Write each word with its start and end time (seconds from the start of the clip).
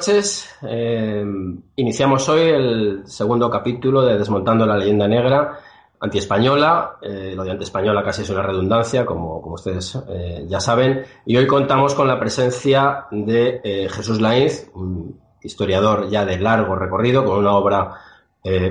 Noches. 0.00 0.48
Eh, 0.62 1.22
iniciamos 1.76 2.26
hoy 2.30 2.40
el 2.40 3.02
segundo 3.04 3.50
capítulo 3.50 4.00
de 4.00 4.16
Desmontando 4.16 4.64
la 4.64 4.78
leyenda 4.78 5.06
negra 5.06 5.58
antiespañola. 6.00 6.96
Eh, 7.02 7.34
lo 7.36 7.44
de 7.44 7.50
antiespañola 7.50 8.02
casi 8.02 8.22
es 8.22 8.30
una 8.30 8.40
redundancia, 8.40 9.04
como, 9.04 9.42
como 9.42 9.56
ustedes 9.56 9.98
eh, 10.08 10.46
ya 10.48 10.58
saben. 10.58 11.04
Y 11.26 11.36
hoy 11.36 11.46
contamos 11.46 11.94
con 11.94 12.08
la 12.08 12.18
presencia 12.18 13.08
de 13.10 13.90
Jesús 13.92 14.22
Lainz, 14.22 14.70
un 14.72 15.20
historiador 15.42 16.08
ya 16.08 16.24
de 16.24 16.38
largo 16.38 16.76
recorrido, 16.76 17.22
con 17.22 17.36
una 17.36 17.52
obra 17.52 17.94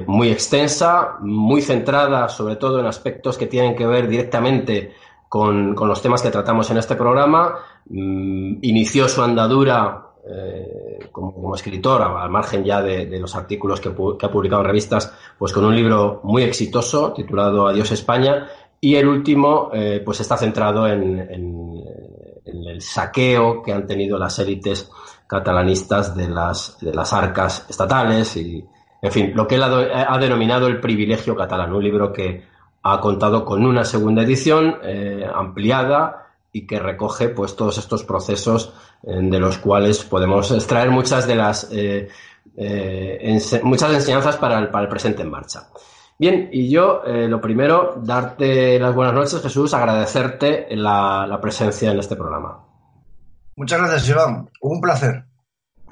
muy 0.07 0.31
extensa, 0.31 1.17
muy 1.19 1.61
centrada 1.61 2.27
sobre 2.27 2.55
todo 2.55 2.79
en 2.79 2.87
aspectos 2.87 3.37
que 3.37 3.45
tienen 3.45 3.75
que 3.75 3.85
ver 3.85 4.07
directamente 4.07 4.95
con, 5.27 5.75
con 5.75 5.87
los 5.87 6.01
temas 6.01 6.23
que 6.23 6.31
tratamos 6.31 6.71
en 6.71 6.77
este 6.77 6.95
programa. 6.95 7.53
Mm, 7.85 8.57
inició 8.63 9.07
su 9.07 9.21
andadura 9.21 10.08
eh, 10.31 10.99
como, 11.11 11.55
escritor, 11.55 12.01
al 12.01 12.29
margen 12.29 12.63
ya 12.63 12.81
de, 12.81 13.19
los 13.19 13.35
artículos 13.35 13.81
que, 13.81 13.89
ha 13.89 14.31
publicado 14.31 14.61
en 14.61 14.67
revistas, 14.67 15.13
pues 15.37 15.51
con 15.51 15.65
un 15.65 15.75
libro 15.75 16.21
muy 16.23 16.43
exitoso 16.43 17.13
titulado 17.13 17.67
Adiós 17.67 17.91
España. 17.91 18.47
Y 18.81 18.95
el 18.95 19.07
último 19.07 19.71
eh, 19.73 20.01
pues 20.05 20.19
está 20.21 20.37
centrado 20.37 20.87
en, 20.87 21.19
el 22.45 22.81
saqueo 22.81 23.61
que 23.61 23.73
han 23.73 23.85
tenido 23.85 24.17
las 24.17 24.39
élites 24.39 24.89
catalanistas 25.27 26.15
de 26.15 26.27
las, 26.27 27.13
arcas 27.13 27.65
estatales 27.69 28.35
y, 28.37 28.65
en 29.01 29.11
fin, 29.11 29.31
lo 29.35 29.47
que 29.47 29.55
él 29.55 29.63
ha, 29.63 30.13
ha 30.13 30.17
denominado 30.17 30.67
el 30.67 30.79
privilegio 30.79 31.35
catalán, 31.35 31.73
un 31.73 31.83
libro 31.83 32.11
que 32.11 32.43
ha 32.83 32.99
contado 32.99 33.45
con 33.45 33.65
una 33.65 33.83
segunda 33.83 34.23
edición 34.23 34.77
eh, 34.83 35.27
ampliada 35.33 36.27
y 36.51 36.65
que 36.65 36.79
recoge 36.79 37.29
pues 37.29 37.55
todos 37.55 37.77
estos 37.77 38.03
procesos 38.03 38.73
de 39.01 39.39
los 39.39 39.57
cuales 39.57 40.03
podemos 40.03 40.51
extraer 40.51 40.89
muchas 40.89 41.25
de 41.25 41.35
las 41.35 41.69
eh, 41.71 42.09
eh, 42.57 43.17
ense 43.21 43.61
muchas 43.63 43.93
enseñanzas 43.93 44.35
para 44.37 44.59
el, 44.59 44.69
para 44.69 44.83
el, 44.83 44.89
presente 44.89 45.21
en 45.21 45.29
marcha. 45.29 45.69
Bien, 46.17 46.49
y 46.51 46.69
yo 46.69 47.03
eh, 47.05 47.27
lo 47.29 47.39
primero, 47.39 48.01
darte 48.03 48.77
las 48.77 48.93
buenas 48.93 49.13
noches, 49.13 49.41
Jesús, 49.41 49.73
agradecerte 49.73 50.67
la, 50.75 51.25
la 51.25 51.39
presencia 51.39 51.91
en 51.91 51.99
este 51.99 52.17
programa. 52.17 52.65
Muchas 53.55 53.79
gracias, 53.79 54.09
Iván. 54.09 54.49
Un 54.61 54.81
placer. 54.81 55.25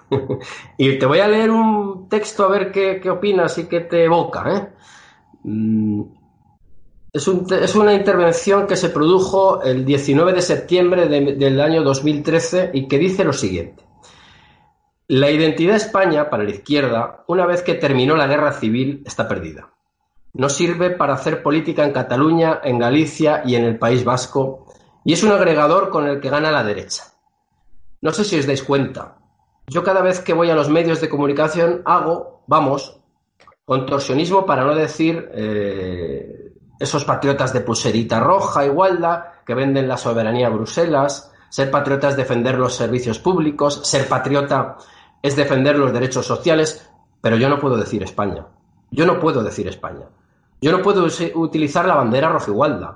y 0.77 0.99
te 0.99 1.05
voy 1.05 1.19
a 1.19 1.29
leer 1.29 1.49
un 1.49 2.09
texto 2.09 2.43
a 2.43 2.49
ver 2.49 2.71
qué, 2.71 2.99
qué 3.01 3.09
opinas 3.09 3.57
y 3.57 3.67
qué 3.67 3.81
te 3.81 4.03
evoca. 4.03 4.73
Mm, 5.43 6.01
es, 7.13 7.27
un, 7.27 7.47
es, 7.51 7.75
una 7.75 7.93
intervención 7.93 8.67
que 8.67 8.75
se 8.75 8.89
produjo 8.89 9.61
el 9.61 9.85
19 9.85 10.33
de 10.33 10.41
septiembre 10.41 11.07
de, 11.07 11.35
del 11.35 11.61
año 11.61 11.83
2013 11.83 12.71
y 12.73 12.87
que 12.87 12.97
dice 12.97 13.23
lo 13.23 13.33
siguiente. 13.33 13.83
La 15.07 15.31
identidad 15.31 15.71
de 15.71 15.77
España 15.77 16.29
para 16.29 16.43
la 16.43 16.51
izquierda, 16.51 17.23
una 17.27 17.45
vez 17.45 17.61
que 17.61 17.75
terminó 17.75 18.15
la 18.15 18.27
guerra 18.27 18.51
civil, 18.51 19.03
está 19.05 19.27
perdida. 19.27 19.69
No 20.33 20.49
sirve 20.49 20.91
para 20.91 21.13
hacer 21.13 21.41
política 21.41 21.85
en 21.85 21.93
Cataluña, 21.93 22.59
en 22.63 22.77
Galicia 22.77 23.41
y 23.45 23.55
en 23.55 23.63
el 23.63 23.79
País 23.79 24.03
Vasco, 24.03 24.65
y 25.05 25.13
es 25.13 25.23
un 25.23 25.31
agregador 25.31 25.89
con 25.89 26.07
el 26.07 26.19
que 26.19 26.29
gana 26.29 26.51
la 26.51 26.63
derecha. 26.63 27.05
No 28.01 28.11
sé 28.11 28.25
si 28.25 28.37
os 28.37 28.45
dais 28.45 28.61
cuenta. 28.61 29.17
Yo 29.67 29.83
cada 29.83 30.01
vez 30.01 30.19
que 30.19 30.33
voy 30.33 30.49
a 30.49 30.55
los 30.55 30.69
medios 30.69 30.99
de 31.01 31.09
comunicación 31.09 31.81
hago, 31.85 32.43
vamos, 32.45 32.99
contorsionismo 33.65 34.45
para 34.45 34.63
no 34.63 34.75
decir 34.75 35.29
eh, 35.33 36.46
esos 36.79 37.05
patriotas 37.05 37.53
de 37.53 37.61
pulserita 37.61 38.19
roja, 38.19 38.65
igualdad, 38.65 39.23
que 39.45 39.55
venden 39.55 39.87
la 39.87 39.97
soberanía 39.97 40.47
a 40.47 40.51
Bruselas. 40.51 41.31
Ser 41.49 41.71
patriota 41.71 42.09
es 42.09 42.17
defender 42.17 42.57
los 42.57 42.75
servicios 42.75 43.19
públicos. 43.19 43.81
Ser 43.83 44.07
patriota 44.07 44.77
es 45.21 45.35
defender 45.35 45.77
los 45.77 45.93
derechos 45.93 46.25
sociales. 46.25 46.89
Pero 47.21 47.37
yo 47.37 47.49
no 47.49 47.59
puedo 47.59 47.77
decir 47.77 48.03
España. 48.03 48.45
Yo 48.91 49.05
no 49.05 49.19
puedo 49.19 49.43
decir 49.43 49.67
España. 49.67 50.05
Yo 50.61 50.71
no 50.71 50.81
puedo 50.81 51.07
utilizar 51.35 51.85
la 51.85 51.95
bandera 51.95 52.29
roja 52.29 52.51
igualdad. 52.51 52.95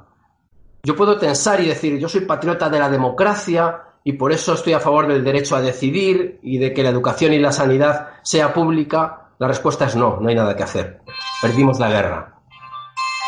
Yo 0.84 0.96
puedo 0.96 1.18
tensar 1.18 1.62
y 1.62 1.68
decir 1.68 2.00
yo 2.00 2.10
soy 2.10 2.22
patriota 2.22 2.70
de 2.70 2.80
la 2.80 2.90
democracia 2.90 3.82
y 4.04 4.14
por 4.14 4.32
eso 4.32 4.54
estoy 4.54 4.74
a 4.74 4.80
favor 4.80 5.08
del 5.08 5.24
derecho 5.24 5.56
a 5.56 5.62
decidir 5.62 6.40
y 6.42 6.58
de 6.58 6.74
que 6.74 6.82
la 6.82 6.90
educación 6.90 7.34
y 7.34 7.40
la 7.40 7.52
sanidad 7.52 8.10
sea 8.24 8.54
pública. 8.54 9.30
La 9.38 9.48
respuesta 9.48 9.86
es 9.86 9.96
no, 9.96 10.20
no 10.20 10.30
hay 10.30 10.36
nada 10.36 10.56
que 10.56 10.64
hacer. 10.64 11.02
Perdimos 11.42 11.80
la 11.80 11.90
guerra. 11.90 12.41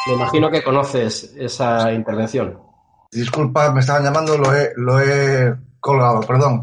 Me 0.05 0.13
imagino 0.13 0.51
que 0.51 0.63
conoces 0.63 1.33
esa 1.37 1.91
intervención. 1.91 2.59
Disculpa, 3.11 3.71
me 3.71 3.79
estaban 3.79 4.03
llamando, 4.03 4.37
lo 4.37 4.53
he, 4.55 4.73
lo 4.75 4.99
he 4.99 5.55
colgado, 5.79 6.21
perdón. 6.21 6.61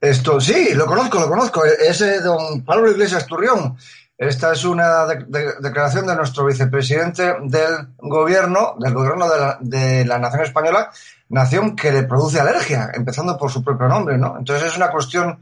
Esto, 0.00 0.40
sí, 0.40 0.74
lo 0.74 0.84
conozco, 0.84 1.18
lo 1.18 1.28
conozco. 1.28 1.64
Es 1.64 2.00
de 2.00 2.20
don 2.20 2.62
Pablo 2.62 2.90
Iglesias 2.90 3.26
Turrión. 3.26 3.76
Esta 4.18 4.52
es 4.52 4.64
una 4.64 5.06
de, 5.06 5.24
de, 5.26 5.52
declaración 5.60 6.06
de 6.06 6.14
nuestro 6.14 6.44
vicepresidente 6.44 7.34
del 7.42 7.88
gobierno, 7.98 8.76
del 8.78 8.94
gobierno 8.94 9.28
de 9.28 9.40
la, 9.40 9.58
de 9.60 10.04
la, 10.04 10.18
nación 10.18 10.42
española, 10.42 10.90
nación 11.30 11.74
que 11.74 11.90
le 11.90 12.04
produce 12.04 12.38
alergia, 12.38 12.90
empezando 12.94 13.36
por 13.36 13.50
su 13.50 13.64
propio 13.64 13.88
nombre, 13.88 14.18
¿no? 14.18 14.36
Entonces 14.38 14.68
es 14.68 14.76
una 14.76 14.90
cuestión 14.90 15.40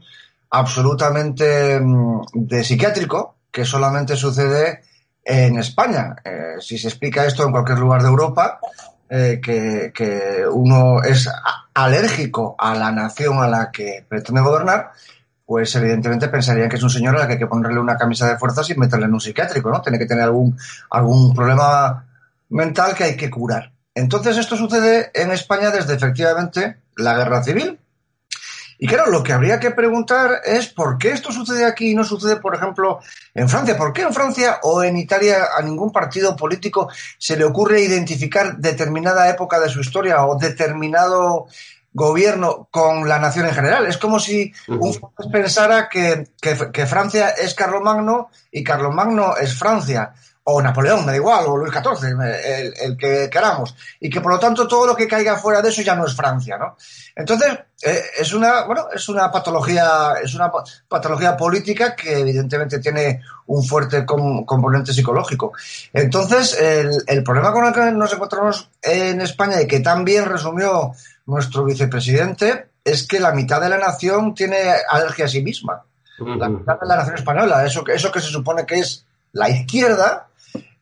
absolutamente 0.49 1.79
mm, 1.79 2.21
de 2.33 2.63
psiquiátrico 2.63 3.35
que 3.51 3.65
solamente 3.65 4.15
sucede 4.15 4.81
en 5.23 5.57
España. 5.57 6.15
Eh, 6.23 6.55
si 6.59 6.77
se 6.77 6.87
explica 6.87 7.25
esto 7.25 7.45
en 7.45 7.51
cualquier 7.51 7.79
lugar 7.79 8.01
de 8.01 8.09
Europa, 8.09 8.59
eh, 9.09 9.39
que, 9.43 9.91
que, 9.93 10.43
uno 10.51 11.01
es 11.03 11.29
alérgico 11.73 12.55
a 12.57 12.75
la 12.75 12.91
nación 12.91 13.37
a 13.41 13.47
la 13.47 13.71
que 13.71 14.05
pretende 14.07 14.41
gobernar, 14.41 14.91
pues 15.45 15.75
evidentemente 15.75 16.29
pensarían 16.29 16.69
que 16.69 16.77
es 16.77 16.83
un 16.83 16.89
señor 16.89 17.15
a 17.15 17.19
la 17.19 17.27
que 17.27 17.33
hay 17.33 17.39
que 17.39 17.47
ponerle 17.47 17.79
una 17.79 17.97
camisa 17.97 18.27
de 18.27 18.37
fuerzas 18.37 18.69
y 18.69 18.75
meterle 18.75 19.05
en 19.05 19.13
un 19.13 19.21
psiquiátrico, 19.21 19.69
¿no? 19.69 19.81
Tiene 19.81 19.99
que 19.99 20.05
tener 20.05 20.23
algún, 20.23 20.57
algún 20.89 21.33
problema 21.35 22.05
mental 22.49 22.95
que 22.95 23.03
hay 23.03 23.15
que 23.15 23.29
curar. 23.29 23.71
Entonces 23.95 24.37
esto 24.37 24.55
sucede 24.55 25.11
en 25.13 25.31
España 25.31 25.69
desde 25.69 25.93
efectivamente 25.93 26.77
la 26.95 27.15
guerra 27.15 27.43
civil, 27.43 27.79
y 28.77 28.87
claro, 28.87 29.09
lo 29.11 29.23
que 29.23 29.33
habría 29.33 29.59
que 29.59 29.71
preguntar 29.71 30.41
es 30.45 30.67
por 30.67 30.97
qué 30.97 31.11
esto 31.11 31.31
sucede 31.31 31.65
aquí 31.65 31.91
y 31.91 31.95
no 31.95 32.03
sucede, 32.03 32.37
por 32.37 32.55
ejemplo, 32.55 32.99
en 33.33 33.47
Francia. 33.47 33.77
¿Por 33.77 33.93
qué 33.93 34.01
en 34.01 34.13
Francia 34.13 34.59
o 34.63 34.83
en 34.83 34.97
Italia 34.97 35.49
a 35.57 35.61
ningún 35.61 35.91
partido 35.91 36.35
político 36.35 36.89
se 37.17 37.37
le 37.37 37.45
ocurre 37.45 37.81
identificar 37.81 38.57
determinada 38.57 39.29
época 39.29 39.59
de 39.59 39.69
su 39.69 39.81
historia 39.81 40.25
o 40.25 40.37
determinado 40.37 41.47
gobierno 41.93 42.67
con 42.71 43.07
la 43.07 43.19
nación 43.19 43.45
en 43.45 43.53
general? 43.53 43.85
Es 43.85 43.97
como 43.97 44.19
si 44.19 44.51
uh 44.67 44.73
-huh. 44.73 44.79
un 44.81 44.93
francés 44.93 45.27
pensara 45.31 45.89
que, 45.89 46.27
que, 46.41 46.71
que 46.71 46.85
Francia 46.85 47.29
es 47.29 47.53
Carlomagno 47.53 48.29
y 48.51 48.63
Carlomagno 48.63 49.37
es 49.37 49.57
Francia 49.57 50.13
o 50.45 50.61
Napoleón, 50.61 51.05
me 51.05 51.13
da 51.13 51.17
igual, 51.17 51.45
o 51.47 51.57
Luis 51.57 51.71
XIV, 51.71 52.19
el, 52.19 52.73
el, 52.77 52.97
que 52.97 53.29
queramos, 53.29 53.75
y 53.99 54.09
que 54.09 54.19
por 54.19 54.33
lo 54.33 54.39
tanto 54.39 54.67
todo 54.67 54.85
lo 54.85 54.95
que 54.95 55.07
caiga 55.07 55.37
fuera 55.37 55.61
de 55.61 55.69
eso 55.69 55.81
ya 55.81 55.95
no 55.95 56.05
es 56.05 56.15
Francia, 56.15 56.57
¿no? 56.57 56.75
Entonces, 57.15 57.59
eh, 57.81 58.01
es 58.19 58.33
una, 58.33 58.65
bueno, 58.65 58.87
es 58.93 59.07
una 59.07 59.31
patología, 59.31 60.15
es 60.21 60.35
una 60.35 60.51
patología 60.87 61.37
política 61.37 61.95
que 61.95 62.19
evidentemente 62.19 62.79
tiene 62.79 63.21
un 63.47 63.63
fuerte 63.63 64.05
com 64.05 64.45
componente 64.45 64.93
psicológico. 64.93 65.53
Entonces, 65.93 66.59
el, 66.59 67.03
el, 67.07 67.23
problema 67.23 67.53
con 67.53 67.65
el 67.65 67.73
que 67.73 67.91
nos 67.91 68.11
encontramos 68.11 68.69
en 68.81 69.21
España 69.21 69.61
y 69.61 69.67
que 69.67 69.79
también 69.79 70.25
resumió 70.25 70.91
nuestro 71.25 71.63
vicepresidente 71.63 72.67
es 72.83 73.07
que 73.07 73.19
la 73.19 73.31
mitad 73.31 73.61
de 73.61 73.69
la 73.69 73.77
nación 73.77 74.33
tiene 74.35 74.57
alergia 74.89 75.25
a 75.25 75.29
sí 75.29 75.41
misma. 75.41 75.83
La 76.19 76.49
mitad 76.49 76.79
de 76.79 76.87
la 76.87 76.97
nación 76.97 77.15
española, 77.15 77.65
eso, 77.65 77.83
eso 77.87 78.11
que 78.11 78.21
se 78.21 78.27
supone 78.27 78.65
que 78.65 78.79
es 78.79 79.05
la 79.31 79.49
izquierda, 79.49 80.27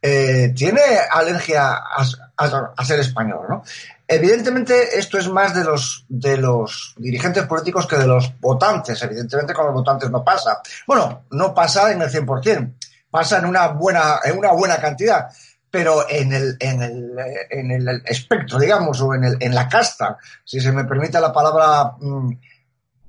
eh, 0.01 0.53
tiene 0.55 0.81
alergia 1.11 1.75
a, 1.75 2.83
ser 2.83 2.99
español, 2.99 3.45
¿no? 3.47 3.63
evidentemente 4.07 4.97
esto 4.97 5.17
es 5.17 5.29
más 5.29 5.53
de 5.53 5.63
los, 5.63 6.05
de 6.09 6.37
los 6.37 6.95
dirigentes 6.97 7.45
políticos 7.45 7.87
que 7.87 7.97
de 7.97 8.07
los 8.07 8.33
votantes. 8.39 9.01
Evidentemente 9.03 9.53
con 9.53 9.65
los 9.65 9.75
votantes 9.75 10.09
no 10.09 10.23
pasa. 10.23 10.61
Bueno, 10.85 11.25
no 11.31 11.53
pasa 11.53 11.91
en 11.91 12.01
el 12.01 12.09
100%, 12.09 12.73
pasa 13.09 13.37
en 13.37 13.45
una 13.45 13.67
buena, 13.67 14.19
en 14.23 14.37
una 14.37 14.51
buena 14.51 14.77
cantidad 14.77 15.29
pero 15.71 16.07
en 16.09 16.33
el, 16.33 16.57
en 16.59 16.81
el, 16.81 17.11
en 17.49 17.71
el 17.71 18.03
espectro, 18.05 18.59
digamos, 18.59 18.99
o 19.01 19.15
en, 19.15 19.23
el, 19.23 19.37
en 19.39 19.55
la 19.55 19.69
casta, 19.69 20.17
si 20.43 20.59
se 20.59 20.73
me 20.73 20.83
permite 20.83 21.19
la 21.21 21.31
palabra 21.31 21.93
mm, 21.97 22.31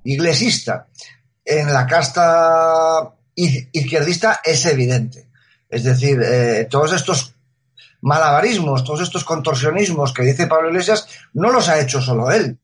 iglesista, 0.04 0.86
en 1.44 1.72
la 1.72 1.84
casta 1.86 3.12
izquierdista 3.34 4.40
es 4.44 4.64
evidente. 4.66 5.31
Es 5.72 5.84
decir, 5.84 6.20
eh, 6.22 6.68
todos 6.70 6.92
estos 6.92 7.34
malabarismos, 8.02 8.84
todos 8.84 9.00
estos 9.00 9.24
contorsionismos 9.24 10.12
que 10.12 10.22
dice 10.22 10.46
Pablo 10.46 10.68
Iglesias, 10.68 11.08
no 11.32 11.50
los 11.50 11.66
ha 11.70 11.80
hecho 11.80 12.02
solo 12.02 12.30
él. 12.30 12.58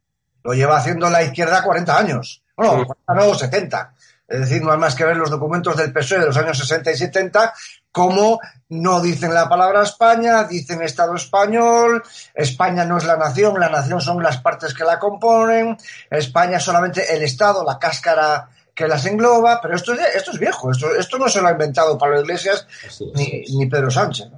Lo 0.44 0.52
lleva 0.52 0.76
haciendo 0.76 1.08
la 1.08 1.22
izquierda 1.22 1.62
40 1.62 1.98
años. 1.98 2.42
Bueno, 2.54 2.84
40 2.84 3.14
no, 3.14 3.34
70. 3.34 3.94
Es 4.28 4.40
decir, 4.40 4.62
no 4.62 4.72
hay 4.72 4.78
más 4.78 4.94
que 4.94 5.06
ver 5.06 5.16
los 5.16 5.30
documentos 5.30 5.74
del 5.74 5.90
PSOE 5.90 6.20
de 6.20 6.26
los 6.26 6.36
años 6.36 6.58
60 6.58 6.90
y 6.90 6.96
70, 6.98 7.54
como 7.90 8.40
no 8.68 9.00
dicen 9.00 9.32
la 9.32 9.48
palabra 9.48 9.84
España, 9.84 10.44
dicen 10.44 10.82
Estado 10.82 11.14
español, 11.14 12.02
España 12.34 12.84
no 12.84 12.98
es 12.98 13.06
la 13.06 13.16
nación, 13.16 13.58
la 13.58 13.70
nación 13.70 14.02
son 14.02 14.22
las 14.22 14.36
partes 14.36 14.74
que 14.74 14.84
la 14.84 14.98
componen, 14.98 15.78
España 16.10 16.58
es 16.58 16.62
solamente 16.62 17.16
el 17.16 17.22
Estado, 17.22 17.64
la 17.64 17.78
cáscara 17.78 18.50
que 18.78 18.86
las 18.86 19.04
engloba, 19.06 19.58
pero 19.60 19.74
esto 19.74 19.92
es, 19.92 20.00
esto 20.14 20.30
es 20.30 20.38
viejo, 20.38 20.70
esto, 20.70 20.94
esto 20.96 21.18
no 21.18 21.28
se 21.28 21.42
lo 21.42 21.48
ha 21.48 21.50
inventado 21.50 21.98
Pablo 21.98 22.20
Iglesias 22.20 22.64
ni, 23.12 23.66
Pedro 23.66 23.90
Sánchez. 23.90 24.28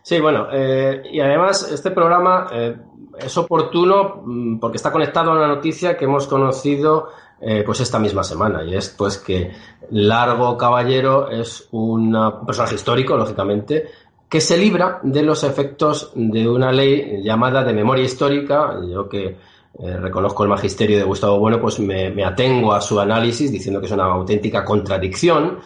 Sí, 0.00 0.20
bueno, 0.20 0.46
eh, 0.52 1.02
y 1.10 1.18
además 1.18 1.68
este 1.72 1.90
programa 1.90 2.46
eh, 2.52 2.76
es 3.18 3.36
oportuno 3.36 4.22
mm, 4.24 4.60
porque 4.60 4.76
está 4.76 4.92
conectado 4.92 5.32
a 5.32 5.34
una 5.34 5.48
noticia 5.48 5.96
que 5.96 6.04
hemos 6.04 6.28
conocido 6.28 7.08
eh, 7.40 7.64
pues 7.66 7.80
esta 7.80 7.98
misma 7.98 8.22
semana 8.22 8.62
y 8.62 8.76
es 8.76 8.90
pues 8.90 9.18
que 9.18 9.50
Largo 9.90 10.56
Caballero 10.56 11.28
es 11.28 11.66
un 11.72 12.16
personaje 12.46 12.76
histórico, 12.76 13.16
lógicamente, 13.16 13.88
que 14.28 14.40
se 14.40 14.56
libra 14.56 15.00
de 15.02 15.24
los 15.24 15.42
efectos 15.42 16.12
de 16.14 16.48
una 16.48 16.70
ley 16.70 17.22
llamada 17.24 17.64
de 17.64 17.72
memoria 17.72 18.04
histórica, 18.04 18.78
yo 18.88 19.08
que 19.08 19.36
eh, 19.78 19.96
reconozco 19.96 20.44
el 20.44 20.48
magisterio 20.48 20.98
de 20.98 21.04
Gustavo 21.04 21.38
Bueno, 21.38 21.60
pues 21.60 21.80
me, 21.80 22.24
atengo 22.24 22.72
a 22.72 22.80
su 22.80 23.00
análisis 23.00 23.50
diciendo 23.50 23.80
que 23.80 23.86
es 23.86 23.92
una 23.92 24.04
auténtica 24.04 24.64
contradicción, 24.64 25.58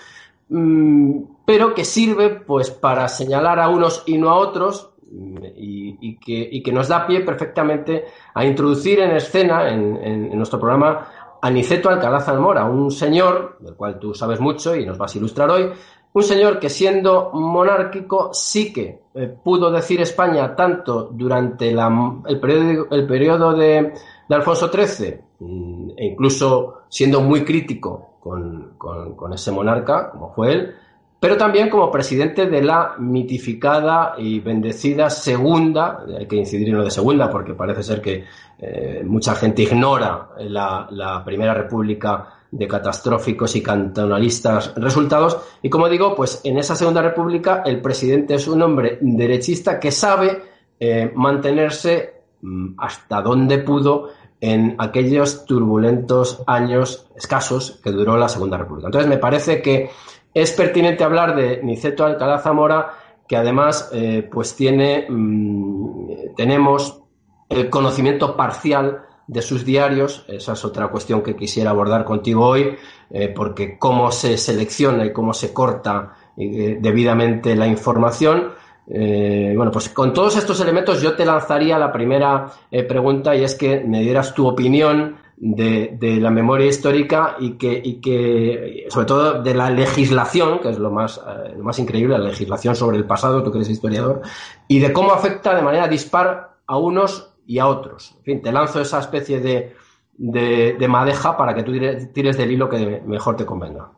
mm, 0.48 1.20
pero 1.44 1.74
que 1.74 1.84
sirve 1.84 2.30
pues 2.30 2.70
para 2.70 3.06
señalar 3.08 3.60
a 3.60 3.68
unos 3.68 4.04
y 4.06 4.16
no 4.16 4.30
a 4.30 4.36
otros 4.36 4.92
mm, 5.10 5.36
y, 5.56 6.16
que, 6.62 6.72
nos 6.72 6.88
da 6.88 7.06
pie 7.06 7.20
perfectamente 7.20 8.06
a 8.32 8.46
introducir 8.46 9.00
en 9.00 9.10
escena 9.10 9.68
en, 9.68 10.36
nuestro 10.36 10.58
programa 10.58 11.08
a 11.42 11.50
Niceto 11.50 11.90
Alcalá 11.90 12.20
Zamora, 12.20 12.64
un 12.64 12.90
señor 12.90 13.58
del 13.60 13.74
cual 13.74 13.98
tú 13.98 14.14
sabes 14.14 14.40
mucho 14.40 14.74
y 14.74 14.86
nos 14.86 14.96
vas 14.96 15.14
a 15.14 15.18
ilustrar 15.18 15.50
hoy, 15.50 15.70
un 16.12 16.22
señor 16.22 16.58
que 16.58 16.68
siendo 16.68 17.30
monárquico 17.32 18.30
sí 18.32 18.72
que 18.72 19.00
eh, 19.14 19.34
pudo 19.42 19.70
decir 19.70 20.00
España 20.00 20.54
tanto 20.56 21.10
durante 21.12 21.68
el, 21.70 22.40
periodo, 22.40 23.54
de, 23.54 23.92
Alfonso 24.28 24.70
XIII 24.70 25.20
mm, 25.40 25.90
e 25.96 26.06
incluso 26.06 26.82
siendo 26.88 27.20
muy 27.20 27.44
crítico 27.44 28.14
con, 28.20 29.32
ese 29.32 29.52
monarca, 29.52 30.10
como 30.10 30.32
fue 30.34 30.52
él, 30.52 30.74
pero 31.20 31.36
también 31.36 31.68
como 31.68 31.90
presidente 31.90 32.46
de 32.46 32.62
la 32.62 32.94
mitificada 32.98 34.14
y 34.18 34.40
bendecida 34.40 35.10
segunda, 35.10 36.04
hay 36.16 36.26
que 36.26 36.36
incidir 36.36 36.68
en 36.68 36.76
lo 36.76 36.84
de 36.84 36.90
segunda 36.90 37.30
porque 37.30 37.54
parece 37.54 37.82
ser 37.82 38.00
que 38.00 38.24
eh, 38.58 39.02
mucha 39.04 39.34
gente 39.34 39.62
ignora 39.62 40.28
la, 40.38 40.86
la 40.90 41.24
Primera 41.24 41.54
República 41.54 42.37
de 42.50 42.66
catastróficos 42.66 43.54
y 43.56 43.62
cantonalistas 43.62 44.74
resultados. 44.76 45.38
Y 45.62 45.68
como 45.68 45.88
digo, 45.88 46.14
pues 46.14 46.40
en 46.44 46.58
esa 46.58 46.76
Segunda 46.76 47.02
República 47.02 47.62
el 47.64 47.80
presidente 47.80 48.34
es 48.34 48.48
un 48.48 48.62
hombre 48.62 48.98
derechista 49.00 49.78
que 49.78 49.90
sabe 49.90 50.42
eh, 50.80 51.12
mantenerse 51.14 52.22
mm, 52.40 52.74
hasta 52.78 53.20
donde 53.20 53.58
pudo 53.58 54.10
en 54.40 54.76
aquellos 54.78 55.44
turbulentos 55.44 56.42
años 56.46 57.08
escasos 57.16 57.80
que 57.82 57.90
duró 57.90 58.16
la 58.16 58.28
Segunda 58.28 58.56
República. 58.56 58.88
Entonces 58.88 59.10
me 59.10 59.18
parece 59.18 59.60
que 59.60 59.90
es 60.32 60.52
pertinente 60.52 61.04
hablar 61.04 61.34
de 61.34 61.60
Niceto 61.62 62.04
Alcalá 62.04 62.38
Zamora, 62.38 62.94
que 63.26 63.36
además 63.36 63.90
eh, 63.92 64.28
pues 64.30 64.54
tiene, 64.54 65.06
mm, 65.08 66.34
tenemos 66.36 67.02
el 67.48 67.68
conocimiento 67.68 68.36
parcial 68.36 69.07
de 69.28 69.42
sus 69.42 69.64
diarios. 69.64 70.24
Esa 70.26 70.54
es 70.54 70.64
otra 70.64 70.88
cuestión 70.88 71.22
que 71.22 71.36
quisiera 71.36 71.70
abordar 71.70 72.04
contigo 72.04 72.46
hoy, 72.46 72.74
eh, 73.10 73.28
porque 73.28 73.78
cómo 73.78 74.10
se 74.10 74.36
selecciona 74.36 75.04
y 75.04 75.12
cómo 75.12 75.32
se 75.32 75.52
corta 75.52 76.14
eh, 76.36 76.78
debidamente 76.80 77.54
la 77.54 77.66
información. 77.66 78.54
Eh, 78.90 79.52
bueno, 79.54 79.70
pues 79.70 79.90
con 79.90 80.14
todos 80.14 80.36
estos 80.36 80.58
elementos 80.60 81.02
yo 81.02 81.14
te 81.14 81.26
lanzaría 81.26 81.78
la 81.78 81.92
primera 81.92 82.50
pregunta 82.88 83.36
y 83.36 83.44
es 83.44 83.54
que 83.54 83.80
me 83.80 84.00
dieras 84.00 84.34
tu 84.34 84.48
opinión 84.48 85.16
de, 85.36 86.18
la 86.20 86.30
memoria 86.30 86.66
histórica 86.66 87.36
y 87.38 87.52
que, 87.52 87.80
y 87.84 88.00
que, 88.00 88.86
sobre 88.88 89.06
todo, 89.06 89.42
de 89.42 89.54
la 89.54 89.68
legislación, 89.68 90.60
que 90.60 90.70
es 90.70 90.78
lo 90.78 90.90
más, 90.90 91.20
lo 91.54 91.62
más 91.62 91.78
increíble, 91.78 92.18
la 92.18 92.24
legislación 92.24 92.74
sobre 92.74 92.96
el 92.96 93.04
pasado, 93.04 93.42
tú 93.42 93.52
que 93.52 93.58
eres 93.58 93.68
historiador, 93.68 94.22
y 94.66 94.78
de 94.78 94.92
cómo 94.92 95.12
afecta 95.12 95.54
de 95.54 95.62
manera 95.62 95.86
dispar 95.86 96.56
a 96.66 96.76
unos 96.78 97.37
y 97.48 97.58
a 97.58 97.66
otros. 97.66 98.14
En 98.18 98.24
fin, 98.24 98.42
te 98.42 98.52
lanzo 98.52 98.80
esa 98.80 99.00
especie 99.00 99.40
de, 99.40 99.74
de, 100.18 100.88
madeja 100.88 101.34
para 101.34 101.54
que 101.54 101.62
tú 101.62 101.72
tires 102.12 102.36
del 102.36 102.52
hilo 102.52 102.68
que 102.68 103.02
mejor 103.06 103.36
te 103.36 103.46
convenga. 103.46 103.88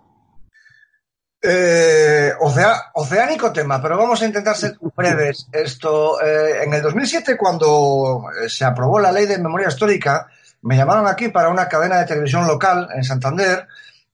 Eh, 1.43 2.33
oceánico 2.39 3.53
tema, 3.53 3.83
pero 3.83 3.99
vamos 3.99 4.23
a 4.23 4.27
intentar 4.27 4.55
ser 4.55 4.77
breves. 4.97 5.49
Esto, 5.51 6.23
eh, 6.23 6.63
en 6.63 6.75
el 6.75 6.81
2007, 6.81 7.37
cuando 7.37 8.23
eh, 8.41 8.49
se 8.49 8.65
aprobó 8.65 9.01
la 9.01 9.11
ley 9.11 9.27
de 9.27 9.39
memoria 9.39 9.67
histórica, 9.67 10.29
me 10.63 10.77
llamaron 10.77 11.09
aquí 11.09 11.29
para 11.29 11.49
una 11.49 11.67
cadena 11.67 11.99
de 11.99 12.07
televisión 12.07 12.47
local 12.47 12.87
en 12.95 13.03
Santander 13.03 13.67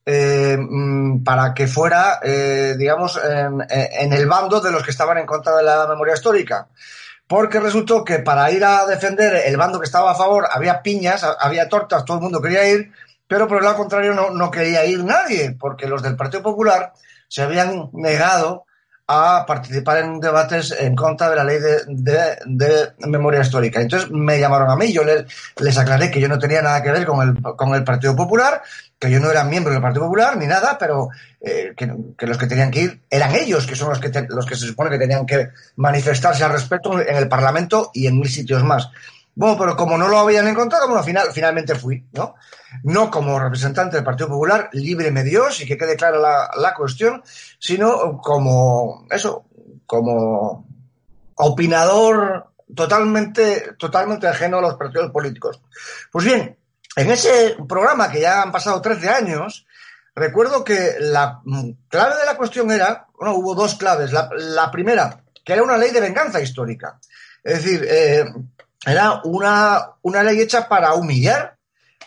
mm, 0.06 1.24
para 1.24 1.52
que 1.52 1.66
fuera, 1.66 2.20
digamos, 2.78 3.20
en, 3.22 4.12
el 4.14 4.26
bando 4.26 4.60
de 4.60 4.70
los 4.70 4.82
que 4.82 4.92
estaban 4.92 5.18
en 5.18 5.26
contra 5.26 5.56
de 5.56 5.62
la 5.62 5.86
memoria 5.88 6.14
histórica 6.14 6.68
porque 7.28 7.61
resultó 7.61 8.05
que 8.05 8.20
para 8.20 8.50
ir 8.50 8.64
a 8.64 8.87
defender 8.87 9.43
el 9.46 9.56
bando 9.56 9.81
que 9.81 9.87
estaba 9.87 10.12
a 10.12 10.14
favor 10.14 10.46
había 10.50 10.82
piñas, 10.82 11.25
había 11.40 11.68
tortas, 11.68 12.04
todo 12.04 12.18
el 12.18 12.23
mundo 12.23 12.40
quería 12.40 12.68
ir, 12.68 12.92
pero 13.26 13.49
por 13.49 13.59
el 13.59 13.64
lado 13.64 13.76
contrario 13.76 14.14
no, 14.14 14.30
no 14.30 14.50
quería 14.50 14.85
ir 14.85 15.02
nadie, 15.02 15.56
porque 15.59 15.88
los 15.88 16.02
del 16.02 16.16
Partido 16.16 16.42
Popular 16.42 16.92
se 17.28 17.42
habían 17.42 17.90
negado 17.92 18.65
a 19.08 19.44
participar 19.46 19.98
en 19.98 20.18
debates 20.18 20.75
en 20.78 20.96
contra 20.96 21.30
de 21.30 21.36
la 21.36 21.44
ley 21.44 21.58
de, 21.86 22.92
memoria 23.06 23.40
histórica. 23.40 23.80
Entonces 23.80 24.10
me 24.10 24.40
llamaron 24.40 24.68
a 24.68 24.76
mí, 24.76 24.92
yo 24.92 25.04
les, 25.04 25.25
les, 25.60 25.78
aclaré 25.78 26.10
que 26.10 26.20
yo 26.20 26.28
no 26.28 26.38
tenía 26.38 26.60
nada 26.60 26.82
que 26.82 26.90
ver 26.90 27.06
con 27.06 27.26
el, 27.26 27.40
con 27.40 27.75
el 27.75 27.84
Partido 27.84 28.16
Popular, 28.16 28.62
que 28.98 29.10
yo 29.10 29.20
no 29.20 29.30
era 29.30 29.44
miembro 29.44 29.72
del 29.72 29.82
Partido 29.82 30.06
Popular 30.06 30.36
ni 30.36 30.46
nada, 30.46 30.76
pero 30.78 31.10
eh, 31.40 31.75
que, 31.76 32.26
los 32.26 32.38
que 32.38 32.46
tenían 32.46 32.70
que 32.70 32.80
ir 32.80 33.00
eran 33.08 33.34
ellos, 33.36 33.66
que 33.66 33.76
son 33.76 33.90
los 33.90 34.00
que, 34.00 34.10
los 34.28 34.46
que 34.46 34.56
se 34.56 34.66
supone 34.66 34.90
que 34.90 34.98
tenían 34.98 35.25
que 35.25 35.50
manifestarse 35.76 36.42
al 36.42 36.52
respecto 36.52 37.00
en 37.00 37.16
el 37.16 37.28
Parlamento 37.28 37.90
y 37.94 38.08
en 38.08 38.18
mil 38.18 38.28
sitios 38.28 38.64
más. 38.64 38.90
Bueno, 39.37 39.59
pero 39.59 39.76
como 39.76 39.99
no 39.99 40.09
lo 40.09 40.19
habían 40.19 40.49
encontrado, 40.49 40.88
bueno, 40.88 41.05
final, 41.05 41.28
finalmente 41.31 41.75
fui, 41.75 42.02
¿no? 42.12 42.37
No 42.85 43.11
como 43.11 43.38
representante 43.38 43.97
del 43.97 44.05
Partido 44.05 44.31
Popular, 44.31 44.71
me 44.73 45.25
Dios 45.25 45.61
y 45.61 45.66
que 45.66 45.76
quede 45.76 45.95
clara 45.95 46.19
la, 46.19 46.50
la 46.57 46.73
cuestión, 46.73 47.23
sino 47.59 48.16
como, 48.16 49.07
eso, 49.11 49.45
como 49.85 50.66
opinador 51.35 52.47
totalmente, 52.75 53.75
totalmente 53.78 54.26
ajeno 54.26 54.57
a 54.57 54.62
los 54.62 54.76
partidos 54.76 55.11
políticos. 55.11 55.61
Pues 56.11 56.25
bien, 56.25 56.57
en 56.97 57.11
ese 57.11 57.57
programa 57.69 58.11
que 58.11 58.23
ya 58.23 58.40
han 58.40 58.50
pasado 58.50 58.81
13 58.81 59.11
años, 59.11 59.66
recuerdo 60.14 60.64
que 60.64 60.95
la 60.99 61.43
clave 61.88 62.16
de 62.16 62.25
la 62.25 62.38
cuestión 62.38 62.71
era, 62.71 63.07
bueno, 63.19 63.35
hubo 63.35 63.55
dos 63.55 63.75
claves. 63.75 64.12
La, 64.12 64.31
la 64.33 64.71
primera, 64.71 65.23
que 65.45 65.52
era 65.52 65.62
una 65.62 65.76
ley 65.76 65.90
de 65.90 66.00
venganza 66.00 66.40
histórica. 66.40 66.99
Es 67.45 67.62
decir, 67.62 67.87
eh, 67.88 68.25
era 68.87 69.21
una, 69.25 69.95
una 70.02 70.23
ley 70.23 70.40
hecha 70.40 70.69
para 70.69 70.95
humillar, 70.95 71.57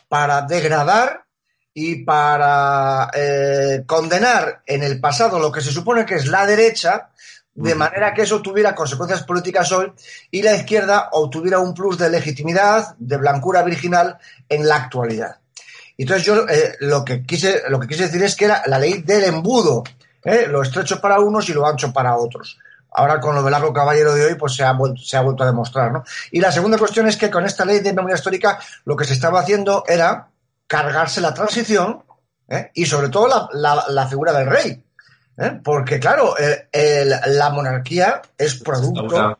para 0.08 0.42
degradar 0.44 1.26
y 1.74 2.04
para 2.04 3.12
eh, 3.14 3.84
condenar 3.86 4.64
en 4.66 4.84
el 4.84 5.00
pasado 5.00 5.40
lo 5.40 5.52
que 5.52 5.62
se 5.62 5.72
supone 5.72 6.06
que 6.06 6.16
es 6.16 6.28
la 6.28 6.46
derecha, 6.46 7.10
de 7.54 7.76
manera 7.76 8.14
que 8.14 8.22
eso 8.22 8.42
tuviera 8.42 8.74
consecuencias 8.74 9.24
políticas 9.24 9.70
hoy 9.74 9.92
y 10.32 10.42
la 10.42 10.56
izquierda 10.56 11.10
obtuviera 11.12 11.60
un 11.60 11.74
plus 11.74 11.98
de 11.98 12.10
legitimidad, 12.10 12.96
de 12.98 13.18
blancura 13.18 13.62
virginal 13.64 14.18
en 14.48 14.66
la 14.66 14.78
actualidad. 14.78 15.38
Entonces 15.98 16.26
yo 16.26 16.48
eh, 16.48 16.78
lo, 16.80 17.04
que 17.04 17.24
quise, 17.24 17.64
lo 17.68 17.78
que 17.78 17.88
quise 17.88 18.04
decir 18.04 18.24
es 18.24 18.38
que 18.38 18.46
era 18.46 18.64
la 18.68 18.80
ley 18.80 19.02
del 19.02 19.26
embudo, 19.26 19.84
¿eh? 20.24 20.48
lo 20.48 20.62
estrecho 20.62 21.02
para 21.02 21.20
unos 21.20 21.50
y 21.50 21.54
lo 21.54 21.68
ancho 21.68 21.92
para 21.92 22.16
otros. 22.16 22.58
Ahora 22.92 23.20
con 23.20 23.36
lo 23.36 23.44
del 23.44 23.52
largo 23.52 23.74
caballero 23.74 24.14
de 24.14 24.26
hoy, 24.26 24.36
pues 24.36 24.56
se 24.56 24.64
ha, 24.64 24.74
vuelto, 24.74 25.02
se 25.02 25.18
ha 25.18 25.22
vuelto 25.22 25.44
a 25.44 25.48
demostrar, 25.48 25.92
¿no? 25.92 26.04
Y 26.32 26.40
la 26.40 26.52
segunda 26.52 26.78
cuestión 26.78 27.08
es 27.08 27.18
que 27.18 27.30
con 27.30 27.46
esta 27.46 27.66
ley 27.66 27.80
de 27.80 27.94
memoria 27.94 28.16
histórica 28.16 28.60
lo 28.86 28.96
que 28.96 29.06
se 29.06 29.14
estaba 29.14 29.40
haciendo 29.40 29.84
era 29.88 30.28
cargarse 30.68 31.22
la 31.22 31.34
transición 31.34 32.04
¿eh? 32.48 32.72
y 32.74 32.86
sobre 32.86 33.10
todo 33.10 33.28
la, 33.28 33.50
la, 33.54 33.86
la 33.90 34.08
figura 34.08 34.34
del 34.34 34.48
rey. 34.48 34.84
¿eh? 35.38 35.60
Porque, 35.64 36.00
claro, 36.00 36.36
el, 36.38 37.10
la 37.10 37.50
monarquía 37.50 38.22
es 38.38 38.56
producto 38.56 39.38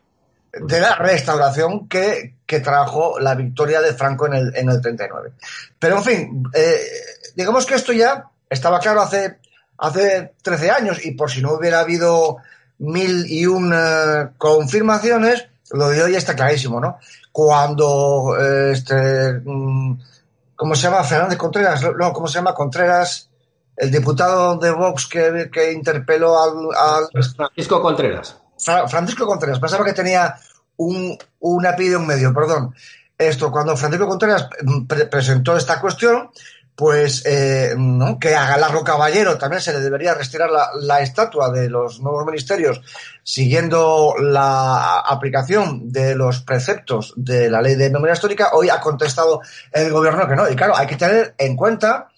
de 0.52 0.80
la 0.80 0.96
restauración 0.96 1.88
que, 1.88 2.34
que, 2.44 2.58
trajo 2.58 3.20
la 3.20 3.36
victoria 3.36 3.80
de 3.80 3.94
Franco 3.94 4.26
en 4.26 4.34
el, 4.34 4.56
en 4.56 4.68
el 4.68 4.80
39. 4.80 5.32
Pero, 5.78 5.98
en 5.98 6.02
fin, 6.02 6.44
eh, 6.52 6.80
digamos 7.36 7.66
que 7.66 7.76
esto 7.76 7.92
ya 7.92 8.24
estaba 8.48 8.80
claro 8.80 9.02
hace, 9.02 9.38
hace 9.78 10.32
13 10.42 10.70
años 10.70 11.04
y 11.04 11.12
por 11.12 11.30
si 11.30 11.40
no 11.40 11.52
hubiera 11.52 11.80
habido 11.80 12.38
mil 12.80 13.26
y 13.28 13.46
un 13.46 13.72
uh, 13.72 14.32
confirmaciones, 14.36 15.46
lo 15.70 15.88
de 15.88 16.02
hoy 16.02 16.16
está 16.16 16.34
clarísimo, 16.34 16.80
¿no? 16.80 16.98
Cuando 17.30 18.36
este, 18.72 19.42
¿cómo 20.56 20.74
se 20.74 20.82
llama? 20.82 21.04
Fernández 21.04 21.38
Contreras, 21.38 21.82
no, 21.96 22.12
¿cómo 22.12 22.26
se 22.26 22.34
llama? 22.34 22.54
Contreras, 22.54 23.30
el 23.76 23.90
diputado 23.90 24.56
de 24.56 24.70
Vox 24.72 25.06
que, 25.06 25.48
que 25.52 25.72
interpeló 25.72 26.38
al, 26.42 26.52
al, 26.76 27.24
Francisco 27.36 27.80
Contreras. 27.80 28.36
Fra 28.58 28.88
Francisco 28.88 29.26
Contreras, 29.26 29.60
pensaba 29.60 29.84
que 29.84 29.92
tenía 29.92 30.34
un, 30.76 31.16
un 31.38 31.66
apellido 31.66 32.00
en 32.00 32.06
medio, 32.06 32.34
perdón. 32.34 32.74
Esto, 33.16 33.52
cuando 33.52 33.76
Francisco 33.76 34.08
Contreras 34.08 34.48
pre 34.88 35.04
presentó 35.06 35.54
esta 35.54 35.80
cuestión, 35.80 36.30
pues 36.74 37.22
eh, 37.26 37.74
¿no? 37.76 38.18
que 38.18 38.34
a 38.34 38.46
Galarro 38.46 38.82
Caballero 38.82 39.36
también 39.36 39.60
se 39.60 39.72
le 39.72 39.80
debería 39.80 40.14
retirar 40.14 40.50
la, 40.50 40.70
la, 40.80 41.00
estatua 41.00 41.50
de 41.50 41.68
los 41.68 42.00
nuevos 42.00 42.24
ministerios 42.24 42.80
siguiendo 43.22 44.14
la 44.18 45.00
aplicación 45.00 45.92
de 45.92 46.14
los 46.14 46.40
preceptos 46.40 47.12
de 47.16 47.50
la 47.50 47.60
ley 47.60 47.74
de 47.74 47.90
memoria 47.90 48.14
histórica, 48.14 48.50
hoy 48.54 48.70
ha 48.70 48.80
contestado 48.80 49.40
el 49.72 49.92
gobierno 49.92 50.26
que 50.26 50.36
no. 50.36 50.48
Y 50.48 50.56
claro, 50.56 50.76
hay 50.76 50.86
que 50.86 50.96
tener 50.96 51.34
en 51.36 51.54
cuenta 51.54 52.08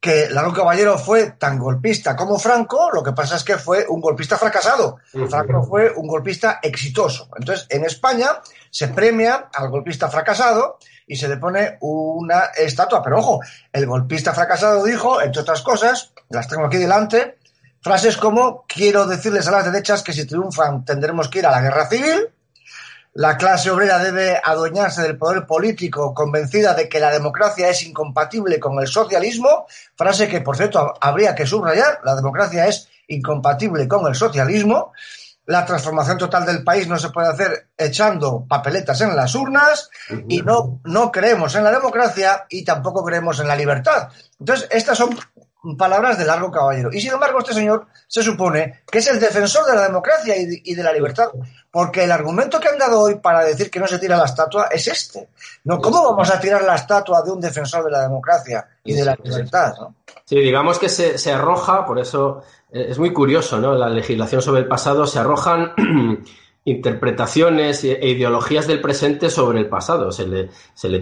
que 0.00 0.28
Largo 0.30 0.52
Caballero 0.52 0.98
fue 0.98 1.32
tan 1.32 1.58
golpista 1.58 2.14
como 2.14 2.38
Franco, 2.38 2.90
lo 2.92 3.02
que 3.02 3.12
pasa 3.12 3.36
es 3.36 3.44
que 3.44 3.56
fue 3.56 3.86
un 3.88 4.00
golpista 4.00 4.36
fracasado. 4.36 4.98
Franco 5.28 5.64
fue 5.64 5.90
un 5.90 6.06
golpista 6.06 6.60
exitoso. 6.62 7.28
Entonces, 7.36 7.66
en 7.70 7.84
España 7.84 8.40
se 8.70 8.88
premia 8.88 9.48
al 9.52 9.68
golpista 9.68 10.08
fracasado 10.08 10.78
y 11.06 11.16
se 11.16 11.28
le 11.28 11.36
pone 11.36 11.78
una 11.80 12.46
estatua. 12.56 13.02
Pero 13.02 13.18
ojo, 13.18 13.40
el 13.72 13.86
golpista 13.86 14.34
fracasado 14.34 14.84
dijo, 14.84 15.20
entre 15.22 15.42
otras 15.42 15.62
cosas, 15.62 16.12
las 16.28 16.48
tengo 16.48 16.66
aquí 16.66 16.78
delante, 16.78 17.38
frases 17.80 18.16
como, 18.16 18.64
quiero 18.66 19.06
decirles 19.06 19.46
a 19.46 19.52
las 19.52 19.64
derechas 19.64 20.02
que 20.02 20.12
si 20.12 20.26
triunfan 20.26 20.84
tendremos 20.84 21.28
que 21.28 21.38
ir 21.38 21.46
a 21.46 21.52
la 21.52 21.60
guerra 21.60 21.88
civil, 21.88 22.30
la 23.14 23.38
clase 23.38 23.70
obrera 23.70 23.98
debe 23.98 24.38
adueñarse 24.44 25.00
del 25.00 25.16
poder 25.16 25.46
político 25.46 26.12
convencida 26.12 26.74
de 26.74 26.86
que 26.86 27.00
la 27.00 27.10
democracia 27.10 27.70
es 27.70 27.82
incompatible 27.82 28.60
con 28.60 28.78
el 28.78 28.86
socialismo, 28.86 29.66
frase 29.94 30.28
que, 30.28 30.42
por 30.42 30.56
cierto, 30.56 30.92
habría 31.00 31.34
que 31.34 31.46
subrayar, 31.46 32.00
la 32.04 32.14
democracia 32.14 32.66
es 32.66 32.90
incompatible 33.08 33.88
con 33.88 34.06
el 34.06 34.14
socialismo, 34.14 34.92
la 35.46 35.64
transformación 35.64 36.18
total 36.18 36.44
del 36.44 36.64
país 36.64 36.88
no 36.88 36.98
se 36.98 37.10
puede 37.10 37.28
hacer 37.28 37.68
echando 37.76 38.44
papeletas 38.48 39.00
en 39.00 39.14
las 39.14 39.34
urnas 39.34 39.90
y 40.28 40.42
no, 40.42 40.80
no 40.84 41.10
creemos 41.10 41.54
en 41.54 41.64
la 41.64 41.72
democracia 41.72 42.46
y 42.48 42.64
tampoco 42.64 43.04
creemos 43.04 43.38
en 43.40 43.48
la 43.48 43.56
libertad. 43.56 44.08
Entonces, 44.38 44.68
estas 44.70 44.98
son 44.98 45.16
palabras 45.76 46.18
de 46.18 46.24
largo 46.24 46.50
caballero. 46.50 46.90
Y 46.92 47.00
sin 47.00 47.12
embargo, 47.12 47.40
este 47.40 47.54
señor 47.54 47.86
se 48.06 48.22
supone 48.22 48.82
que 48.90 48.98
es 48.98 49.06
el 49.08 49.18
defensor 49.18 49.66
de 49.66 49.74
la 49.74 49.82
democracia 49.82 50.34
y 50.36 50.74
de 50.74 50.82
la 50.82 50.92
libertad, 50.92 51.28
porque 51.70 52.04
el 52.04 52.12
argumento 52.12 52.60
que 52.60 52.68
han 52.68 52.78
dado 52.78 53.00
hoy 53.00 53.16
para 53.16 53.44
decir 53.44 53.70
que 53.70 53.80
no 53.80 53.86
se 53.86 53.98
tira 53.98 54.16
la 54.16 54.26
estatua 54.26 54.68
es 54.70 54.86
este. 54.86 55.28
No, 55.64 55.80
¿Cómo 55.80 56.02
vamos 56.04 56.30
a 56.30 56.38
tirar 56.38 56.62
la 56.62 56.76
estatua 56.76 57.22
de 57.22 57.30
un 57.30 57.40
defensor 57.40 57.84
de 57.84 57.90
la 57.90 58.02
democracia 58.02 58.68
y 58.84 58.94
de 58.94 59.04
la 59.04 59.16
libertad? 59.22 59.74
¿no? 59.80 59.94
Sí, 60.24 60.36
digamos 60.36 60.78
que 60.78 60.88
se, 60.88 61.18
se 61.18 61.32
arroja, 61.32 61.84
por 61.84 61.98
eso 61.98 62.42
es 62.70 62.98
muy 62.98 63.12
curioso, 63.12 63.60
¿no? 63.60 63.74
La 63.74 63.88
legislación 63.88 64.42
sobre 64.42 64.62
el 64.62 64.68
pasado 64.68 65.06
se 65.06 65.18
arrojan 65.18 65.72
interpretaciones 66.64 67.84
e 67.84 68.08
ideologías 68.08 68.66
del 68.66 68.80
presente 68.80 69.30
sobre 69.30 69.60
el 69.60 69.68
pasado. 69.68 70.10
Se 70.10 70.26
le, 70.26 70.50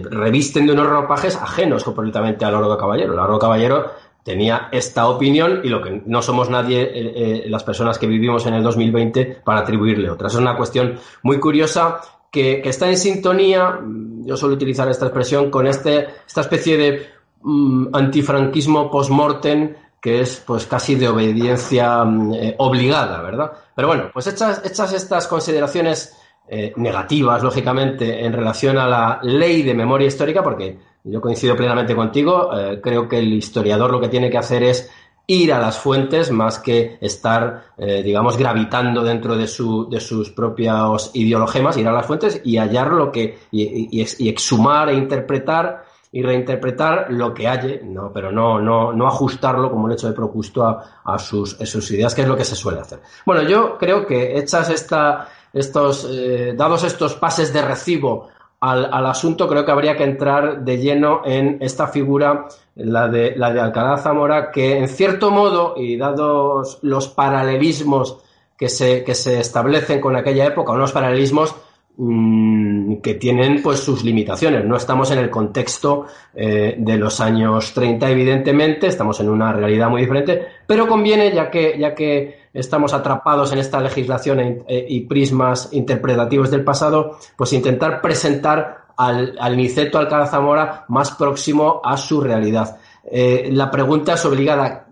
revisten 0.03 0.67
de 0.67 0.73
unos 0.73 0.87
ropajes 0.87 1.35
ajenos 1.35 1.83
completamente 1.83 2.45
al 2.45 2.53
oro 2.53 2.77
caballero. 2.77 3.13
El 3.13 3.19
oro 3.19 3.39
caballero 3.39 3.91
tenía 4.23 4.69
esta 4.71 5.07
opinión 5.07 5.61
y 5.63 5.69
lo 5.69 5.81
que 5.81 6.03
no 6.05 6.21
somos 6.21 6.51
nadie 6.51 6.81
eh, 6.81 6.91
eh, 6.93 7.45
las 7.47 7.63
personas 7.63 7.97
que 7.97 8.07
vivimos 8.07 8.45
en 8.45 8.53
el 8.53 8.63
2020 8.63 9.41
para 9.43 9.61
atribuirle 9.61 10.09
otra. 10.09 10.27
Es 10.27 10.35
una 10.35 10.55
cuestión 10.55 10.99
muy 11.23 11.39
curiosa 11.39 11.99
que, 12.31 12.61
que, 12.61 12.69
está 12.69 12.87
en 12.87 12.97
sintonía, 12.97 13.79
yo 14.21 14.37
suelo 14.37 14.55
utilizar 14.55 14.87
esta 14.89 15.05
expresión, 15.05 15.49
con 15.49 15.65
este, 15.65 16.07
esta 16.27 16.41
especie 16.41 16.77
de 16.77 17.07
um, 17.43 17.89
antifranquismo 17.93 18.91
post-mortem 18.91 19.73
que 20.05 20.21
es 20.21 20.43
pues 20.45 20.67
casi 20.67 20.93
de 20.93 21.07
obediencia 21.07 22.05
eh, 22.35 22.53
obligada, 22.59 23.23
¿verdad? 23.23 23.51
Pero 23.75 23.87
bueno, 23.87 24.11
pues 24.13 24.27
hechas, 24.27 24.61
estas 24.63 25.27
consideraciones 25.27 26.15
eh, 26.47 26.73
negativas, 26.75 27.41
lógicamente, 27.41 28.23
en 28.23 28.31
relación 28.31 28.77
a 28.77 28.87
la 28.87 29.19
ley 29.23 29.63
de 29.63 29.73
memoria 29.73 30.05
histórica, 30.05 30.43
porque 30.43 30.77
yo 31.05 31.19
coincido 31.19 31.55
plenamente 31.55 31.95
contigo, 31.95 32.55
eh, 32.55 32.79
creo 32.83 33.09
que 33.09 33.17
el 33.17 33.33
historiador 33.33 33.89
lo 33.89 33.99
que 33.99 34.09
tiene 34.09 34.29
que 34.29 34.37
hacer 34.37 34.61
es 34.61 34.91
ir 35.25 35.51
a 35.51 35.59
las 35.59 35.79
fuentes 35.79 36.29
más 36.29 36.59
que 36.59 36.99
estar, 37.01 37.73
digamos, 37.75 38.37
gravitando 38.37 39.03
dentro 39.03 39.35
de, 39.35 39.47
su, 39.47 39.89
de 39.89 39.99
sus 39.99 40.29
propios 40.29 41.09
ideologemas, 41.15 41.77
ir 41.77 41.87
a 41.87 41.91
las 41.91 42.05
fuentes 42.05 42.41
y 42.45 42.57
hallar 42.57 42.91
lo 42.91 43.11
que, 43.11 43.39
y, 43.49 43.89
y 43.89 44.29
exhumar 44.29 44.89
e 44.89 44.93
interpretar 44.93 45.84
y 46.15 46.23
reinterpretar 46.23 47.07
lo 47.09 47.33
que 47.33 47.45
halle, 47.45 47.81
no, 47.83 48.09
pero 48.13 48.31
no, 48.31 48.61
no, 48.61 48.93
no 48.93 49.05
ajustarlo 49.05 49.69
como 49.69 49.83
un 49.83 49.91
hecho 49.91 50.07
de 50.07 50.13
propuesto 50.13 50.63
a, 50.63 51.01
a, 51.03 51.19
sus, 51.19 51.57
sus 51.57 51.91
ideas, 51.91 52.15
que 52.15 52.21
es 52.21 52.27
lo 52.29 52.37
que 52.37 52.45
se 52.45 52.55
suele 52.55 52.79
hacer. 52.79 53.01
Bueno, 53.25 53.41
yo 53.41 53.77
creo 53.77 54.05
que 54.05 54.37
hechas 54.37 54.69
esta, 54.69 55.27
estos, 55.51 56.07
eh, 56.09 56.53
dados 56.55 56.85
estos 56.85 57.15
pases 57.15 57.51
de 57.51 57.61
recibo 57.61 58.29
al, 58.61 58.85
al, 58.93 59.05
asunto, 59.07 59.45
creo 59.49 59.65
que 59.65 59.73
habría 59.73 59.97
que 59.97 60.05
entrar 60.05 60.63
de 60.63 60.77
lleno 60.77 61.21
en 61.25 61.57
esta 61.59 61.87
figura, 61.87 62.47
la 62.75 63.09
de, 63.09 63.35
la 63.35 63.51
de 63.51 63.59
Alcalá 63.59 63.97
Zamora, 63.97 64.51
que 64.51 64.77
en 64.77 64.87
cierto 64.87 65.31
modo, 65.31 65.73
y 65.75 65.97
dados 65.97 66.79
los 66.81 67.09
paralelismos 67.09 68.19
que 68.57 68.69
se, 68.69 69.03
que 69.03 69.15
se 69.15 69.41
establecen 69.41 69.99
con 69.99 70.15
aquella 70.15 70.45
época, 70.45 70.71
unos 70.71 70.93
paralelismos 70.93 71.53
que 71.97 73.13
tienen 73.13 73.61
pues 73.61 73.79
sus 73.79 74.03
limitaciones. 74.03 74.65
No 74.65 74.75
estamos 74.75 75.11
en 75.11 75.19
el 75.19 75.29
contexto 75.29 76.07
eh, 76.33 76.75
de 76.77 76.97
los 76.97 77.21
años 77.21 77.73
30, 77.73 78.09
evidentemente, 78.09 78.87
estamos 78.87 79.19
en 79.21 79.29
una 79.29 79.53
realidad 79.53 79.89
muy 79.89 80.01
diferente, 80.01 80.45
pero 80.67 80.87
conviene, 80.87 81.33
ya 81.33 81.49
que, 81.49 81.77
ya 81.79 81.95
que 81.95 82.47
estamos 82.53 82.93
atrapados 82.93 83.53
en 83.53 83.59
esta 83.59 83.79
legislación 83.79 84.39
e, 84.39 84.63
e, 84.67 84.85
y 84.89 85.01
prismas 85.01 85.69
interpretativos 85.71 86.51
del 86.51 86.65
pasado, 86.65 87.17
pues 87.37 87.53
intentar 87.53 88.01
presentar 88.01 88.87
al, 88.97 89.35
al 89.39 89.55
Niceto 89.55 89.97
Alcalá 89.97 90.27
Zamora 90.27 90.85
más 90.89 91.11
próximo 91.11 91.81
a 91.83 91.95
su 91.95 92.19
realidad. 92.19 92.77
Eh, 93.09 93.49
la 93.51 93.71
pregunta 93.71 94.13
es 94.13 94.25
obligada. 94.25 94.87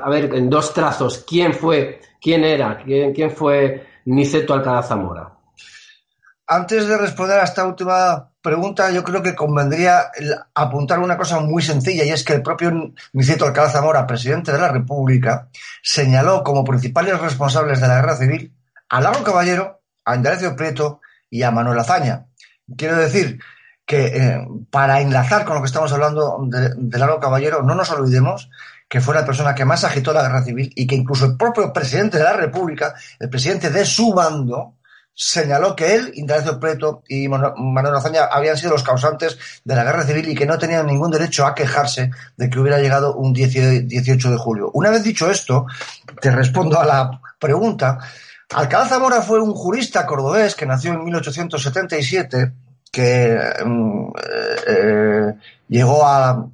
A 0.00 0.08
ver, 0.08 0.32
en 0.34 0.48
dos 0.48 0.72
trazos, 0.72 1.24
¿quién 1.28 1.52
fue, 1.52 2.00
quién 2.20 2.44
era, 2.44 2.78
quién, 2.84 3.12
quién 3.12 3.30
fue 3.30 3.86
Niceto 4.04 4.54
Alcalá 4.54 4.82
Zamora? 4.82 5.41
Antes 6.54 6.86
de 6.86 6.98
responder 6.98 7.40
a 7.40 7.44
esta 7.44 7.64
última 7.64 8.28
pregunta, 8.42 8.90
yo 8.90 9.02
creo 9.02 9.22
que 9.22 9.34
convendría 9.34 10.10
apuntar 10.54 10.98
una 10.98 11.16
cosa 11.16 11.40
muy 11.40 11.62
sencilla 11.62 12.04
y 12.04 12.10
es 12.10 12.24
que 12.24 12.34
el 12.34 12.42
propio 12.42 12.92
Niceto 13.14 13.46
Alcalá 13.46 13.70
Zamora, 13.70 14.06
presidente 14.06 14.52
de 14.52 14.58
la 14.58 14.68
República, 14.68 15.48
señaló 15.82 16.42
como 16.42 16.62
principales 16.62 17.18
responsables 17.18 17.80
de 17.80 17.88
la 17.88 17.94
guerra 17.94 18.16
civil 18.16 18.54
a 18.90 19.00
Largo 19.00 19.24
Caballero, 19.24 19.80
a 20.04 20.14
Indalecio 20.14 20.54
Prieto 20.54 21.00
y 21.30 21.42
a 21.42 21.50
Manuel 21.50 21.78
Azaña. 21.78 22.26
Quiero 22.76 22.98
decir 22.98 23.40
que 23.86 24.08
eh, 24.08 24.46
para 24.68 25.00
enlazar 25.00 25.46
con 25.46 25.54
lo 25.54 25.62
que 25.62 25.68
estamos 25.68 25.90
hablando 25.90 26.38
de, 26.48 26.74
de 26.76 26.98
Largo 26.98 27.18
Caballero, 27.18 27.62
no 27.62 27.74
nos 27.74 27.90
olvidemos 27.92 28.50
que 28.90 29.00
fue 29.00 29.14
la 29.14 29.24
persona 29.24 29.54
que 29.54 29.64
más 29.64 29.84
agitó 29.84 30.12
la 30.12 30.20
guerra 30.20 30.44
civil 30.44 30.70
y 30.76 30.86
que 30.86 30.96
incluso 30.96 31.24
el 31.24 31.38
propio 31.38 31.72
presidente 31.72 32.18
de 32.18 32.24
la 32.24 32.34
República, 32.34 32.94
el 33.18 33.30
presidente 33.30 33.70
de 33.70 33.86
su 33.86 34.12
bando, 34.12 34.74
señaló 35.14 35.76
que 35.76 35.94
él, 35.94 36.12
Indalecio 36.14 36.58
Preto 36.58 37.02
y 37.08 37.28
Manuel 37.28 37.94
Azaña 37.94 38.24
habían 38.24 38.56
sido 38.56 38.72
los 38.72 38.82
causantes 38.82 39.38
de 39.64 39.74
la 39.74 39.84
guerra 39.84 40.04
civil 40.04 40.28
y 40.28 40.34
que 40.34 40.46
no 40.46 40.58
tenían 40.58 40.86
ningún 40.86 41.10
derecho 41.10 41.46
a 41.46 41.54
quejarse 41.54 42.10
de 42.36 42.50
que 42.50 42.58
hubiera 42.58 42.78
llegado 42.78 43.14
un 43.14 43.32
18 43.32 44.30
de 44.30 44.36
julio. 44.36 44.70
Una 44.74 44.90
vez 44.90 45.02
dicho 45.02 45.30
esto, 45.30 45.66
te 46.20 46.30
respondo 46.30 46.80
a 46.80 46.86
la 46.86 47.20
pregunta. 47.38 47.98
Alcalá 48.54 48.86
Zamora 48.86 49.22
fue 49.22 49.40
un 49.40 49.54
jurista 49.54 50.06
cordobés 50.06 50.54
que 50.54 50.66
nació 50.66 50.92
en 50.92 51.04
1877, 51.04 52.52
que 52.90 53.38
mm, 53.64 54.06
eh, 54.08 54.56
eh, 54.66 55.34
llegó 55.68 56.06
a, 56.06 56.46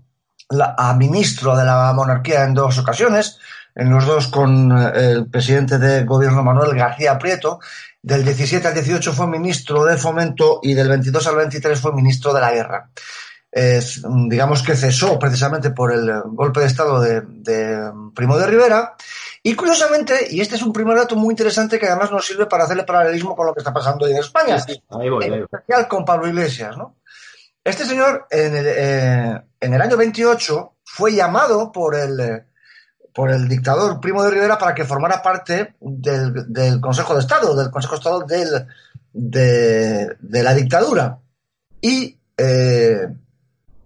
a 0.50 0.94
ministro 0.94 1.56
de 1.56 1.64
la 1.64 1.92
monarquía 1.92 2.44
en 2.44 2.54
dos 2.54 2.78
ocasiones, 2.78 3.38
en 3.74 3.90
los 3.90 4.06
dos 4.06 4.28
con 4.28 4.76
eh, 4.76 4.92
el 4.94 5.26
presidente 5.26 5.78
de 5.78 6.04
gobierno 6.04 6.42
Manuel 6.42 6.76
García 6.76 7.18
Prieto. 7.18 7.60
Del 8.00 8.25
17 8.25 8.67
al 8.69 8.75
18 8.75 9.12
fue 9.12 9.26
ministro 9.26 9.85
de 9.85 9.97
Fomento 9.97 10.61
y 10.62 10.75
del 10.75 10.88
22 10.88 11.26
al 11.26 11.37
23 11.37 11.81
fue 11.81 11.93
ministro 11.93 12.33
de 12.33 12.40
la 12.40 12.52
Guerra. 12.52 12.90
Digamos 14.28 14.62
que 14.62 14.76
cesó 14.76 15.19
precisamente 15.19 15.71
por 15.71 15.93
el 15.93 16.09
golpe 16.26 16.61
de 16.61 16.67
Estado 16.67 17.00
de, 17.00 17.23
de 17.23 17.90
Primo 18.14 18.38
de 18.38 18.47
Rivera. 18.47 18.95
Y 19.43 19.55
curiosamente, 19.55 20.26
y 20.31 20.40
este 20.40 20.57
es 20.57 20.62
un 20.62 20.73
primer 20.73 20.97
dato 20.97 21.17
muy 21.17 21.33
interesante 21.33 21.78
que 21.78 21.87
además 21.87 22.11
nos 22.11 22.26
sirve 22.26 22.47
para 22.47 22.64
hacerle 22.64 22.85
paralelismo 22.85 23.35
con 23.35 23.47
lo 23.47 23.55
que 23.55 23.61
está 23.61 23.73
pasando 23.73 24.05
hoy 24.05 24.12
en 24.12 24.19
España, 24.19 24.59
Sí, 24.59 24.75
sí, 24.75 24.83
ahí 24.90 25.09
voy, 25.09 25.25
ahí 25.25 25.31
en 25.31 25.37
voy. 25.37 25.43
especial 25.45 25.88
con 25.88 26.05
Pablo 26.05 26.28
Iglesias, 26.28 26.76
¿no? 26.76 26.97
Este 27.64 27.85
señor, 27.85 28.26
en 28.31 28.57
el, 28.57 28.67
eh, 28.67 29.43
en 29.61 29.75
el 29.75 29.81
año 29.81 29.97
28, 29.97 30.76
fue 30.85 31.14
llamado 31.14 31.71
por 31.73 31.95
el, 31.95 32.21
eh, 32.21 32.47
por 33.18 33.32
el 33.32 33.48
dictador 33.48 33.98
Primo 33.98 34.22
de 34.22 34.30
Rivera 34.30 34.56
para 34.56 34.76
que 34.76 34.84
formara 34.84 35.20
parte 35.20 35.75
del, 35.80 36.80
Consejo 36.80 37.14
de 37.14 37.20
Estado, 37.20 37.56
del 37.56 37.68
Consejo 37.68 37.94
de 37.94 37.98
Estado 37.98 38.20
del, 38.20 38.66
de, 39.12 40.16
de 40.20 40.42
la 40.44 40.54
dictadura. 40.54 41.18
Y 41.80 42.16
eh, 42.37 43.08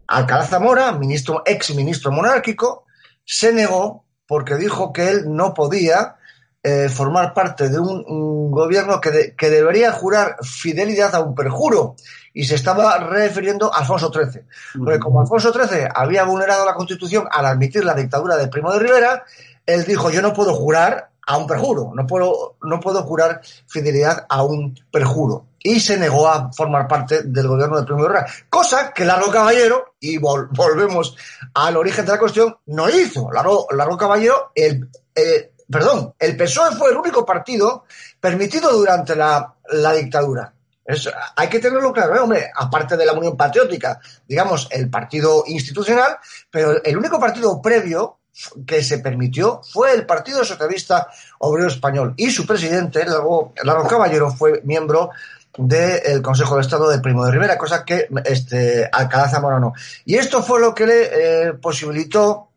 Alcalá 0.07 0.45
Zamora, 0.45 0.93
ministro, 0.93 1.43
ex 1.47 1.75
ministro 1.75 2.13
monárquico, 2.13 2.85
se 3.25 3.55
negó 3.55 4.05
porque 4.27 4.57
dijo 4.57 4.93
que 4.93 5.09
él 5.09 5.35
no 5.35 5.55
podía 5.55 6.17
eh, 6.63 6.89
formar 6.89 7.35
parte 7.35 7.69
de 7.69 7.79
un, 7.79 8.05
un 8.07 8.51
gobierno 8.51 9.01
que, 9.01 9.11
de- 9.11 9.35
que 9.37 9.51
debería 9.51 9.93
jurar 9.93 10.37
fidelidad 10.43 11.15
a 11.15 11.21
un 11.21 11.35
perjuro. 11.35 11.97
Y 12.35 12.45
se 12.45 12.55
estaba 12.55 12.97
refiriendo 12.99 13.73
a 13.75 13.79
Alfonso 13.81 14.11
XIII. 14.13 14.43
Porque 14.79 14.99
como 14.99 15.21
Alfonso 15.21 15.53
XIII 15.53 15.89
había 15.95 16.25
vulnerado 16.25 16.65
la 16.65 16.75
Constitución 16.75 17.27
al 17.31 17.45
admitir 17.47 17.85
la 17.85 17.95
dictadura 17.95 18.37
de 18.37 18.49
Primo 18.49 18.73
de 18.73 18.79
Rivera, 18.79 19.25
él 19.67 19.85
dijo, 19.85 20.09
yo 20.11 20.23
no 20.23 20.33
puedo 20.33 20.55
jurar 20.55 21.11
a 21.27 21.37
un 21.37 21.47
perjuro, 21.47 21.93
no 21.95 22.05
puedo, 22.07 22.57
no 22.63 22.81
puedo 22.81 23.03
jurar 23.05 23.43
fidelidad 23.67 24.27
a 24.29 24.43
un 24.43 24.75
perjuro. 24.91 25.45
Y 25.65 25.79
se 25.79 25.97
negó 25.97 26.27
a 26.27 26.51
formar 26.53 26.89
parte 26.89 27.23
del 27.23 27.47
gobierno 27.47 27.79
de 27.79 27.85
Primo 27.85 28.03
de 28.03 28.09
Rivera. 28.09 28.27
Cosa 28.51 28.93
que 28.93 29.05
Largo 29.05 29.31
Caballero, 29.31 29.95
y 30.01 30.19
vol- 30.19 30.49
volvemos 30.51 31.17
al 31.55 31.77
origen 31.77 32.05
de 32.07 32.13
la 32.13 32.19
cuestión, 32.19 32.57
no 32.67 32.89
hizo. 32.89 33.31
Largo, 33.31 33.69
Largo 33.71 33.97
Caballero, 33.97 34.51
el, 34.57 34.89
eh, 35.15 35.52
perdón, 35.73 36.15
el 36.19 36.37
PSOE 36.37 36.77
fue 36.77 36.91
el 36.91 36.97
único 36.97 37.27
partido 37.27 37.85
permitido 38.21 38.71
durante 38.71 39.17
la, 39.17 39.55
dictadura. 39.97 40.53
Hay 41.37 41.49
que 41.49 41.59
tenerlo 41.59 41.93
claro, 41.93 42.15
¿eh? 42.15 42.21
hombre, 42.21 42.51
aparte 42.55 42.97
de 42.97 43.07
la 43.07 43.13
Unión 43.13 43.37
Patriótica, 43.37 44.01
digamos, 44.29 44.69
el 44.71 44.91
partido 44.91 45.45
institucional, 45.47 46.19
pero 46.51 46.83
el 46.83 46.97
único 46.97 47.19
partido 47.19 47.61
previo 47.63 48.19
que 48.67 48.83
se 48.83 48.99
permitió 48.99 49.61
fue 49.63 49.93
el 49.93 50.07
Partido 50.07 50.45
Socialista 50.45 51.09
Obrero 51.39 51.69
Español 51.69 52.15
y 52.17 52.31
su 52.31 52.47
presidente, 52.47 53.05
Largo, 53.05 53.53
Caballero, 53.89 54.31
fue 54.31 54.61
miembro 54.65 55.11
del 55.57 56.23
Consejo 56.23 56.57
de 56.57 56.63
Estado 56.63 56.89
de 56.89 56.99
Primo 56.99 57.25
de 57.25 57.33
Rivera, 57.33 57.59
cosa 57.59 57.85
que 57.85 58.09
este, 58.25 58.89
Alcalá 58.91 59.29
Zamora 59.29 59.61
no. 59.61 59.75
Y 60.05 60.17
esto 60.17 60.43
fue 60.43 60.61
lo 60.61 60.75
que 60.75 60.87
le 60.87 61.03
eh, 61.49 61.53
posibilitó 61.55 62.52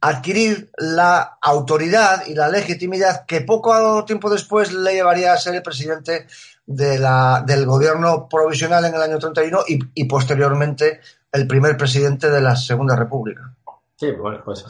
adquirir 0.00 0.70
la 0.78 1.38
autoridad 1.40 2.26
y 2.26 2.34
la 2.34 2.48
legitimidad 2.48 3.24
que 3.26 3.40
poco 3.40 4.04
tiempo 4.04 4.30
después 4.30 4.72
le 4.72 4.94
llevaría 4.94 5.32
a 5.32 5.38
ser 5.38 5.54
el 5.54 5.62
presidente 5.62 6.26
de 6.66 6.98
la, 6.98 7.42
del 7.46 7.64
gobierno 7.64 8.28
provisional 8.28 8.84
en 8.84 8.94
el 8.94 9.02
año 9.02 9.18
31 9.18 9.60
y, 9.68 9.78
y 9.94 10.04
posteriormente 10.04 11.00
el 11.32 11.46
primer 11.46 11.76
presidente 11.76 12.30
de 12.30 12.40
la 12.40 12.56
Segunda 12.56 12.96
República. 12.96 13.52
Sí, 13.96 14.10
bueno, 14.10 14.42
pues 14.44 14.62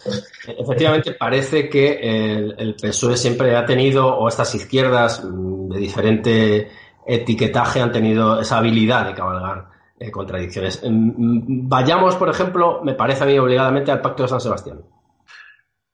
efectivamente 0.47 1.13
parece 1.15 1.69
que 1.69 1.99
el, 1.99 2.55
el 2.59 2.77
PSOE 2.77 3.17
siempre 3.17 3.57
ha 3.57 3.67
tenido, 3.67 4.07
o 4.07 4.29
estas 4.29 4.55
izquierdas 4.55 5.21
de 5.25 5.79
diferente 5.79 6.71
etiquetaje 7.05 7.81
han 7.81 7.91
tenido 7.91 8.41
esa 8.41 8.59
habilidad 8.59 9.07
de 9.07 9.15
cabalgar 9.15 9.69
eh, 9.99 10.13
contradicciones. 10.13 10.81
Mm, 10.85 10.89
mm, 10.89 11.69
Vayamos, 11.69 12.15
por 12.15 12.29
ejemplo, 12.29 12.83
me 12.85 12.95
parece 12.95 13.25
a 13.25 13.27
mí 13.27 13.37
obligadamente 13.37 13.91
al 13.91 14.01
Pacto 14.01 14.23
de 14.23 14.29
San 14.29 14.41
Sebastián. 14.41 14.81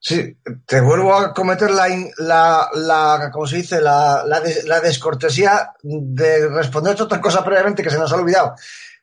Sí, 0.04 0.36
te 0.66 0.80
vuelvo 0.80 1.14
a 1.14 1.32
cometer 1.32 1.70
la, 1.70 1.86
la, 2.18 2.68
la 2.74 3.30
¿cómo 3.32 3.46
se 3.46 3.58
dice? 3.58 3.80
La, 3.80 4.24
la, 4.26 4.40
des- 4.40 4.64
la 4.64 4.80
descortesía 4.80 5.74
de 5.80 6.48
responder 6.48 7.00
otra 7.00 7.20
cosa 7.20 7.44
previamente 7.44 7.84
que 7.84 7.90
se 7.90 7.98
nos 7.98 8.12
ha 8.12 8.16
olvidado. 8.16 8.56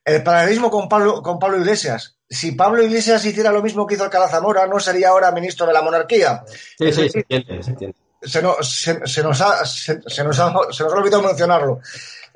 El 0.03 0.21
paralelismo 0.23 0.69
con 0.69 0.89
Pablo, 0.89 1.21
con 1.23 1.39
Pablo 1.39 1.57
Iglesias. 1.57 2.17
Si 2.29 2.51
Pablo 2.51 2.83
Iglesias 2.83 3.23
hiciera 3.23 3.49
lo 3.53 3.61
mismo 3.63 3.87
que 3.87 3.95
hizo 3.95 4.03
Alcalá 4.03 4.27
Zamora, 4.27 4.67
no 4.67 4.77
sería 4.77 5.07
ahora 5.09 5.31
ministro 5.31 5.65
de 5.65 5.71
la 5.71 5.81
monarquía. 5.81 6.43
Sí, 6.77 6.91
sí, 6.91 7.09
se 7.09 7.19
entiende, 7.19 7.63
se 7.63 7.69
entiende. 7.69 7.97
Se 8.21 8.41
nos, 8.41 8.69
se, 8.81 9.07
se 9.07 9.23
nos 9.23 9.39
ha, 9.39 9.65
se, 9.65 10.01
se 10.05 10.23
nos 10.25 10.37
ha, 10.37 10.53
se 10.71 10.83
nos 10.83 10.93
ha 10.93 10.97
olvidado 10.97 11.23
mencionarlo. 11.23 11.79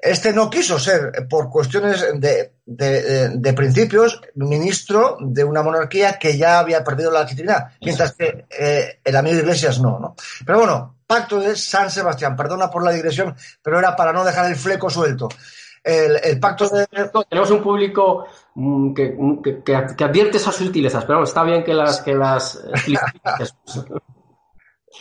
Este 0.04 0.34
no 0.34 0.50
quiso 0.50 0.78
ser, 0.80 1.28
por 1.30 1.50
cuestiones 1.50 2.06
de, 2.16 2.56
de, 2.66 3.30
de 3.30 3.54
principios, 3.54 4.20
ministro 4.36 5.18
de 5.22 5.46
una 5.46 5.64
monarquía 5.64 6.20
que 6.20 6.38
ya 6.38 6.60
había 6.60 6.84
perdido 6.84 7.10
la 7.10 7.22
legitimidad, 7.22 7.70
mientras 7.80 8.12
que 8.12 8.46
eh, 8.50 9.00
el 9.02 9.16
amigo 9.16 9.38
Iglesias 9.38 9.80
no, 9.80 10.00
¿no? 10.00 10.16
Pero 10.46 10.60
bueno, 10.60 10.98
pacto 11.08 11.40
de 11.40 11.56
San 11.56 11.90
Sebastián, 11.90 12.36
perdona 12.36 12.70
por 12.70 12.84
la 12.84 12.92
digresión, 12.92 13.34
pero 13.62 13.80
era 13.80 13.96
para 13.96 14.12
no 14.12 14.26
dejar 14.26 14.48
el 14.48 14.58
fleco 14.58 14.90
suelto. 14.90 15.30
El, 15.82 16.20
el 16.22 16.38
pacto 16.38 16.68
de, 16.68 16.86
Tenemos 17.30 17.52
un 17.52 17.64
público 17.64 18.26
mm, 18.56 18.94
que, 18.94 19.18
que, 19.42 19.64
que, 19.96 20.04
advierte 20.04 20.36
esas 20.36 20.56
sutilezas, 20.56 21.06
pero 21.06 21.20
bueno, 21.20 21.28
está 21.28 21.44
bien 21.44 21.64
que 21.64 21.74
las, 21.74 22.02
que 22.02 22.14
las. 22.14 22.62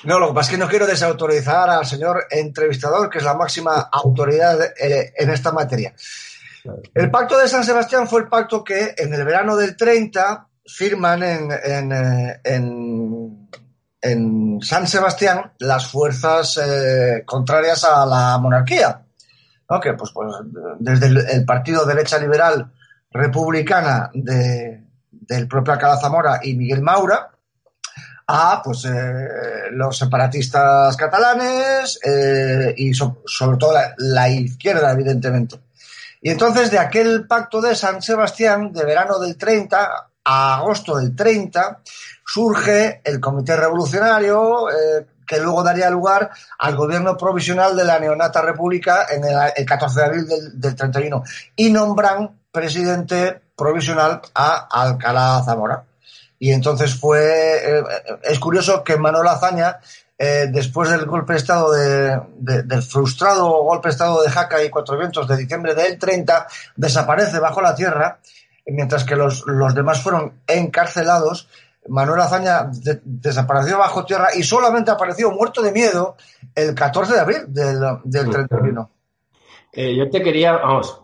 No, 0.04 0.18
lo 0.18 0.28
que 0.28 0.34
pasa 0.34 0.50
es 0.50 0.56
que 0.56 0.62
no 0.62 0.68
quiero 0.68 0.86
desautorizar 0.86 1.70
al 1.70 1.86
señor 1.86 2.24
entrevistador, 2.30 3.08
que 3.08 3.18
es 3.18 3.24
la 3.24 3.34
máxima 3.34 3.88
autoridad 3.92 4.58
eh, 4.78 5.12
en 5.16 5.30
esta 5.30 5.52
materia. 5.52 5.94
El 6.94 7.10
pacto 7.10 7.38
de 7.38 7.48
San 7.48 7.64
Sebastián 7.64 8.08
fue 8.08 8.22
el 8.22 8.28
pacto 8.28 8.62
que 8.62 8.94
en 8.96 9.12
el 9.12 9.24
verano 9.24 9.56
del 9.56 9.76
30 9.76 10.46
firman 10.66 11.22
en, 11.22 11.50
en, 11.50 11.92
eh, 11.92 12.40
en, 12.44 13.48
en 14.00 14.58
San 14.62 14.86
Sebastián 14.86 15.52
las 15.58 15.86
fuerzas 15.86 16.58
eh, 16.58 17.22
contrarias 17.26 17.84
a 17.84 18.06
la 18.06 18.38
monarquía. 18.38 19.02
¿no? 19.68 19.80
Que 19.80 19.94
pues, 19.94 20.10
pues, 20.12 20.34
desde 20.78 21.06
el, 21.06 21.18
el 21.18 21.44
partido 21.44 21.84
derecha 21.84 22.18
liberal 22.18 22.72
republicana 23.10 24.10
de, 24.14 24.84
del 25.10 25.48
propio 25.48 25.72
Alcalá 25.72 25.96
Zamora 25.98 26.40
y 26.42 26.54
Miguel 26.54 26.82
Maura, 26.82 27.31
a 28.34 28.62
pues 28.64 28.86
eh, 28.86 29.28
los 29.72 29.98
separatistas 29.98 30.96
catalanes 30.96 31.98
eh, 32.02 32.72
y 32.78 32.94
so, 32.94 33.18
sobre 33.26 33.58
todo 33.58 33.74
la, 33.74 33.94
la, 33.98 34.30
izquierda, 34.30 34.90
evidentemente. 34.90 35.60
Y 36.22 36.30
entonces 36.30 36.70
de 36.70 36.78
aquel 36.78 37.26
pacto 37.26 37.60
de 37.60 37.74
San 37.74 38.00
Sebastián, 38.00 38.72
de 38.72 38.86
verano 38.86 39.18
del 39.18 39.36
30 39.36 40.08
a 40.24 40.56
agosto 40.56 40.96
del 40.96 41.14
30, 41.14 41.80
surge 42.24 43.02
el 43.04 43.20
Comité 43.20 43.54
Revolucionario, 43.54 44.70
eh, 44.70 45.06
que 45.26 45.38
luego 45.38 45.62
daría 45.62 45.90
lugar 45.90 46.30
al 46.58 46.74
gobierno 46.74 47.18
provisional 47.18 47.76
de 47.76 47.84
la 47.84 47.98
neonata 47.98 48.40
república 48.40 49.08
en 49.10 49.24
el, 49.24 49.36
el 49.54 49.66
14 49.66 50.00
de 50.00 50.06
abril 50.06 50.26
del, 50.26 50.58
del 50.58 50.74
31 50.74 51.22
y 51.54 51.70
nombran 51.70 52.30
presidente 52.50 53.42
provisional 53.54 54.22
a 54.34 54.68
Alcalá 54.70 55.42
Zamora. 55.44 55.84
Y 56.42 56.50
entonces 56.50 56.96
fue, 56.96 57.20
eh, 57.22 57.84
es 58.24 58.40
curioso 58.40 58.82
que 58.82 58.96
Manuel 58.96 59.28
Azaña, 59.28 59.78
eh, 60.18 60.48
después 60.50 60.90
del 60.90 61.06
golpe 61.06 61.34
de 61.34 61.38
Estado, 61.38 61.70
de, 61.70 62.20
de, 62.36 62.64
del 62.64 62.82
frustrado 62.82 63.62
golpe 63.62 63.86
de 63.86 63.92
Estado 63.92 64.20
de 64.20 64.28
Jaca 64.28 64.60
y 64.60 64.68
Cuatro 64.68 64.98
Vientos 64.98 65.28
de 65.28 65.36
diciembre 65.36 65.72
del 65.76 65.96
30, 65.96 66.48
desaparece 66.74 67.38
bajo 67.38 67.62
la 67.62 67.76
tierra, 67.76 68.18
mientras 68.66 69.04
que 69.04 69.14
los, 69.14 69.46
los 69.46 69.72
demás 69.72 70.02
fueron 70.02 70.40
encarcelados. 70.48 71.48
Manuel 71.86 72.22
Azaña 72.22 72.64
de, 72.64 73.00
desapareció 73.04 73.78
bajo 73.78 74.04
tierra 74.04 74.30
y 74.34 74.42
solamente 74.42 74.90
apareció 74.90 75.30
muerto 75.30 75.62
de 75.62 75.70
miedo 75.70 76.16
el 76.56 76.74
14 76.74 77.12
de 77.12 77.20
abril 77.20 77.38
del, 77.46 77.78
del 78.02 78.30
31. 78.30 78.90
Eh, 79.74 79.94
yo 79.96 80.10
te 80.10 80.20
quería, 80.20 80.54
vamos, 80.54 81.02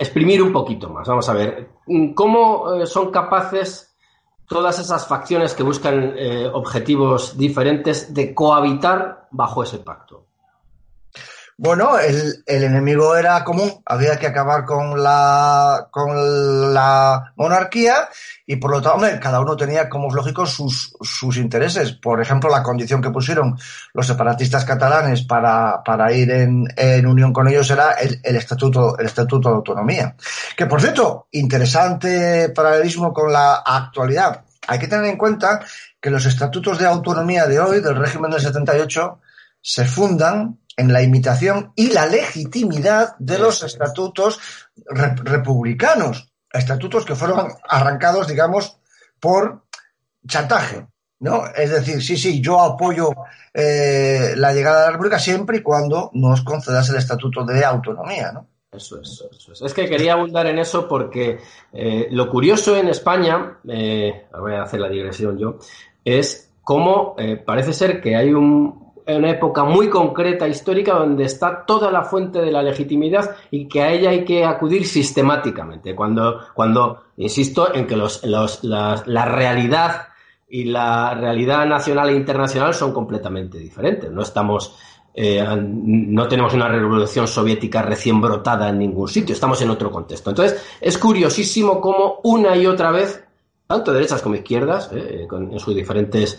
exprimir 0.00 0.42
un 0.42 0.52
poquito 0.52 0.88
más. 0.88 1.06
Vamos 1.06 1.28
a 1.28 1.32
ver, 1.32 1.68
¿cómo 2.16 2.74
eh, 2.74 2.88
son 2.88 3.12
capaces 3.12 3.91
todas 4.52 4.78
esas 4.78 5.06
facciones 5.06 5.54
que 5.54 5.62
buscan 5.62 6.14
eh, 6.16 6.50
objetivos 6.52 7.36
diferentes 7.36 8.12
de 8.12 8.34
cohabitar 8.34 9.28
bajo 9.30 9.62
ese 9.62 9.78
pacto? 9.78 10.26
Bueno, 11.58 11.98
el, 11.98 12.42
el, 12.46 12.64
enemigo 12.64 13.14
era 13.14 13.44
común, 13.44 13.82
había 13.84 14.18
que 14.18 14.26
acabar 14.26 14.64
con 14.64 15.02
la, 15.02 15.88
con 15.90 16.72
la 16.72 17.32
monarquía 17.36 18.08
y 18.46 18.56
por 18.56 18.70
lo 18.70 18.82
tanto, 18.82 19.06
cada 19.20 19.40
uno 19.40 19.56
tenía, 19.56 19.88
como 19.88 20.08
es 20.08 20.14
lógico, 20.14 20.46
sus, 20.46 20.94
sus 21.00 21.36
intereses. 21.36 21.92
Por 21.92 22.20
ejemplo, 22.20 22.50
la 22.50 22.62
condición 22.62 23.00
que 23.00 23.10
pusieron 23.10 23.56
los 23.94 24.06
separatistas 24.06 24.64
catalanes 24.64 25.22
para, 25.22 25.82
para 25.84 26.12
ir 26.12 26.30
en, 26.30 26.64
en, 26.76 27.06
unión 27.06 27.32
con 27.32 27.46
ellos 27.48 27.70
era 27.70 27.92
el, 27.92 28.20
el, 28.22 28.36
estatuto, 28.36 28.98
el 28.98 29.06
estatuto 29.06 29.48
de 29.50 29.54
autonomía. 29.54 30.16
Que 30.56 30.66
por 30.66 30.80
cierto, 30.80 31.28
interesante 31.32 32.48
paralelismo 32.48 33.12
con 33.12 33.32
la 33.32 33.62
actualidad. 33.64 34.44
hay 34.66 34.78
que 34.78 34.88
tener 34.88 35.04
en 35.04 35.16
cuenta 35.16 35.60
que 36.00 36.10
los 36.10 36.26
estatutos 36.26 36.78
de 36.78 36.86
autonomía 36.86 37.46
de 37.46 37.60
hoy, 37.60 37.80
del 37.80 37.96
régimen 37.96 38.30
del 38.30 38.40
78, 38.40 39.20
se 39.60 39.84
fundan 39.84 40.58
en 40.76 40.92
la 40.92 41.02
imitación 41.02 41.72
y 41.76 41.90
la 41.90 42.06
legitimidad 42.06 43.16
de 43.18 43.38
los 43.38 43.62
estatutos 43.62 44.40
republicanos, 44.86 46.32
estatutos 46.52 47.04
que 47.04 47.14
fueron 47.14 47.52
arrancados, 47.68 48.28
digamos, 48.28 48.78
por 49.20 49.64
chantaje. 50.26 50.86
¿no? 51.22 51.44
Es 51.56 51.70
decir, 51.70 52.02
sí, 52.02 52.16
sí, 52.16 52.40
yo 52.40 52.60
apoyo 52.60 53.10
eh, 53.54 54.34
la 54.36 54.52
llegada 54.52 54.80
de 54.80 54.86
la 54.86 54.92
República 54.92 55.18
siempre 55.20 55.58
y 55.58 55.62
cuando 55.62 56.10
nos 56.14 56.42
concedas 56.42 56.88
el 56.90 56.96
estatuto 56.96 57.44
de 57.44 57.64
autonomía, 57.64 58.32
¿no? 58.32 58.48
Eso 58.72 59.00
es, 59.00 59.22
eso 59.30 59.52
es. 59.52 59.62
Es 59.62 59.74
que 59.74 59.88
quería 59.88 60.14
abundar 60.14 60.46
en 60.46 60.58
eso 60.58 60.88
porque 60.88 61.38
eh, 61.72 62.08
lo 62.10 62.28
curioso 62.28 62.76
en 62.76 62.88
España, 62.88 63.58
eh, 63.68 64.26
voy 64.36 64.54
a 64.54 64.62
hacer 64.62 64.80
la 64.80 64.88
digresión 64.88 65.38
yo, 65.38 65.58
es 66.04 66.50
cómo 66.62 67.14
parece 67.44 67.72
ser 67.72 68.00
que 68.00 68.16
hay 68.16 68.32
un, 68.32 68.81
una 69.06 69.30
época 69.30 69.64
muy 69.64 69.88
concreta 69.88 70.46
histórica 70.46 70.94
donde 70.94 71.24
está 71.24 71.64
toda 71.66 71.90
la 71.90 72.02
fuente 72.02 72.40
de 72.40 72.52
la 72.52 72.62
legitimidad 72.62 73.36
y 73.50 73.66
que 73.66 73.82
a 73.82 73.90
ella 73.90 74.10
hay 74.10 74.24
que 74.24 74.44
acudir 74.44 74.86
sistemáticamente. 74.86 75.94
Cuando, 75.94 76.40
cuando 76.54 77.04
insisto 77.16 77.74
en 77.74 77.86
que 77.86 77.96
los, 77.96 78.24
los, 78.24 78.62
la 78.62 79.24
realidad 79.24 80.08
y 80.52 80.64
la 80.64 81.14
realidad 81.14 81.66
nacional 81.66 82.10
e 82.10 82.14
internacional 82.14 82.74
son 82.74 82.92
completamente 82.92 83.58
diferentes. 83.58 84.10
No 84.10 84.20
estamos, 84.20 84.76
eh, 85.14 85.42
no 85.42 86.28
tenemos 86.28 86.52
una 86.52 86.68
revolución 86.68 87.26
soviética 87.26 87.80
recién 87.80 88.20
brotada 88.20 88.68
en 88.68 88.78
ningún 88.78 89.08
sitio, 89.08 89.32
estamos 89.32 89.62
en 89.62 89.70
otro 89.70 89.90
contexto. 89.90 90.28
Entonces, 90.28 90.62
es 90.78 90.98
curiosísimo 90.98 91.80
cómo 91.80 92.20
una 92.24 92.54
y 92.54 92.66
otra 92.66 92.90
vez, 92.90 93.24
tanto 93.66 93.94
derechas 93.94 94.20
como 94.20 94.34
izquierdas, 94.34 94.90
eh, 94.92 95.26
en 95.30 95.58
sus 95.58 95.74
diferentes 95.74 96.38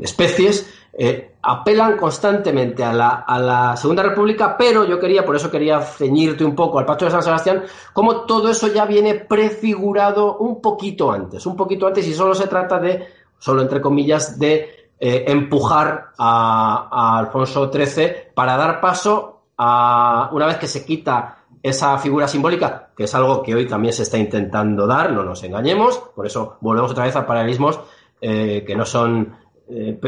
especies, 0.00 0.68
eh, 1.00 1.36
apelan 1.42 1.96
constantemente 1.96 2.82
a 2.82 2.92
la, 2.92 3.08
a 3.26 3.38
la, 3.38 3.76
Segunda 3.76 4.02
República, 4.02 4.56
pero 4.56 4.84
yo 4.84 4.98
quería, 4.98 5.24
por 5.24 5.36
eso 5.36 5.48
quería 5.48 5.80
ceñirte 5.80 6.44
un 6.44 6.56
poco 6.56 6.80
al 6.80 6.84
Pacto 6.84 7.04
de 7.04 7.12
San 7.12 7.22
Sebastián, 7.22 7.62
como 7.92 8.22
todo 8.22 8.50
eso 8.50 8.66
ya 8.66 8.84
viene 8.84 9.14
prefigurado 9.14 10.38
un 10.38 10.60
poquito 10.60 11.12
antes, 11.12 11.46
un 11.46 11.54
poquito 11.54 11.86
antes 11.86 12.04
y 12.06 12.12
solo 12.12 12.34
se 12.34 12.48
trata 12.48 12.80
de, 12.80 13.06
solo 13.38 13.62
entre 13.62 13.80
comillas, 13.80 14.40
de 14.40 14.90
eh, 14.98 15.24
empujar 15.28 16.10
a, 16.18 16.88
a, 16.90 17.18
Alfonso 17.18 17.70
XIII 17.72 18.32
para 18.34 18.56
dar 18.56 18.80
paso 18.80 19.42
a, 19.56 20.30
una 20.32 20.46
vez 20.46 20.56
que 20.56 20.66
se 20.66 20.84
quita 20.84 21.44
esa 21.62 21.96
figura 21.98 22.26
simbólica, 22.26 22.90
que 22.96 23.04
es 23.04 23.14
algo 23.14 23.42
que 23.42 23.54
hoy 23.54 23.68
también 23.68 23.94
se 23.94 24.02
está 24.02 24.18
intentando 24.18 24.86
dar, 24.88 25.12
no 25.12 25.22
nos 25.22 25.44
engañemos, 25.44 25.98
por 26.14 26.26
eso 26.26 26.56
volvemos 26.60 26.90
otra 26.90 27.04
vez 27.04 27.14
a 27.14 27.24
paralelismos 27.24 27.78
eh, 28.20 28.64
que 28.66 28.74
no 28.74 28.84
son 28.84 29.36
eh, 29.68 29.98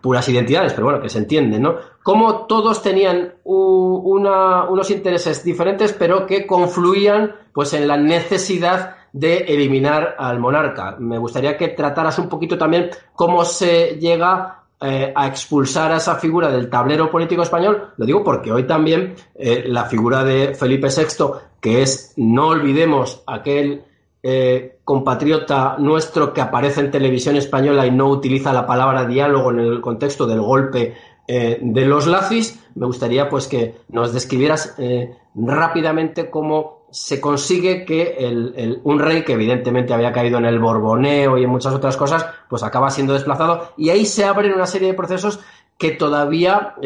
puras 0.00 0.28
identidades, 0.28 0.72
pero 0.72 0.86
bueno, 0.86 1.00
que 1.00 1.08
se 1.08 1.18
entienden, 1.18 1.62
¿no? 1.62 1.76
Cómo 2.02 2.46
todos 2.46 2.82
tenían 2.82 3.34
unos 3.44 4.90
intereses 4.90 5.42
diferentes, 5.44 5.92
pero 5.92 6.26
que 6.26 6.46
confluían 6.46 7.34
pues 7.52 7.72
en 7.72 7.88
la 7.88 7.96
necesidad 7.96 8.96
de 9.12 9.38
eliminar 9.38 10.16
al 10.18 10.40
monarca. 10.40 10.96
Me 10.98 11.16
gustaría 11.18 11.56
que 11.56 11.68
trataras 11.68 12.18
un 12.18 12.28
poquito 12.28 12.58
también 12.58 12.90
cómo 13.14 13.44
se 13.44 13.98
llega 14.00 14.64
eh, 14.80 15.12
a 15.14 15.26
expulsar 15.26 15.92
a 15.92 15.96
esa 15.96 16.16
figura 16.16 16.50
del 16.50 16.68
tablero 16.68 17.10
político 17.10 17.42
español. 17.42 17.92
Lo 17.96 18.04
digo 18.04 18.24
porque 18.24 18.52
hoy 18.52 18.64
también 18.64 19.14
la 19.36 19.84
figura 19.84 20.24
de 20.24 20.54
Felipe 20.54 20.88
VI, 20.88 21.24
que 21.60 21.82
es, 21.82 22.12
no 22.16 22.48
olvidemos, 22.48 23.22
aquel 23.26 23.84
eh, 24.26 24.78
compatriota 24.84 25.76
nuestro 25.78 26.32
que 26.32 26.40
aparece 26.40 26.80
en 26.80 26.90
televisión 26.90 27.36
española 27.36 27.86
y 27.86 27.90
no 27.90 28.08
utiliza 28.08 28.54
la 28.54 28.66
palabra 28.66 29.04
diálogo 29.04 29.50
en 29.50 29.58
el 29.58 29.82
contexto 29.82 30.26
del 30.26 30.40
golpe 30.40 30.94
eh, 31.28 31.58
de 31.60 31.84
los 31.84 32.06
lazis, 32.06 32.58
me 32.74 32.86
gustaría 32.86 33.28
pues 33.28 33.46
que 33.48 33.74
nos 33.90 34.14
describieras 34.14 34.76
eh, 34.78 35.14
rápidamente 35.34 36.30
cómo 36.30 36.86
se 36.90 37.20
consigue 37.20 37.84
que 37.84 38.80
un 38.84 38.98
rey 38.98 39.24
que 39.24 39.34
evidentemente 39.34 39.92
había 39.92 40.12
caído 40.12 40.38
en 40.38 40.46
el 40.46 40.58
borboneo 40.58 41.36
y 41.36 41.44
en 41.44 41.50
muchas 41.50 41.74
otras 41.74 41.98
cosas, 41.98 42.24
pues 42.48 42.62
acaba 42.62 42.88
siendo 42.88 43.12
desplazado. 43.12 43.72
Y 43.76 43.90
ahí 43.90 44.06
se 44.06 44.24
abren 44.24 44.54
una 44.54 44.66
serie 44.66 44.88
de 44.88 44.94
procesos 44.94 45.40
que 45.76 45.90
todavía 45.90 46.76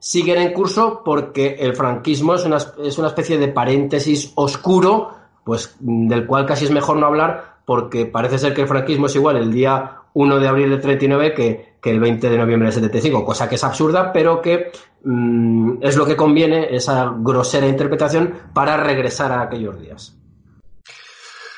siguen 0.00 0.42
en 0.42 0.52
curso 0.52 1.02
porque 1.04 1.56
el 1.60 1.76
franquismo 1.76 2.34
es 2.34 2.44
una, 2.44 2.58
es 2.82 2.98
una 2.98 3.08
especie 3.08 3.38
de 3.38 3.46
paréntesis 3.46 4.32
oscuro 4.34 5.17
pues 5.48 5.76
del 5.80 6.26
cual 6.26 6.44
casi 6.44 6.66
es 6.66 6.70
mejor 6.70 6.98
no 6.98 7.06
hablar 7.06 7.56
porque 7.64 8.04
parece 8.04 8.36
ser 8.36 8.52
que 8.52 8.60
el 8.60 8.68
franquismo 8.68 9.06
es 9.06 9.14
igual 9.14 9.38
el 9.38 9.50
día 9.50 10.02
1 10.12 10.40
de 10.40 10.46
abril 10.46 10.68
de 10.68 10.76
39 10.76 11.32
que, 11.32 11.76
que 11.80 11.90
el 11.90 12.00
20 12.00 12.28
de 12.28 12.36
noviembre 12.36 12.68
de 12.68 12.72
75, 12.72 13.24
cosa 13.24 13.48
que 13.48 13.54
es 13.54 13.64
absurda, 13.64 14.12
pero 14.12 14.42
que 14.42 14.70
mm, 15.04 15.78
es 15.80 15.96
lo 15.96 16.04
que 16.04 16.16
conviene, 16.16 16.76
esa 16.76 17.14
grosera 17.16 17.66
interpretación, 17.66 18.34
para 18.52 18.76
regresar 18.76 19.32
a 19.32 19.40
aquellos 19.40 19.80
días. 19.80 20.18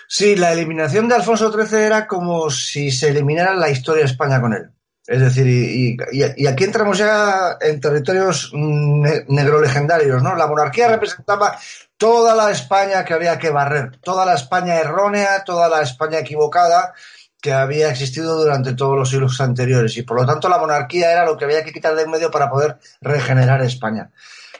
Sí, 0.06 0.36
la 0.36 0.52
eliminación 0.52 1.08
de 1.08 1.16
Alfonso 1.16 1.50
XIII 1.50 1.80
era 1.80 2.06
como 2.06 2.48
si 2.48 2.92
se 2.92 3.08
eliminara 3.08 3.56
la 3.56 3.70
historia 3.70 4.04
de 4.04 4.10
España 4.12 4.40
con 4.40 4.52
él. 4.52 4.70
Es 5.10 5.20
decir, 5.20 5.44
y, 5.48 6.46
aquí 6.46 6.62
entramos 6.62 6.96
ya 6.96 7.56
en 7.60 7.80
territorios 7.80 8.52
negrolegendarios, 8.54 10.22
¿no? 10.22 10.36
La 10.36 10.46
monarquía 10.46 10.86
representaba 10.86 11.58
toda 11.96 12.32
la 12.36 12.52
España 12.52 13.04
que 13.04 13.14
había 13.14 13.36
que 13.36 13.50
barrer, 13.50 13.98
toda 14.04 14.24
la 14.24 14.34
España 14.34 14.76
errónea, 14.76 15.42
toda 15.42 15.68
la 15.68 15.82
España 15.82 16.20
equivocada 16.20 16.94
que 17.42 17.52
había 17.52 17.90
existido 17.90 18.36
durante 18.40 18.74
todos 18.74 18.96
los 18.96 19.10
siglos 19.10 19.40
anteriores 19.40 19.96
y 19.96 20.02
por 20.02 20.20
lo 20.20 20.24
tanto 20.24 20.48
la 20.48 20.58
monarquía 20.58 21.10
era 21.10 21.24
lo 21.24 21.36
que 21.36 21.44
había 21.44 21.64
que 21.64 21.72
quitar 21.72 21.96
de 21.96 22.02
en 22.02 22.10
medio 22.12 22.30
para 22.30 22.48
poder 22.48 22.78
regenerar 23.00 23.62
España. 23.62 24.12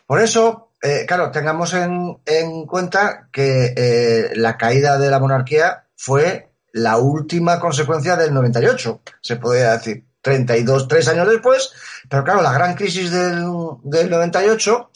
Por 0.05 0.21
eso, 0.21 0.73
eh, 0.83 1.05
claro, 1.07 1.31
tengamos 1.31 1.75
en, 1.75 2.67
cuenta 2.67 3.29
que 3.31 3.73
eh, 3.77 4.33
la 4.35 4.59
caída 4.59 4.99
de 4.99 5.11
la 5.11 5.21
monarquía 5.21 5.85
fue 5.95 6.51
la 6.73 6.97
última 6.97 7.61
consecuencia 7.61 8.17
del 8.17 8.35
98, 8.35 9.01
se 9.21 9.37
podría 9.37 9.75
decir, 9.75 10.10
32, 10.23 10.89
tres 10.89 11.09
años 11.09 11.29
después, 11.29 11.73
pero 12.09 12.25
claro, 12.25 12.43
la 12.43 12.53
gran 12.53 12.75
crisis 12.75 13.11
del, 13.11 13.45
del 13.85 14.11
98 14.11 14.91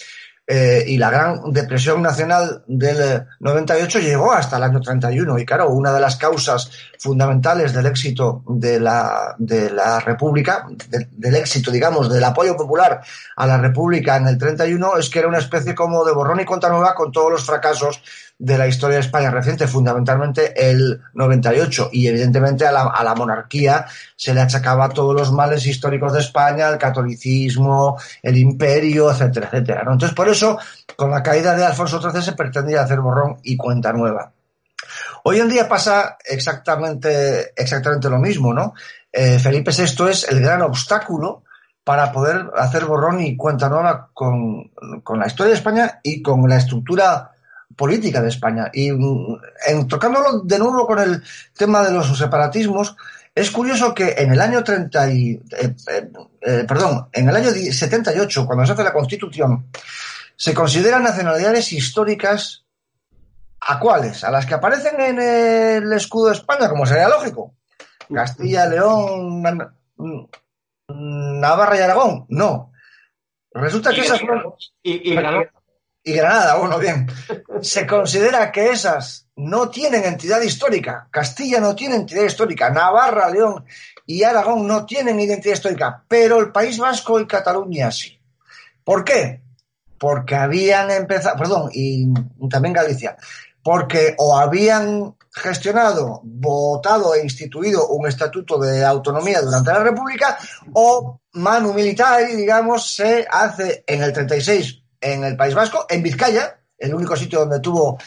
eh, 0.46 0.84
y 0.86 0.98
la 0.98 1.08
gran 1.08 1.52
depresión 1.52 2.02
nacional 2.02 2.64
del 2.66 3.24
98 3.40 3.98
llegó 4.00 4.30
hasta 4.30 4.58
el 4.58 4.64
año 4.64 4.78
31 4.78 5.38
y 5.38 5.46
claro, 5.46 5.70
una 5.70 5.90
de 5.90 6.00
las 6.00 6.16
causas 6.16 6.70
fundamentales 6.98 7.72
del 7.72 7.86
éxito 7.86 8.42
de 8.46 8.78
la, 8.78 9.34
de 9.38 9.70
la 9.70 10.00
República, 10.00 10.66
del 10.90 11.36
éxito, 11.36 11.70
digamos, 11.70 12.12
del 12.12 12.24
apoyo 12.24 12.54
popular 12.58 13.00
a 13.36 13.46
la 13.46 13.56
República 13.56 14.16
en 14.16 14.26
el 14.26 14.36
31 14.36 14.98
es 14.98 15.08
que 15.08 15.20
era 15.20 15.28
una 15.28 15.38
especie 15.38 15.74
como 15.74 16.04
de 16.04 16.12
borrón 16.12 16.40
y 16.40 16.44
cuenta 16.44 16.68
nueva 16.68 16.94
con 16.94 17.10
todos 17.10 17.30
los 17.30 17.46
fracasos 17.46 18.02
de 18.38 18.58
la 18.58 18.66
historia 18.66 18.96
de 18.96 19.02
España 19.02 19.30
reciente, 19.30 19.68
fundamentalmente 19.68 20.70
el 20.70 21.00
98, 21.14 21.90
y 21.92 22.08
evidentemente 22.08 22.66
a 22.66 22.72
la, 22.72 22.82
a 22.82 23.04
la, 23.04 23.14
monarquía 23.14 23.86
se 24.16 24.34
le 24.34 24.40
achacaba 24.40 24.88
todos 24.88 25.14
los 25.14 25.32
males 25.32 25.66
históricos 25.66 26.12
de 26.12 26.20
España, 26.20 26.68
el 26.68 26.78
catolicismo, 26.78 27.98
el 28.22 28.36
imperio, 28.36 29.10
etcétera, 29.10 29.48
etcétera. 29.52 29.80
Entonces, 29.82 30.14
por 30.14 30.28
eso, 30.28 30.58
con 30.96 31.10
la 31.10 31.22
caída 31.22 31.54
de 31.54 31.64
Alfonso 31.64 32.00
XIII 32.00 32.22
se 32.22 32.32
pretendía 32.32 32.82
hacer 32.82 33.00
borrón 33.00 33.38
y 33.44 33.56
cuenta 33.56 33.92
nueva. 33.92 34.32
Hoy 35.24 35.38
en 35.40 35.48
día 35.48 35.68
pasa 35.68 36.18
exactamente, 36.24 37.52
exactamente 37.56 38.10
lo 38.10 38.18
mismo, 38.18 38.52
¿no? 38.52 38.74
Eh, 39.10 39.38
Felipe 39.38 39.70
VI 39.70 40.10
es 40.10 40.28
el 40.28 40.40
gran 40.40 40.60
obstáculo 40.62 41.44
para 41.84 42.10
poder 42.12 42.50
hacer 42.56 42.84
borrón 42.84 43.20
y 43.20 43.36
cuenta 43.36 43.68
nueva 43.68 44.10
con, 44.12 44.70
con 45.02 45.18
la 45.18 45.26
historia 45.26 45.52
de 45.52 45.58
España 45.58 46.00
y 46.02 46.20
con 46.20 46.48
la 46.48 46.56
estructura 46.56 47.33
política 47.76 48.22
de 48.22 48.28
España. 48.28 48.70
Y 48.72 48.92
mm, 48.92 49.38
en, 49.66 49.88
tocándolo 49.88 50.40
de 50.40 50.58
nuevo 50.58 50.86
con 50.86 50.98
el 50.98 51.22
tema 51.56 51.82
de 51.82 51.92
los 51.92 52.16
separatismos, 52.16 52.96
es 53.34 53.50
curioso 53.50 53.92
que 53.92 54.14
en 54.18 54.32
el 54.32 54.40
año 54.40 54.62
30 54.62 55.10
y, 55.10 55.30
eh, 55.32 55.74
eh, 55.90 56.10
eh, 56.40 56.64
perdón, 56.68 57.08
en 57.12 57.28
el 57.28 57.36
año 57.36 57.50
78, 57.50 58.46
cuando 58.46 58.64
se 58.64 58.72
hace 58.72 58.84
la 58.84 58.92
Constitución, 58.92 59.66
se 60.36 60.54
consideran 60.54 61.02
nacionalidades 61.02 61.72
históricas 61.72 62.64
a 63.60 63.78
cuáles, 63.80 64.22
a 64.22 64.30
las 64.30 64.46
que 64.46 64.54
aparecen 64.54 65.00
en 65.00 65.20
el 65.20 65.92
escudo 65.92 66.28
de 66.28 66.34
España, 66.34 66.68
como 66.68 66.86
sería 66.86 67.08
lógico. 67.08 67.54
Castilla, 68.12 68.66
León, 68.66 69.42
Navarra 70.88 71.76
y 71.76 71.80
Aragón. 71.80 72.26
No. 72.28 72.72
Resulta 73.52 73.92
que 73.92 74.02
esas 74.02 74.20
y, 74.82 75.10
y 75.10 75.14
Granada, 75.14 75.50
bueno, 76.58 76.78
bien. 76.78 77.06
Se 77.62 77.86
considera 77.86 78.52
que 78.52 78.70
esas 78.70 79.26
no 79.36 79.70
tienen 79.70 80.04
entidad 80.04 80.40
histórica. 80.42 81.08
Castilla 81.10 81.60
no 81.60 81.74
tiene 81.74 81.96
entidad 81.96 82.24
histórica. 82.24 82.70
Navarra, 82.70 83.30
León 83.30 83.64
y 84.06 84.22
Aragón 84.22 84.66
no 84.66 84.84
tienen 84.84 85.18
identidad 85.18 85.54
histórica. 85.54 86.04
Pero 86.06 86.38
el 86.40 86.52
País 86.52 86.78
Vasco 86.78 87.18
y 87.20 87.26
Cataluña 87.26 87.90
sí. 87.90 88.20
¿Por 88.84 89.04
qué? 89.04 89.40
Porque 89.98 90.34
habían 90.34 90.90
empezado, 90.90 91.38
perdón, 91.38 91.70
y 91.72 92.12
también 92.50 92.74
Galicia, 92.74 93.16
porque 93.62 94.14
o 94.18 94.36
habían 94.36 95.16
gestionado, 95.30 96.20
votado 96.22 97.14
e 97.14 97.22
instituido 97.22 97.88
un 97.88 98.06
estatuto 98.06 98.58
de 98.58 98.84
autonomía 98.84 99.40
durante 99.40 99.72
la 99.72 99.82
República 99.82 100.38
o 100.74 101.20
manu 101.32 101.72
militar, 101.72 102.26
digamos, 102.26 102.94
se 102.94 103.26
hace 103.28 103.82
en 103.86 104.02
el 104.02 104.12
36 104.12 104.83
en 105.04 105.22
el 105.22 105.36
País 105.36 105.54
Vasco, 105.54 105.86
en 105.88 106.02
Vizcaya, 106.02 106.58
el 106.78 106.94
único 106.94 107.14
sitio 107.14 107.40
donde 107.40 107.60
tuvo 107.60 107.98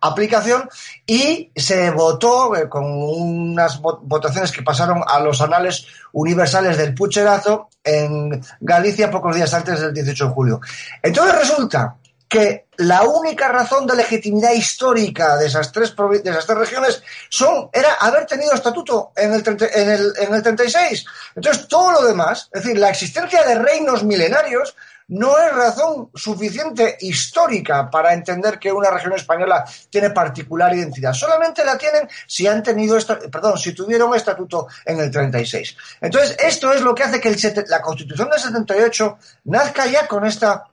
aplicación 0.00 0.68
y 1.06 1.50
se 1.56 1.90
votó 1.90 2.54
eh, 2.54 2.68
con 2.68 2.84
unas 2.84 3.80
votaciones 3.80 4.52
que 4.52 4.62
pasaron 4.62 5.02
a 5.06 5.18
los 5.18 5.40
anales 5.40 5.86
universales 6.12 6.76
del 6.76 6.94
pucherazo 6.94 7.68
en 7.82 8.40
Galicia 8.60 9.10
pocos 9.10 9.34
días 9.34 9.52
antes 9.54 9.80
del 9.80 9.94
18 9.94 10.26
de 10.26 10.30
julio. 10.30 10.60
Entonces 11.02 11.36
resulta 11.36 11.96
que 12.28 12.66
la 12.78 13.02
única 13.02 13.48
razón 13.48 13.86
de 13.86 13.96
legitimidad 13.96 14.52
histórica 14.52 15.36
de 15.36 15.46
esas 15.46 15.70
tres, 15.70 15.94
de 15.94 16.30
esas 16.30 16.46
tres 16.46 16.58
regiones 16.58 17.02
son, 17.28 17.68
era 17.72 17.94
haber 18.00 18.24
tenido 18.24 18.54
estatuto 18.54 19.12
en 19.14 19.34
el, 19.34 19.44
en, 19.46 19.90
el, 19.90 20.12
en 20.16 20.34
el 20.34 20.42
36. 20.42 21.04
Entonces, 21.36 21.68
todo 21.68 21.92
lo 21.92 22.06
demás, 22.06 22.48
es 22.52 22.62
decir, 22.62 22.78
la 22.78 22.88
existencia 22.88 23.42
de 23.42 23.56
reinos 23.56 24.02
milenarios, 24.02 24.74
no 25.08 25.38
es 25.38 25.54
razón 25.54 26.10
suficiente 26.14 26.96
histórica 27.00 27.90
para 27.90 28.12
entender 28.12 28.58
que 28.58 28.72
una 28.72 28.90
región 28.90 29.12
española 29.14 29.64
tiene 29.90 30.10
particular 30.10 30.74
identidad. 30.74 31.12
Solamente 31.12 31.64
la 31.64 31.76
tienen 31.76 32.08
si 32.26 32.46
han 32.46 32.62
tenido, 32.62 32.98
perdón, 33.30 33.58
si 33.58 33.72
tuvieron 33.74 34.14
estatuto 34.14 34.68
en 34.84 35.00
el 35.00 35.10
36. 35.10 35.76
Entonces, 36.00 36.36
esto 36.38 36.72
es 36.72 36.80
lo 36.80 36.94
que 36.94 37.04
hace 37.04 37.20
que 37.20 37.34
la 37.68 37.82
Constitución 37.82 38.30
del 38.30 38.40
78 38.40 39.18
nazca 39.44 39.86
ya 39.86 40.06
con 40.06 40.24
esta 40.24 40.64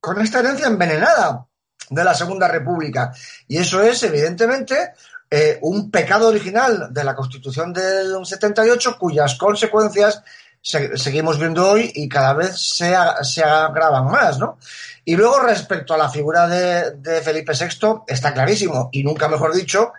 con 0.00 0.20
esta 0.20 0.40
herencia 0.40 0.66
envenenada 0.66 1.46
de 1.90 2.04
la 2.04 2.14
Segunda 2.14 2.48
República. 2.48 3.12
Y 3.46 3.58
eso 3.58 3.82
es, 3.82 4.02
evidentemente, 4.02 4.94
eh, 5.30 5.58
un 5.62 5.90
pecado 5.90 6.28
original 6.28 6.88
de 6.90 7.04
la 7.04 7.14
Constitución 7.14 7.72
del 7.72 8.24
78 8.24 8.98
cuyas 8.98 9.36
consecuencias 9.36 10.22
seguimos 10.62 11.38
viendo 11.38 11.68
hoy 11.68 11.90
y 11.94 12.08
cada 12.08 12.34
vez 12.34 12.58
se, 12.58 12.94
se, 13.22 13.42
agravan 13.42 14.06
más, 14.06 14.38
¿no? 14.38 14.58
Y 15.04 15.16
luego, 15.16 15.40
respecto 15.40 15.94
a 15.94 15.98
la 15.98 16.10
figura 16.10 16.46
de, 16.46 16.92
de 16.92 17.20
Felipe 17.22 17.52
VI, 17.52 18.02
está 18.06 18.34
clarísimo, 18.34 18.90
y 18.92 19.02
nunca 19.02 19.28
mejor 19.28 19.54
dicho, 19.54 19.92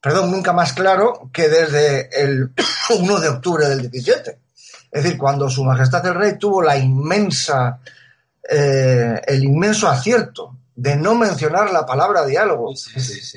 perdón, 0.00 0.30
nunca 0.30 0.52
más 0.52 0.72
claro 0.72 1.30
que 1.32 1.48
desde 1.48 2.08
el 2.22 2.52
1 2.98 3.20
de 3.20 3.28
octubre 3.28 3.68
del 3.68 3.90
17. 3.90 4.38
Es 4.90 5.02
decir, 5.02 5.18
cuando 5.18 5.50
Su 5.50 5.64
Majestad 5.64 6.06
el 6.06 6.14
Rey 6.14 6.38
tuvo 6.38 6.62
la 6.62 6.78
inmensa 6.78 7.78
eh, 8.50 9.20
el 9.26 9.44
inmenso 9.44 9.88
acierto 9.88 10.56
de 10.74 10.96
no 10.96 11.14
mencionar 11.14 11.70
la 11.70 11.84
palabra 11.84 12.24
diálogo 12.24 12.72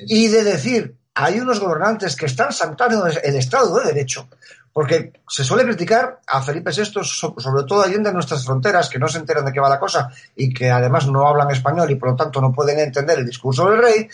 y 0.07 0.27
de 0.27 0.43
decir 0.43 0.95
hay 1.13 1.39
unos 1.41 1.59
gobernantes 1.59 2.15
que 2.15 2.27
están 2.27 2.53
saltando 2.53 3.05
el 3.05 3.35
Estado 3.35 3.77
de 3.77 3.87
Derecho, 3.87 4.29
porque 4.73 5.13
se 5.27 5.43
suele 5.43 5.65
criticar 5.65 6.19
a 6.27 6.41
Felipe 6.41 6.71
VI, 6.71 7.03
sobre 7.03 7.63
todo 7.67 7.83
allí 7.83 7.95
en 7.95 8.03
nuestras 8.03 8.45
fronteras, 8.45 8.89
que 8.89 8.99
no 8.99 9.07
se 9.07 9.17
enteran 9.17 9.43
de 9.43 9.51
qué 9.51 9.59
va 9.59 9.69
la 9.69 9.79
cosa 9.79 10.09
y 10.35 10.53
que 10.53 10.69
además 10.69 11.07
no 11.07 11.27
hablan 11.27 11.51
español 11.51 11.91
y 11.91 11.95
por 11.95 12.11
lo 12.11 12.15
tanto 12.15 12.39
no 12.39 12.53
pueden 12.53 12.79
entender 12.79 13.19
el 13.19 13.25
discurso 13.25 13.69
del 13.69 13.81
rey, 13.81 14.07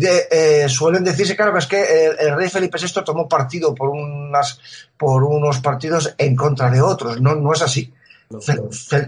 eh, 0.00 0.66
suelen 0.68 1.04
decirse, 1.04 1.36
claro, 1.36 1.56
es 1.58 1.66
que 1.66 2.06
el, 2.18 2.34
rey 2.36 2.48
Felipe 2.48 2.78
VI 2.80 3.04
tomó 3.04 3.28
partido 3.28 3.74
por, 3.74 3.90
unas, 3.90 4.60
por 4.96 5.24
unos 5.24 5.58
partidos 5.58 6.14
en 6.16 6.34
contra 6.34 6.70
de 6.70 6.80
otros. 6.80 7.20
No, 7.20 7.34
no 7.34 7.52
es 7.52 7.62
así. 7.62 7.92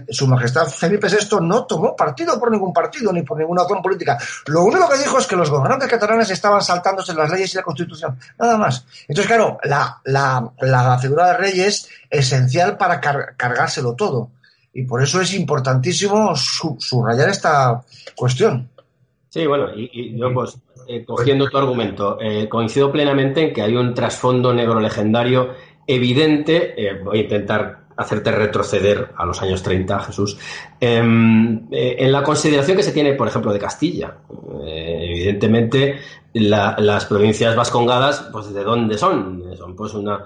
Su 0.09 0.27
Majestad 0.27 0.67
Felipe 0.67 1.07
VI 1.07 1.37
no 1.41 1.65
tomó 1.65 1.95
partido 1.95 2.39
por 2.39 2.51
ningún 2.51 2.73
partido 2.73 3.13
ni 3.13 3.21
por 3.21 3.37
ninguna 3.37 3.61
acción 3.61 3.81
política. 3.81 4.17
Lo 4.47 4.63
único 4.63 4.89
que 4.89 4.97
dijo 4.97 5.19
es 5.19 5.27
que 5.27 5.35
los 5.35 5.51
gobernantes 5.51 5.89
catalanes 5.89 6.31
estaban 6.31 6.61
saltándose 6.61 7.13
las 7.13 7.29
leyes 7.29 7.53
y 7.53 7.57
la 7.57 7.63
Constitución. 7.63 8.17
Nada 8.39 8.57
más. 8.57 8.85
Entonces, 9.07 9.27
claro, 9.27 9.59
la, 9.63 10.01
la, 10.05 10.97
figura 10.99 11.27
de 11.27 11.37
rey 11.37 11.61
es 11.61 11.87
esencial 12.09 12.77
para 12.77 12.99
cargárselo 12.99 13.93
todo. 13.93 14.31
Y 14.73 14.83
por 14.83 15.03
eso 15.03 15.21
es 15.21 15.33
importantísimo 15.35 16.35
subrayar 16.35 17.29
esta 17.29 17.83
cuestión. 18.15 18.69
Sí, 19.29 19.45
bueno, 19.45 19.67
y, 19.75 20.17
yo 20.17 20.33
pues 20.33 20.57
eh, 20.87 21.05
cogiendo 21.05 21.47
tu 21.47 21.57
argumento, 21.57 22.17
eh, 22.19 22.49
coincido 22.49 22.91
plenamente 22.91 23.47
en 23.47 23.53
que 23.53 23.61
hay 23.61 23.75
un 23.75 23.93
trasfondo 23.93 24.53
negro 24.53 24.79
legendario 24.79 25.53
evidente. 25.85 26.73
Eh, 26.75 26.99
voy 27.03 27.19
a 27.19 27.21
intentar 27.21 27.80
hacerte 27.97 28.31
retroceder 28.31 29.11
a 29.15 29.25
los 29.25 29.41
años 29.41 29.61
30, 29.61 29.99
Jesús, 29.99 30.37
em, 30.79 31.67
eh, 31.71 31.95
en 31.99 32.11
la 32.11 32.23
consideración 32.23 32.77
que 32.77 32.83
se 32.83 32.91
tiene, 32.91 33.13
por 33.13 33.27
ejemplo, 33.27 33.51
de 33.53 33.59
Castilla. 33.59 34.17
Eh, 34.65 35.07
evidentemente, 35.11 35.99
las 36.33 37.05
provincias 37.05 37.55
vascongadas, 37.55 38.29
pues 38.31 38.53
¿de 38.53 38.63
dónde 38.63 38.97
son? 38.97 39.43
Son 39.57 39.75
pues 39.75 39.93
una, 39.95 40.25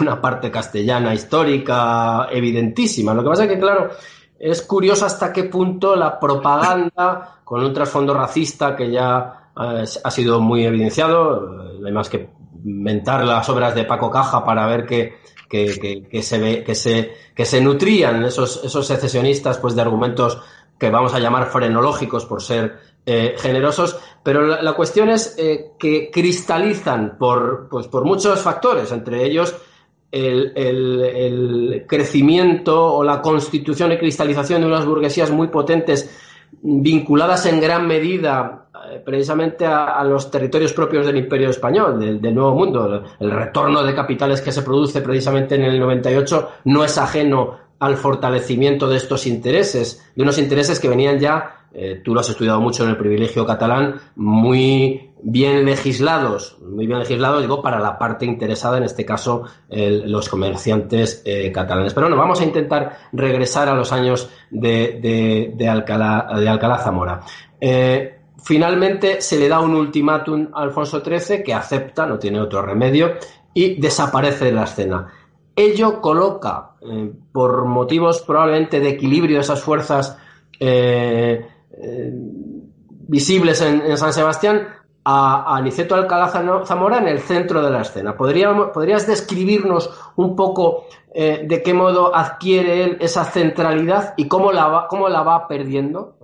una, 0.00 0.20
parte 0.20 0.50
castellana 0.50 1.14
histórica 1.14 2.28
evidentísima. 2.30 3.14
Lo 3.14 3.22
que 3.22 3.28
pasa 3.30 3.44
es 3.44 3.50
que, 3.50 3.58
claro, 3.58 3.90
es 4.38 4.62
curioso 4.62 5.06
hasta 5.06 5.32
qué 5.32 5.44
punto 5.44 5.96
la 5.96 6.18
propaganda, 6.18 7.40
con 7.44 7.64
un 7.64 7.72
trasfondo 7.72 8.12
racista 8.12 8.76
que 8.76 8.90
ya 8.90 9.50
eh, 9.60 9.84
ha 10.04 10.10
sido 10.10 10.40
muy 10.40 10.64
evidenciado, 10.64 11.40
no 11.80 11.86
hay 11.86 11.92
más 11.92 12.08
que 12.08 12.28
mentar 12.64 13.24
las 13.24 13.48
obras 13.48 13.74
de 13.74 13.84
Paco 13.84 14.10
Caja 14.10 14.44
para 14.44 14.66
ver 14.66 14.86
que 14.86 15.16
que, 15.52 16.22
se 16.22 16.38
ve, 16.38 16.64
que 16.64 16.74
se, 16.74 17.12
que 17.34 17.44
se 17.44 17.60
nutrían 17.60 18.24
esos, 18.24 18.64
esos 18.64 18.86
secesionistas 18.86 19.58
pues 19.58 19.74
de 19.74 19.82
argumentos 19.82 20.38
que 20.78 20.88
vamos 20.88 21.12
a 21.12 21.18
llamar 21.18 21.50
frenológicos 21.50 22.24
por 22.24 22.42
ser 22.42 22.78
eh, 23.04 23.34
generosos, 23.36 23.98
pero 24.22 24.46
la, 24.46 24.72
cuestión 24.72 25.10
es 25.10 25.34
eh, 25.36 25.72
que 25.78 26.10
cristalizan 26.10 27.18
por, 27.18 27.68
pues, 27.70 27.86
por 27.86 28.04
muchos 28.04 28.40
factores, 28.40 28.90
entre 28.92 29.26
ellos 29.26 29.54
el, 30.10 30.52
el, 30.56 31.84
crecimiento 31.86 32.94
o 32.94 33.04
la 33.04 33.20
constitución 33.20 33.92
y 33.92 33.98
cristalización 33.98 34.62
de 34.62 34.68
unas 34.68 34.86
burguesías 34.86 35.30
muy 35.30 35.48
potentes 35.48 36.10
vinculadas 36.60 37.46
en 37.46 37.60
gran 37.60 37.86
medida 37.86 38.66
eh, 38.90 39.00
precisamente 39.04 39.64
a, 39.64 40.02
los 40.04 40.30
territorios 40.30 40.72
propios 40.72 41.06
del 41.06 41.16
Imperio 41.16 41.50
Español, 41.50 42.20
del, 42.20 42.34
Nuevo 42.34 42.54
Mundo. 42.54 43.04
El, 43.20 43.30
retorno 43.30 43.82
de 43.82 43.94
capitales 43.94 44.40
que 44.40 44.52
se 44.52 44.62
produce 44.62 45.00
precisamente 45.00 45.54
en 45.54 45.62
el 45.62 45.78
98 45.78 46.50
no 46.64 46.84
es 46.84 46.98
ajeno 46.98 47.58
al 47.78 47.96
fortalecimiento 47.96 48.88
de 48.88 48.96
estos 48.96 49.26
intereses, 49.26 50.12
de 50.14 50.22
unos 50.22 50.38
intereses 50.38 50.78
que 50.78 50.88
venían 50.88 51.18
ya, 51.18 51.66
eh, 51.72 52.00
tú 52.04 52.14
lo 52.14 52.20
has 52.20 52.28
estudiado 52.28 52.60
mucho 52.60 52.84
en 52.84 52.90
el 52.90 52.96
privilegio 52.96 53.46
catalán, 53.46 54.00
muy 54.16 55.11
bien 55.22 55.64
legislados, 55.64 56.58
muy 56.60 56.86
bien 56.86 56.98
legislados, 56.98 57.42
digo, 57.42 57.62
para 57.62 57.78
la 57.78 57.98
parte 57.98 58.24
interesada, 58.24 58.78
en 58.78 58.84
este 58.84 59.04
caso, 59.04 59.44
los 59.68 60.28
comerciantes 60.28 61.22
eh, 61.24 61.50
catalanes. 61.52 61.94
Pero 61.94 62.06
bueno, 62.06 62.20
vamos 62.20 62.40
a 62.40 62.44
intentar 62.44 62.98
regresar 63.12 63.68
a 63.68 63.74
los 63.74 63.92
años 63.92 64.28
de, 64.50 65.54
de, 65.56 65.68
Alcalá, 65.68 66.28
de 66.38 66.48
Alcalá 66.48 66.78
Zamora. 66.78 67.20
Finalmente 68.44 69.20
se 69.20 69.38
le 69.38 69.48
da 69.48 69.60
un 69.60 69.74
ultimátum 69.74 70.48
a 70.52 70.62
Alfonso 70.62 71.00
XIII 71.00 71.44
que 71.44 71.54
acepta, 71.54 72.06
no 72.06 72.18
tiene 72.18 72.40
otro 72.40 72.60
remedio, 72.60 73.14
y 73.54 73.80
desaparece 73.80 74.46
de 74.46 74.52
la 74.52 74.64
escena. 74.64 75.12
Ello 75.54 76.00
coloca, 76.00 76.72
eh, 76.80 77.12
por 77.30 77.66
motivos 77.66 78.22
probablemente 78.22 78.80
de 78.80 78.88
equilibrio 78.90 79.36
de 79.36 79.42
esas 79.42 79.62
fuerzas 79.62 80.18
eh, 80.58 81.46
eh, 81.70 82.10
visibles 83.06 83.60
en, 83.60 83.96
San 83.96 84.12
Sebastián, 84.12 84.66
a, 85.04 85.56
Aniceto 85.56 85.94
Alcalá 85.94 86.28
Zamora 86.28 86.98
en 86.98 87.08
el 87.08 87.20
centro 87.20 87.62
de 87.62 87.70
la 87.70 87.82
escena. 87.82 88.16
¿Podrías 88.16 89.06
describirnos 89.06 89.90
un 90.16 90.36
poco 90.36 90.86
de 91.14 91.62
qué 91.62 91.74
modo 91.74 92.14
adquiere 92.16 92.84
él 92.84 92.96
esa 93.00 93.24
centralidad 93.24 94.14
y 94.16 94.28
cómo 94.28 94.50
la 94.50 94.66
va, 94.66 94.88
cómo 94.88 95.08
la 95.08 95.22
va 95.22 95.46
perdiendo? 95.46 96.16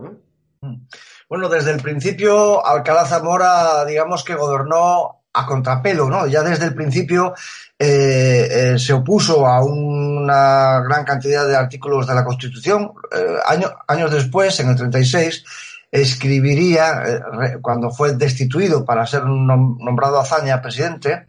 Mm. 0.60 0.86
Bueno, 1.28 1.48
desde 1.48 1.72
el 1.72 1.82
principio 1.82 2.64
Alcalá 2.64 3.04
Zamora, 3.04 3.84
digamos 3.84 4.24
que 4.24 4.34
gobernó 4.34 5.18
a 5.32 5.46
contrapelo, 5.46 6.08
¿no? 6.08 6.26
Ya 6.26 6.42
desde 6.42 6.64
el 6.64 6.74
principio 6.74 7.34
eh, 7.78 8.48
eh, 8.50 8.78
se 8.78 8.92
opuso 8.92 9.46
a 9.46 9.62
una 9.62 10.80
gran 10.80 11.04
cantidad 11.04 11.46
de 11.46 11.54
artículos 11.54 12.06
de 12.06 12.14
la 12.14 12.24
Constitución. 12.24 12.92
Eh, 13.14 13.70
años 13.86 14.10
después, 14.10 14.58
en 14.60 14.70
el 14.70 14.76
36, 14.76 15.44
escribiría, 15.90 17.22
cuando 17.62 17.90
fue 17.90 18.14
destituido 18.14 18.84
para 18.84 19.06
ser 19.06 19.24
nombrado 19.24 20.20
Azaña 20.20 20.60
presidente, 20.60 21.26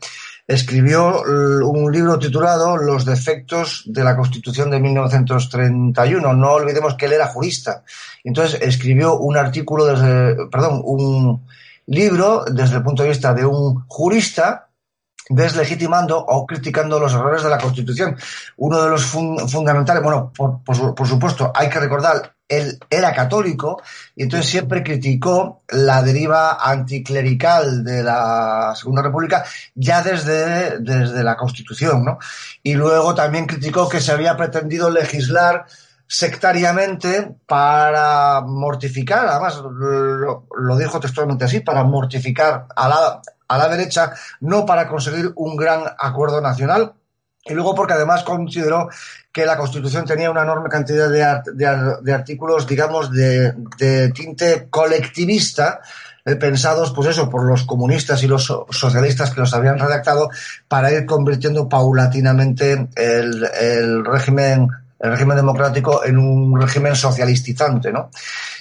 escribió 0.48 1.22
un 1.22 1.91
libro 1.91 2.17
titulado 2.17 2.76
Los 2.76 3.06
defectos 3.06 3.84
de 3.86 4.04
la 4.04 4.15
Constitución 4.15 4.72
de 4.72 4.80
1931. 4.80 6.34
No 6.34 6.52
olvidemos 6.54 6.95
que 6.95 7.06
él 7.06 7.13
era 7.13 7.28
jurista. 7.28 7.84
Entonces 8.24 8.60
escribió 8.62 9.17
un 9.17 9.38
artículo 9.38 9.86
desde, 9.86 10.48
perdón, 10.48 10.82
un 10.84 11.45
libro 11.86 12.45
desde 12.52 12.78
el 12.78 12.84
punto 12.84 13.04
de 13.04 13.10
vista 13.10 13.34
de 13.34 13.45
un 13.45 13.86
jurista 13.88 14.69
deslegitimando 15.30 16.17
o 16.17 16.45
criticando 16.48 17.00
los 17.00 17.13
errores 17.13 17.43
de 17.43 17.50
la 17.50 17.60
Constitución. 17.60 18.17
Uno 18.58 18.82
de 18.82 18.89
los 18.89 19.06
fundamentales, 19.06 20.02
bueno, 20.02 20.34
por, 20.36 21.08
supuesto, 21.08 21.52
hay 21.54 21.69
que 21.69 21.80
recordar 21.80 22.34
él 22.49 22.79
era 22.89 23.13
católico 23.13 23.81
y 24.15 24.23
entonces 24.23 24.49
siempre 24.49 24.83
criticó 24.83 25.62
la 25.69 26.01
deriva 26.01 26.57
anticlerical 26.59 27.83
de 27.83 28.03
la 28.03 28.73
Segunda 28.75 29.03
República 29.03 29.45
ya 29.75 30.01
desde, 30.01 30.79
desde 30.79 31.23
la 31.23 31.38
Constitución, 31.38 32.03
¿no? 32.03 32.17
Y 32.63 32.73
luego 32.73 33.13
también 33.13 33.45
criticó 33.45 33.88
que 33.88 34.01
se 34.01 34.12
había 34.12 34.35
pretendido 34.35 34.89
legislar 34.89 35.65
sectariamente 36.07 37.35
para 37.45 38.41
mortificar, 38.41 39.27
además 39.27 39.57
lo, 39.57 40.47
lo 40.57 40.77
dijo 40.77 40.99
textualmente 40.99 41.45
así, 41.45 41.59
para 41.59 41.83
mortificar 41.83 42.65
a 42.75 42.89
la, 42.89 43.21
a 43.47 43.57
la 43.59 43.69
derecha, 43.69 44.13
no 44.39 44.65
para 44.65 44.88
conseguir 44.88 45.31
un 45.35 45.55
gran 45.55 45.83
acuerdo 45.99 46.41
nacional, 46.41 46.93
y 47.45 47.54
luego 47.54 47.73
porque 47.73 47.93
además 47.93 48.23
consideró 48.23 48.89
que 49.32 49.45
la 49.45 49.58
Constitución 49.58 50.06
tenía 50.06 50.32
una 50.32 50.43
enorme 50.43 50.69
cantidad 50.69 51.10
de, 51.10 52.13
artículos, 52.13 52.67
digamos, 52.67 53.12
de, 53.12 54.12
tinte 54.13 54.67
colectivista, 54.69 55.82
eh, 56.25 56.36
pensados, 56.36 56.91
pues 56.91 57.10
eso, 57.10 57.30
por 57.30 57.45
los 57.45 57.63
comunistas 57.63 58.21
y 58.23 58.28
los 58.28 58.54
socialistas 58.69 59.32
que 59.32 59.39
los 59.39 59.54
habían 59.54 59.80
redactado 59.80 60.30
para 60.67 60.91
ir 60.91 61.06
convirtiendo 61.06 61.69
paulatinamente 61.69 62.89
el, 62.95 64.06
régimen 64.06 64.67
el 64.99 65.12
régimen 65.12 65.38
democrático 65.38 66.04
en 66.04 66.17
un 66.17 66.60
régimen 66.60 66.93
socialistizante, 66.93 67.89
¿no? 67.89 68.10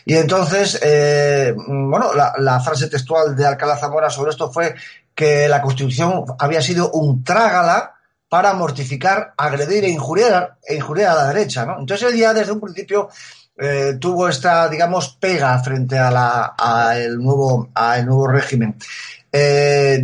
Y 0.05 0.15
entonces, 0.15 0.79
eh, 0.81 1.53
bueno, 1.57 2.15
la, 2.15 2.33
la, 2.39 2.61
frase 2.61 2.87
textual 2.87 3.35
de 3.35 3.45
Alcalá 3.45 3.77
Zamora 3.77 4.09
sobre 4.09 4.31
esto 4.31 4.49
fue 4.49 4.73
que 5.17 5.49
la 5.49 5.61
Constitución 5.61 6.25
había 6.39 6.63
sido 6.63 6.93
un 6.93 7.25
trágala 7.25 7.98
para 8.29 8.53
mortificar, 8.55 9.33
agredir 9.37 9.85
e 9.85 9.91
injuriar, 9.91 10.59
e 10.67 10.77
injuriar 10.77 11.13
a 11.13 11.15
la 11.15 11.33
derecha. 11.33 11.65
¿no? 11.65 11.79
Entonces 11.79 12.13
él 12.13 12.19
ya 12.19 12.35
desde 12.35 12.53
un 12.53 12.61
principio 12.61 13.09
eh, 13.57 13.97
tuvo 14.01 14.29
esta, 14.29 14.69
digamos, 14.69 15.17
pega 15.21 15.59
frente 15.59 15.99
a, 15.99 16.11
la, 16.11 16.55
a 16.57 16.97
el, 16.97 17.19
nuevo, 17.19 17.71
a 17.75 17.99
el 17.99 18.07
nuevo 18.07 18.27
régimen. 18.29 18.77
Eh, 19.31 20.03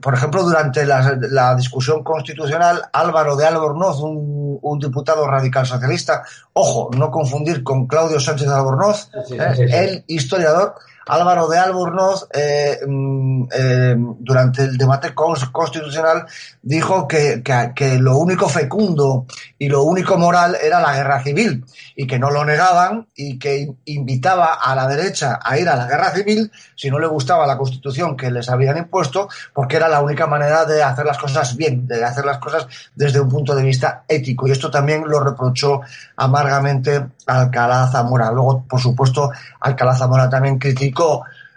por 0.00 0.14
ejemplo, 0.14 0.42
durante 0.42 0.84
la, 0.84 1.16
la, 1.30 1.54
discusión 1.54 2.02
constitucional, 2.02 2.82
Álvaro 2.92 3.36
de 3.36 3.46
Albornoz, 3.46 4.00
un, 4.00 4.58
un, 4.60 4.78
diputado 4.80 5.26
radical 5.28 5.64
socialista, 5.64 6.24
ojo, 6.54 6.90
no 6.96 7.10
confundir 7.10 7.62
con 7.62 7.86
Claudio 7.86 8.18
Sánchez 8.18 8.48
de 8.48 8.54
Albornoz, 8.54 9.10
eh, 9.30 9.68
el 9.70 10.04
historiador, 10.08 10.74
Álvaro 11.06 11.48
de 11.48 11.58
Albornoz, 11.58 12.28
eh, 12.32 12.78
mm, 12.86 13.44
eh, 13.52 13.96
durante 14.18 14.62
el 14.62 14.76
debate 14.76 15.14
constitucional, 15.14 16.26
dijo 16.62 17.06
que, 17.06 17.42
que, 17.74 17.98
lo 17.98 18.16
único 18.16 18.48
fecundo 18.48 19.26
y 19.58 19.68
lo 19.68 19.82
único 19.82 20.16
moral 20.16 20.56
era 20.62 20.80
la 20.80 20.94
guerra 20.94 21.22
civil 21.22 21.64
y 21.94 22.06
que 22.06 22.18
no 22.18 22.30
lo 22.30 22.44
negaban 22.44 23.06
y 23.14 23.38
que 23.38 23.74
invitaba 23.84 24.54
a 24.54 24.74
la 24.74 24.86
derecha 24.86 25.38
a 25.42 25.58
ir 25.58 25.68
a 25.68 25.76
la 25.76 25.86
guerra 25.86 26.10
civil 26.10 26.50
si 26.76 26.90
no 26.90 26.98
le 26.98 27.06
gustaba 27.06 27.46
la 27.46 27.56
constitución 27.56 28.16
que 28.16 28.30
les 28.30 28.48
habían 28.48 28.76
impuesto, 28.76 29.28
porque 29.52 29.76
era 29.76 29.88
la 29.88 30.00
única 30.00 30.26
manera 30.26 30.64
de 30.64 30.82
hacer 30.82 31.04
las 31.04 31.18
cosas 31.18 31.56
bien, 31.56 31.86
de 31.86 32.04
hacer 32.04 32.24
las 32.24 32.38
cosas 32.38 32.66
desde 32.94 33.20
un 33.20 33.28
punto 33.28 33.54
de 33.54 33.62
vista 33.62 34.04
ético. 34.08 34.48
Y 34.48 34.52
esto 34.52 34.70
también 34.70 35.04
lo 35.06 35.20
reprochó 35.20 35.80
amargamente 36.16 37.06
Alcalá 37.26 37.88
Zamora. 37.90 38.30
Luego, 38.32 38.64
por 38.68 38.80
supuesto, 38.80 39.30
Alcalá 39.60 39.94
Zamora 39.96 40.28
también 40.28 40.58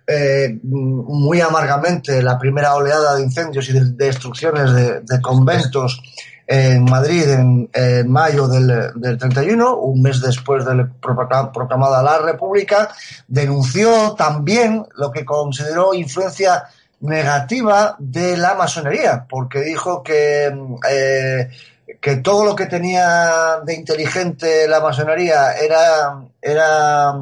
eh, 0.06 0.58
muy 0.64 1.42
amargamente 1.42 2.22
la 2.22 2.38
primera 2.38 2.76
oleada 2.76 3.16
de 3.16 3.24
incendios 3.24 3.70
y 3.70 3.74
de 3.74 3.86
destrucciones 3.92 4.74
de, 4.74 5.22
conventos 5.22 6.02
en 6.48 6.86
Madrid 6.86 7.26
en, 7.30 8.10
mayo 8.10 8.48
del, 8.48 8.94
del, 8.96 9.18
31, 9.18 9.76
un 9.76 10.02
mes 10.02 10.22
después 10.22 10.64
de 10.64 10.86
proclamada 11.02 12.02
la 12.02 12.20
República, 12.20 12.90
denunció 13.28 14.14
también 14.14 14.86
lo 14.96 15.12
que 15.12 15.26
consideró 15.26 15.94
influencia 15.94 16.64
negativa 17.02 17.96
de 18.00 18.38
la 18.38 18.56
masonería, 18.56 19.26
porque 19.30 19.62
dijo 19.62 20.02
que 20.04 20.56
eh, 20.90 21.50
que 22.02 22.18
todo 22.18 22.46
lo 22.46 22.56
que 22.56 22.66
tenía 22.66 23.60
de 23.66 23.74
inteligente 23.74 24.68
la 24.68 24.80
masonería 24.80 25.54
era, 25.54 26.22
era, 26.42 27.14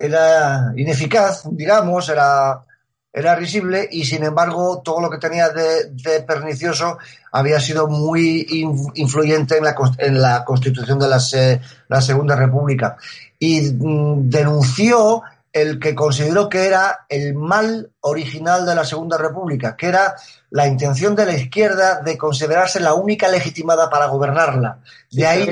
era 0.00 0.72
ineficaz, 0.76 1.42
digamos, 1.50 2.08
era, 2.08 2.64
era 3.12 3.34
risible 3.34 3.86
y 3.92 4.04
sin 4.04 4.24
embargo 4.24 4.80
todo 4.82 5.00
lo 5.00 5.10
que 5.10 5.18
tenía 5.18 5.50
de, 5.50 6.22
pernicioso 6.26 6.96
había 7.30 7.60
sido 7.60 7.86
muy 7.86 8.46
influyente 8.94 9.58
en 9.58 9.64
la, 9.64 9.76
en 9.98 10.22
la 10.22 10.44
constitución 10.44 10.98
de 10.98 11.08
la 11.08 12.00
Segunda 12.00 12.34
República. 12.34 12.96
Y 13.38 13.60
mm, 13.60 14.30
denunció 14.30 15.22
el 15.52 15.78
que 15.78 15.94
consideró 15.94 16.48
que 16.48 16.66
era 16.66 17.06
el 17.08 17.34
mal 17.34 17.90
original 18.00 18.64
de 18.64 18.74
la 18.74 18.84
Segunda 18.84 19.18
República, 19.18 19.76
que 19.76 19.88
era 19.88 20.14
la 20.50 20.66
intención 20.66 21.14
de 21.14 21.26
la 21.26 21.34
izquierda 21.34 22.00
de 22.00 22.16
considerarse 22.16 22.80
la 22.80 22.94
única 22.94 23.28
legitimada 23.28 23.90
para 23.90 24.06
gobernarla. 24.06 24.78
De 25.10 25.26
ahí, 25.26 25.48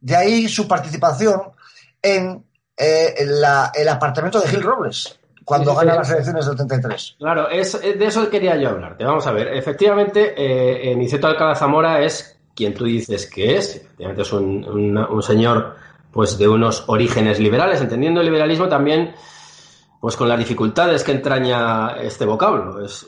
de 0.00 0.16
ahí 0.16 0.48
su 0.48 0.66
participación 0.66 1.42
en 2.02 2.46
eh, 2.76 3.14
el 3.18 3.88
apartamento 3.88 4.40
de 4.40 4.48
Gil 4.48 4.62
Robles 4.62 5.18
cuando 5.44 5.74
gana 5.76 5.94
las 5.94 6.10
elecciones 6.10 6.44
del 6.44 6.56
33. 6.56 7.16
Claro, 7.20 7.48
es, 7.48 7.80
de 7.80 8.04
eso 8.04 8.28
quería 8.28 8.56
yo 8.56 8.70
hablarte. 8.70 9.04
Vamos 9.04 9.26
a 9.28 9.32
ver, 9.32 9.54
efectivamente, 9.54 10.34
eh, 10.36 10.94
Niceto 10.96 11.28
Alcalá 11.28 11.54
Zamora 11.54 12.00
es 12.00 12.36
quien 12.54 12.74
tú 12.74 12.84
dices 12.84 13.30
que 13.30 13.56
es. 13.56 13.76
Efectivamente 13.76 14.22
es 14.22 14.32
un, 14.32 14.98
un 14.98 15.22
señor 15.22 15.76
pues 16.10 16.36
de 16.36 16.48
unos 16.48 16.84
orígenes 16.88 17.38
liberales, 17.38 17.80
entendiendo 17.80 18.20
el 18.20 18.26
liberalismo 18.26 18.68
también 18.68 19.14
pues 20.00 20.16
con 20.16 20.28
las 20.28 20.38
dificultades 20.38 21.04
que 21.04 21.12
entraña 21.12 21.96
este 22.00 22.24
vocablo. 22.24 22.84
Es, 22.84 23.06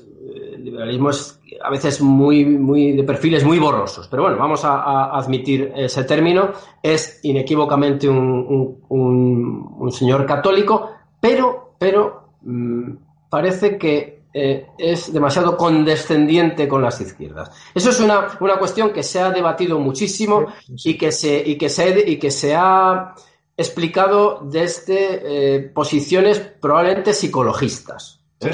el 0.79 0.91
liberalismo 0.91 1.11
es 1.11 1.41
a 1.63 1.71
veces 1.71 2.01
muy, 2.01 2.45
muy 2.45 2.93
de 2.93 3.03
perfiles 3.03 3.45
muy 3.45 3.59
borrosos, 3.59 4.07
pero 4.09 4.23
bueno, 4.23 4.39
vamos 4.39 4.65
a, 4.65 5.17
admitir 5.17 5.73
ese 5.75 6.05
término. 6.05 6.53
Es 6.83 7.21
inequívocamente 7.25 8.09
un, 8.09 8.79
un, 8.89 9.93
señor 9.93 10.27
católico, 10.27 10.91
pero, 11.21 11.75
pero 11.79 12.33
mm, 12.43 12.93
parece 13.29 13.79
que 13.79 14.23
eh, 14.33 14.67
es 14.79 15.13
demasiado 15.13 15.57
condescendiente 15.57 16.69
con 16.69 16.83
las 16.83 17.01
izquierdas. 17.01 17.51
Eso 17.75 17.91
es 17.91 18.01
una, 18.01 18.39
una 18.41 18.59
cuestión 18.59 18.93
que 18.93 19.03
se 19.03 19.21
ha 19.21 19.31
debatido 19.31 19.81
muchísimo 19.81 20.47
y 20.85 20.97
que 20.97 21.11
se, 21.11 21.43
y 21.45 21.57
que 21.57 21.69
se, 21.69 22.09
y 22.09 22.19
que 22.19 22.31
se 22.31 22.55
ha 22.55 23.15
explicado 23.57 24.41
desde 24.45 25.57
eh, 25.57 25.61
posiciones 25.61 26.39
probablemente 26.39 27.15
psicologistas. 27.15 28.18
¿Eh? 28.41 28.51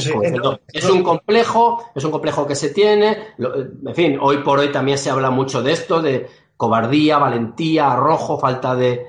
es 0.73 0.91
un 0.91 1.03
complejo, 1.03 1.91
es 1.95 2.05
un 2.05 2.11
complejo 2.11 2.47
que 2.47 2.55
se 2.55 2.71
tiene. 2.71 3.35
En 3.39 3.95
fin, 3.95 4.19
hoy 4.21 4.39
por 4.39 4.59
hoy 4.59 4.71
también 4.73 4.99
se 4.99 5.11
habla 5.11 5.31
mucho 5.31 5.63
de 5.63 5.73
esto, 5.73 6.01
de 6.01 6.29
cobardía, 6.57 7.19
valentía, 7.19 7.93
arrojo, 7.93 8.39
falta 8.39 8.75
de, 8.75 9.07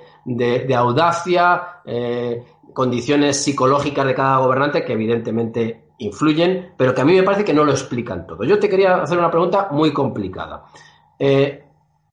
audacia, 0.75 1.81
condiciones 2.73 3.41
psicológicas 3.41 4.05
de 4.05 4.15
cada 4.15 4.38
gobernante 4.38 4.83
que 4.83 4.93
evidentemente 4.93 5.85
influyen, 5.97 6.73
pero 6.77 6.93
que 6.93 7.01
a 7.01 7.05
mí 7.05 7.13
me 7.13 7.23
parece 7.23 7.45
que 7.45 7.53
no 7.53 7.63
lo 7.63 7.71
explican 7.71 8.27
todo. 8.27 8.43
Yo 8.43 8.59
te 8.59 8.69
quería 8.69 9.01
hacer 9.01 9.17
una 9.17 9.31
pregunta 9.31 9.69
muy 9.71 9.93
complicada. 9.93 10.65
Eh, 11.17 11.63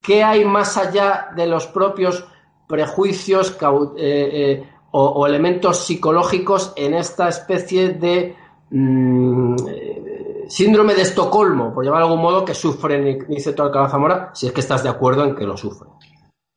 ¿Qué 0.00 0.22
hay 0.22 0.44
más 0.44 0.76
allá 0.76 1.28
de 1.34 1.46
los 1.46 1.66
propios 1.66 2.24
prejuicios 2.66 3.56
eh, 3.60 3.96
eh, 3.96 4.68
o, 4.92 5.26
elementos 5.26 5.84
psicológicos 5.84 6.72
en 6.76 6.94
esta 6.94 7.28
especie 7.28 7.90
de 7.90 8.36
mm, 8.72 9.56
síndrome 10.48 10.94
de 10.94 11.02
Estocolmo, 11.02 11.72
por 11.72 11.84
llamarlo 11.84 12.06
de 12.06 12.12
algún 12.12 12.22
modo, 12.24 12.44
que 12.44 12.54
sufren, 12.54 13.26
dice 13.28 13.52
todo 13.52 13.68
Alcalá 13.68 13.88
Zamora, 13.88 14.30
si 14.34 14.46
es 14.46 14.52
que 14.52 14.60
estás 14.60 14.82
de 14.82 14.88
acuerdo 14.88 15.24
en 15.24 15.34
que 15.34 15.44
lo 15.44 15.56
sufren? 15.56 15.92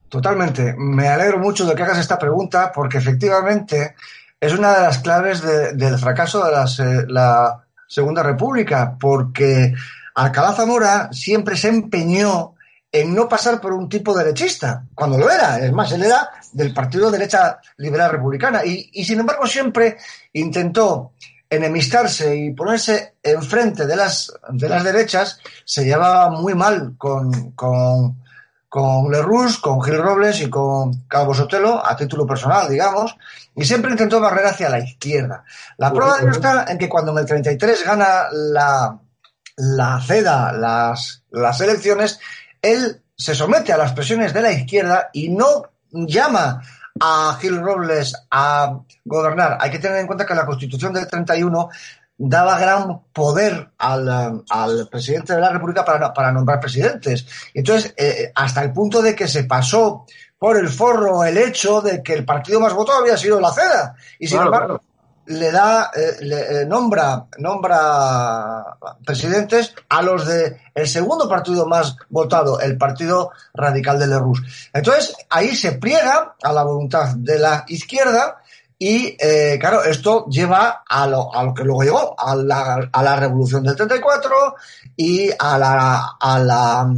Totalmente. 0.09 0.75
Me 0.77 1.07
alegro 1.07 1.39
mucho 1.39 1.65
de 1.65 1.75
que 1.75 1.83
hagas 1.83 1.99
esta 1.99 2.17
pregunta 2.17 2.71
porque 2.73 2.97
efectivamente 2.97 3.95
es 4.39 4.57
una 4.57 4.73
de 4.73 4.81
las 4.81 4.99
claves 4.99 5.41
del 5.41 5.97
fracaso 5.97 6.45
de 6.45 7.05
la, 7.07 7.61
Segunda 7.87 8.23
República, 8.23 8.97
porque 8.99 9.71
Alcalá 10.15 10.53
Zamora 10.53 11.09
siempre 11.11 11.55
se 11.55 11.67
empeñó 11.67 12.55
en 12.91 13.13
no 13.13 13.29
pasar 13.29 13.61
por 13.61 13.73
un 13.73 13.87
tipo 13.87 14.17
derechista, 14.17 14.85
cuando 14.95 15.19
lo 15.19 15.29
era. 15.29 15.59
Es 15.59 15.71
más, 15.71 15.91
él 15.91 16.03
era 16.03 16.29
del 16.51 16.73
Partido 16.73 17.11
Derecha 17.11 17.59
Liberal 17.77 18.09
Republicana 18.09 18.65
y, 18.65 19.03
sin 19.03 19.19
embargo 19.19 19.45
siempre 19.45 19.97
intentó 20.33 21.11
enemistarse 21.49 22.35
y 22.35 22.51
ponerse 22.51 23.15
enfrente 23.21 23.85
de 23.85 23.95
las, 23.95 24.33
de 24.49 24.69
las 24.69 24.83
derechas, 24.83 25.39
se 25.63 25.85
llevaba 25.85 26.29
muy 26.29 26.53
mal 26.55 26.95
con, 26.97 27.51
con, 27.51 28.23
con 28.67 29.11
Lerroux, 29.11 29.57
con 29.61 29.81
Gil 29.81 29.97
Robles 29.97 30.41
y 30.41 30.49
con 30.49 31.05
Calvo 31.07 31.33
Sotelo, 31.33 31.85
a 31.85 31.95
título 31.95 32.25
personal, 32.25 32.69
digamos, 32.69 33.15
y 33.55 33.63
siempre 33.63 33.91
intentó 33.91 34.19
barrer 34.19 34.47
hacia 34.47 34.69
la 34.69 34.79
izquierda. 34.79 35.43
La 35.77 35.93
prueba 35.93 36.17
de 36.17 36.23
ello 36.23 36.31
está 36.31 36.65
en 36.67 36.77
que 36.77 36.89
cuando 36.89 37.11
en 37.11 37.19
el 37.19 37.25
33 37.25 37.85
gana 37.85 38.25
la, 38.31 38.99
la 39.55 40.01
CEDA 40.01 40.51
las, 40.51 41.23
las 41.31 41.61
elecciones, 41.61 42.19
él 42.61 43.01
se 43.15 43.35
somete 43.35 43.71
a 43.71 43.77
las 43.77 43.93
presiones 43.93 44.33
de 44.33 44.41
la 44.41 44.51
izquierda 44.51 45.09
y 45.13 45.29
no 45.29 45.63
llama 45.91 46.61
a 46.99 47.37
Gil 47.39 47.61
Robles 47.61 48.15
a 48.31 48.79
gobernar. 49.03 49.57
Hay 49.59 49.71
que 49.71 49.79
tener 49.79 49.99
en 49.99 50.07
cuenta 50.07 50.25
que 50.25 50.35
la 50.35 50.45
Constitución 50.45 50.93
del 50.93 51.07
31 51.07 51.69
daba 52.17 52.57
gran 52.57 53.01
poder 53.11 53.71
al, 53.77 54.43
al 54.49 54.87
presidente 54.89 55.33
de 55.33 55.41
la 55.41 55.49
República 55.49 55.83
para, 55.83 56.13
para 56.13 56.31
nombrar 56.31 56.59
presidentes. 56.59 57.25
Entonces, 57.53 57.93
eh, 57.97 58.31
hasta 58.33 58.63
el 58.63 58.71
punto 58.71 59.01
de 59.01 59.13
que 59.13 59.27
se 59.27 59.43
pasó 59.43 60.05
por 60.37 60.57
el 60.57 60.69
forro 60.69 61.23
el 61.23 61.37
hecho 61.37 61.81
de 61.81 62.01
que 62.01 62.13
el 62.13 62.25
partido 62.25 62.59
más 62.59 62.73
votado 62.73 62.99
había 62.99 63.17
sido 63.17 63.39
la 63.39 63.51
CEDA. 63.51 63.95
Y 64.19 64.27
sin 64.27 64.41
embargo, 64.41 64.81
le 65.27 65.51
da, 65.51 65.91
eh, 65.95 66.17
le, 66.21 66.61
eh, 66.61 66.65
nombra, 66.65 67.25
nombra 67.37 68.77
presidentes 69.05 69.73
a 69.89 70.01
los 70.01 70.25
de 70.25 70.57
el 70.73 70.87
segundo 70.87 71.27
partido 71.27 71.65
más 71.65 71.95
votado, 72.09 72.59
el 72.59 72.77
Partido 72.77 73.31
Radical 73.53 73.99
de 73.99 74.07
Lerroux. 74.07 74.39
Entonces, 74.73 75.15
ahí 75.29 75.55
se 75.55 75.73
pliega 75.73 76.35
a 76.41 76.53
la 76.53 76.63
voluntad 76.63 77.15
de 77.15 77.39
la 77.39 77.65
izquierda 77.67 78.41
y, 78.77 79.15
eh, 79.19 79.57
claro, 79.59 79.83
esto 79.83 80.25
lleva 80.27 80.83
a 80.87 81.07
lo, 81.07 81.33
a 81.33 81.43
lo 81.43 81.53
que 81.53 81.63
luego 81.63 81.83
llegó, 81.83 82.15
a 82.19 82.35
la, 82.35 82.89
a 82.91 83.03
la 83.03 83.15
revolución 83.15 83.63
del 83.63 83.75
34 83.75 84.55
y 84.97 85.29
a 85.39 85.57
la, 85.57 86.17
a 86.19 86.39
la, 86.39 86.93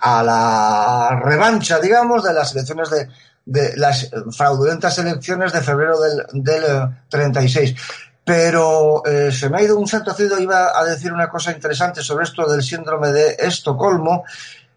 a 0.00 0.22
la 0.22 1.20
revancha, 1.22 1.78
digamos, 1.78 2.24
de 2.24 2.32
las 2.32 2.52
elecciones 2.52 2.88
de, 2.90 3.08
de 3.48 3.76
las 3.76 4.10
fraudulentas 4.30 4.98
elecciones 4.98 5.52
de 5.54 5.62
febrero 5.62 5.98
del, 5.98 6.26
del 6.34 6.64
36. 7.08 7.74
Pero 8.22 9.02
eh, 9.06 9.32
se 9.32 9.48
me 9.48 9.58
ha 9.58 9.62
ido 9.62 9.78
un 9.78 9.88
santo 9.88 10.12
cielo, 10.12 10.38
iba 10.38 10.78
a 10.78 10.84
decir 10.84 11.10
una 11.14 11.30
cosa 11.30 11.50
interesante 11.50 12.02
sobre 12.02 12.24
esto 12.24 12.46
del 12.46 12.62
síndrome 12.62 13.10
de 13.10 13.36
Estocolmo. 13.38 14.24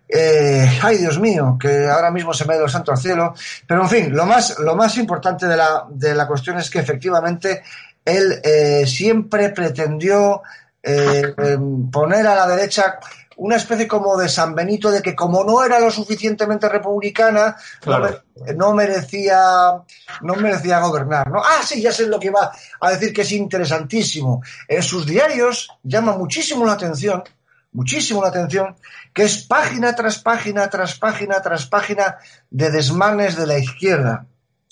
Eh, 0.07 0.80
ay, 0.82 0.99
Dios 0.99 1.19
mío, 1.19 1.57
que 1.59 1.89
ahora 1.89 2.11
mismo 2.11 2.34
se 2.34 2.45
me 2.45 2.53
ha 2.53 2.55
ido 2.55 2.65
el 2.65 2.72
santo 2.72 2.93
al 2.93 2.97
cielo. 2.97 3.34
Pero 3.67 3.82
en 3.82 3.89
fin, 3.89 4.15
lo 4.15 4.26
más, 4.26 4.57
lo 4.59 4.74
más 4.74 4.97
importante 4.97 5.47
de 5.47 5.57
la, 5.57 5.86
de 5.89 6.15
la 6.15 6.28
cuestión 6.28 6.57
es 6.57 6.69
que 6.69 6.80
efectivamente 6.80 7.63
él 8.05 8.39
eh, 8.41 8.86
siempre 8.88 9.49
pretendió 9.49 10.43
eh, 10.82 11.34
em, 11.38 11.91
poner 11.91 12.26
a 12.26 12.36
la 12.36 12.47
derecha 12.47 12.99
una 13.42 13.56
especie 13.56 13.88
como 13.88 14.16
de 14.18 14.30
San 14.30 14.54
Benito 14.54 14.92
de 14.92 15.02
que 15.02 15.16
como 15.16 15.44
no 15.44 15.66
era 15.66 15.80
lo 15.80 15.89
suficientemente 15.89 16.70
republicana, 16.70 17.56
claro. 17.80 18.22
no, 18.56 18.72
merecía 18.74 19.82
no 20.22 20.36
merecía 20.36 20.80
gobernar, 20.80 21.28
¿no? 21.32 21.39
Ah, 21.39 21.62
sí, 21.66 21.82
ya 21.82 21.92
sé 21.92 22.06
lo 22.06 22.20
que 22.20 22.28
iba 22.28 22.52
a 22.80 22.92
decir 22.92 23.12
que 23.12 23.24
es 23.24 23.32
interesantísimo. 23.32 24.44
En 24.68 24.84
sus 24.84 25.08
diarios 25.08 25.70
llama 25.82 26.16
muchísimo 26.16 26.66
la 26.66 26.74
atención, 26.74 27.24
muchísimo 27.72 28.22
la 28.22 28.28
atención, 28.28 28.76
que 29.12 29.24
es 29.24 29.44
página 29.48 29.96
tras 29.96 30.20
página 30.20 30.70
tras 30.70 31.00
página 31.00 31.42
tras 31.42 31.66
página 31.66 32.18
de 32.52 32.70
desmanes 32.70 33.38
de 33.38 33.48
la 33.48 33.58
izquierda 33.58 34.28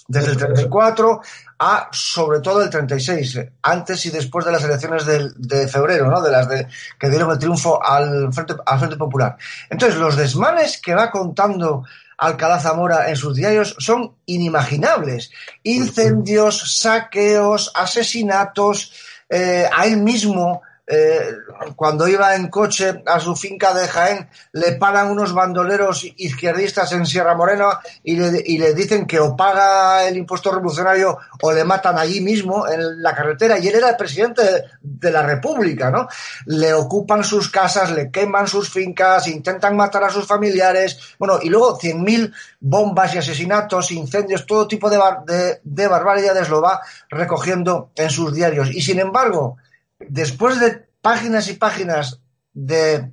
desde 0.10 0.32
el 0.32 0.38
34 0.38 1.22
a 1.60 1.88
sobre 1.92 2.40
todo 2.40 2.64
el 2.64 2.70
36, 2.70 3.40
antes 3.62 4.06
y 4.06 4.10
después 4.10 4.44
de 4.44 4.52
las 4.52 4.64
elecciones 4.64 5.06
de, 5.06 5.30
de 5.38 5.68
febrero, 5.68 6.10
¿no? 6.10 6.22
de 6.22 6.32
las 6.32 6.50
de, 6.50 6.68
que 7.00 7.10
dieron 7.10 7.32
el 7.32 7.38
triunfo 7.38 7.82
al 7.84 8.34
Frente, 8.34 8.56
al 8.66 8.80
Frente 8.80 8.98
Popular. 8.98 9.38
Entonces, 9.70 10.00
los 10.00 10.18
desmanes 10.18 10.82
que 10.82 10.96
va 10.96 11.12
contando 11.12 11.84
Alcalá 12.18 12.60
Zamora 12.60 13.10
en 13.10 13.16
sus 13.16 13.36
diarios 13.36 13.76
son 13.78 14.16
inimaginables. 14.26 15.32
Incendios, 15.64 16.80
saqueos, 16.82 17.72
asesinatos, 17.76 18.92
eh, 19.30 19.70
a 19.72 19.86
él 19.86 19.98
mismo 19.98 20.64
eh, 20.92 21.36
cuando 21.76 22.08
iba 22.08 22.36
en 22.36 22.48
coche 22.48 23.04
a 23.06 23.20
su 23.20 23.36
finca 23.36 23.76
de 23.76 23.88
Jaén, 23.88 24.28
le 24.54 24.72
paran 24.72 25.12
unos 25.12 25.34
bandoleros 25.34 26.04
izquierdistas 26.18 26.92
en 26.94 27.06
Sierra 27.06 27.36
Morena 27.36 27.80
y 28.04 28.16
le, 28.16 28.74
dicen 28.74 29.06
que 29.06 29.20
o 29.20 29.38
paga 29.38 30.08
el 30.08 30.18
impuesto 30.18 30.52
revolucionario 30.52 31.20
o 31.44 31.52
le 31.52 31.64
matan 31.64 32.00
allí 32.00 32.22
mismo 32.22 32.68
en 32.68 33.04
la 33.04 33.14
carretera. 33.14 33.60
Y 33.60 33.68
él 33.68 33.76
era 33.76 33.92
el 33.92 33.98
presidente 33.98 34.42
de, 34.82 35.12
la 35.12 35.22
República, 35.22 35.92
¿no? 35.92 36.08
Le 36.48 36.74
ocupan 36.74 37.24
sus 37.24 37.50
casas, 37.52 37.92
le 37.92 38.10
queman 38.10 38.48
sus 38.48 38.72
fincas, 38.72 39.28
intentan 39.28 39.76
matar 39.78 40.04
a 40.06 40.10
sus 40.10 40.26
familiares. 40.26 40.98
Bueno, 41.20 41.38
y 41.40 41.50
luego 41.50 41.78
cien 41.78 42.02
mil 42.02 42.34
bombas 42.60 43.14
y 43.14 43.20
asesinatos, 43.20 43.92
incendios, 43.92 44.48
todo 44.48 44.68
tipo 44.68 44.90
de, 44.90 44.98
bar, 44.98 45.24
de, 45.24 45.60
de 45.64 45.88
barbaridades 45.88 46.50
lo 46.50 46.64
va 46.64 46.82
recogiendo 47.10 47.92
en 47.96 48.10
sus 48.10 48.34
diarios. 48.34 48.72
Y 48.72 48.82
sin 48.82 49.00
embargo, 49.00 49.58
después 50.00 50.60
de 50.60 50.88
páginas 51.02 51.50
y 51.50 51.54
páginas 51.54 52.22
de, 52.54 53.12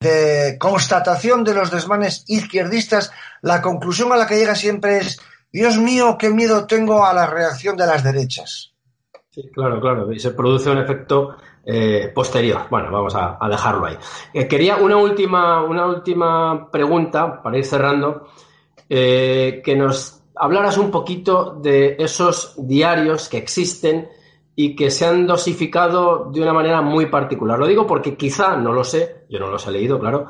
de, 0.00 0.56
constatación 0.58 1.44
de 1.44 1.54
los 1.54 1.70
desmanes 1.70 2.24
izquierdistas, 2.28 3.12
la 3.40 3.62
conclusión 3.62 4.12
a 4.12 4.16
la 4.16 4.26
que 4.26 4.36
llega 4.36 4.54
siempre 4.54 4.98
es, 4.98 5.20
Dios 5.52 5.78
mío, 5.78 6.16
qué 6.18 6.30
miedo 6.30 6.66
tengo 6.66 7.04
a 7.04 7.12
la 7.12 7.26
reacción 7.26 7.76
de 7.76 7.86
las 7.86 8.02
derechas. 8.02 8.72
Sí, 9.30 9.42
claro, 9.52 9.80
claro, 9.80 10.12
y 10.12 10.18
se 10.18 10.32
produce 10.32 10.70
un 10.70 10.78
efecto 10.78 11.36
eh, 11.64 12.10
posterior. 12.14 12.62
Bueno, 12.70 12.90
vamos 12.90 13.14
a, 13.14 13.38
dejarlo 13.48 13.86
ahí. 13.86 13.96
Eh, 14.34 14.46
quería 14.46 14.76
una 14.76 14.96
última, 14.96 15.62
una 15.64 15.86
última 15.86 16.70
pregunta 16.70 17.42
para 17.42 17.56
ir 17.56 17.64
cerrando, 17.64 18.28
eh, 18.88 19.62
que 19.64 19.76
nos 19.76 20.22
hablaras 20.34 20.76
un 20.76 20.90
poquito 20.90 21.54
de 21.54 21.96
esos 21.98 22.54
diarios 22.58 23.28
que 23.28 23.38
existen 23.38 24.08
y 24.54 24.76
que 24.76 24.90
se 24.90 25.06
han 25.06 25.26
dosificado 25.26 26.30
de 26.32 26.42
una 26.42 26.52
manera 26.52 26.82
muy 26.82 27.06
particular. 27.06 27.58
Lo 27.58 27.66
digo 27.66 27.86
porque 27.86 28.16
quizá, 28.16 28.56
no 28.56 28.72
lo 28.72 28.84
sé, 28.84 29.24
yo 29.28 29.38
no 29.38 29.48
los 29.48 29.66
he 29.66 29.70
leído, 29.70 29.98
claro, 29.98 30.26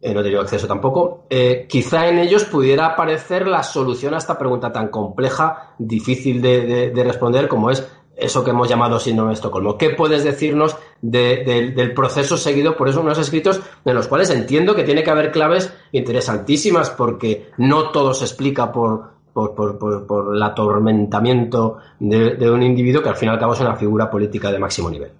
eh, 0.00 0.12
no 0.12 0.20
he 0.20 0.22
tenido 0.22 0.40
acceso 0.40 0.66
tampoco, 0.66 1.26
eh, 1.30 1.66
quizá 1.68 2.08
en 2.08 2.18
ellos 2.18 2.44
pudiera 2.44 2.86
aparecer 2.86 3.46
la 3.46 3.62
solución 3.62 4.14
a 4.14 4.18
esta 4.18 4.38
pregunta 4.38 4.72
tan 4.72 4.88
compleja, 4.88 5.74
difícil 5.78 6.42
de, 6.42 6.66
de, 6.66 6.90
de 6.90 7.04
responder, 7.04 7.48
como 7.48 7.70
es 7.70 7.88
eso 8.16 8.44
que 8.44 8.50
hemos 8.50 8.68
llamado 8.68 8.98
síndrome 8.98 9.30
de 9.30 9.34
Estocolmo. 9.34 9.78
¿Qué 9.78 9.90
puedes 9.90 10.22
decirnos 10.22 10.76
de, 11.00 11.42
de, 11.44 11.70
del 11.70 11.94
proceso 11.94 12.36
seguido 12.36 12.76
por 12.76 12.88
esos 12.88 13.02
unos 13.02 13.18
escritos 13.18 13.60
en 13.84 13.94
los 13.94 14.06
cuales 14.06 14.30
entiendo 14.30 14.74
que 14.74 14.84
tiene 14.84 15.02
que 15.02 15.10
haber 15.10 15.32
claves 15.32 15.72
interesantísimas 15.92 16.90
porque 16.90 17.50
no 17.56 17.90
todo 17.90 18.12
se 18.12 18.24
explica 18.24 18.70
por, 18.70 19.12
por, 19.32 19.54
por, 19.54 19.78
por, 19.78 20.06
por 20.06 20.36
el 20.36 20.42
atormentamiento 20.42 21.78
de, 21.98 22.50
un 22.50 22.62
individuo 22.62 23.02
que 23.02 23.08
al 23.08 23.16
fin 23.16 23.28
y 23.28 23.32
al 23.32 23.38
cabo 23.38 23.54
es 23.54 23.60
una 23.60 23.76
figura 23.76 24.10
política 24.10 24.50
de 24.50 24.58
máximo 24.58 24.90
nivel. 24.90 25.12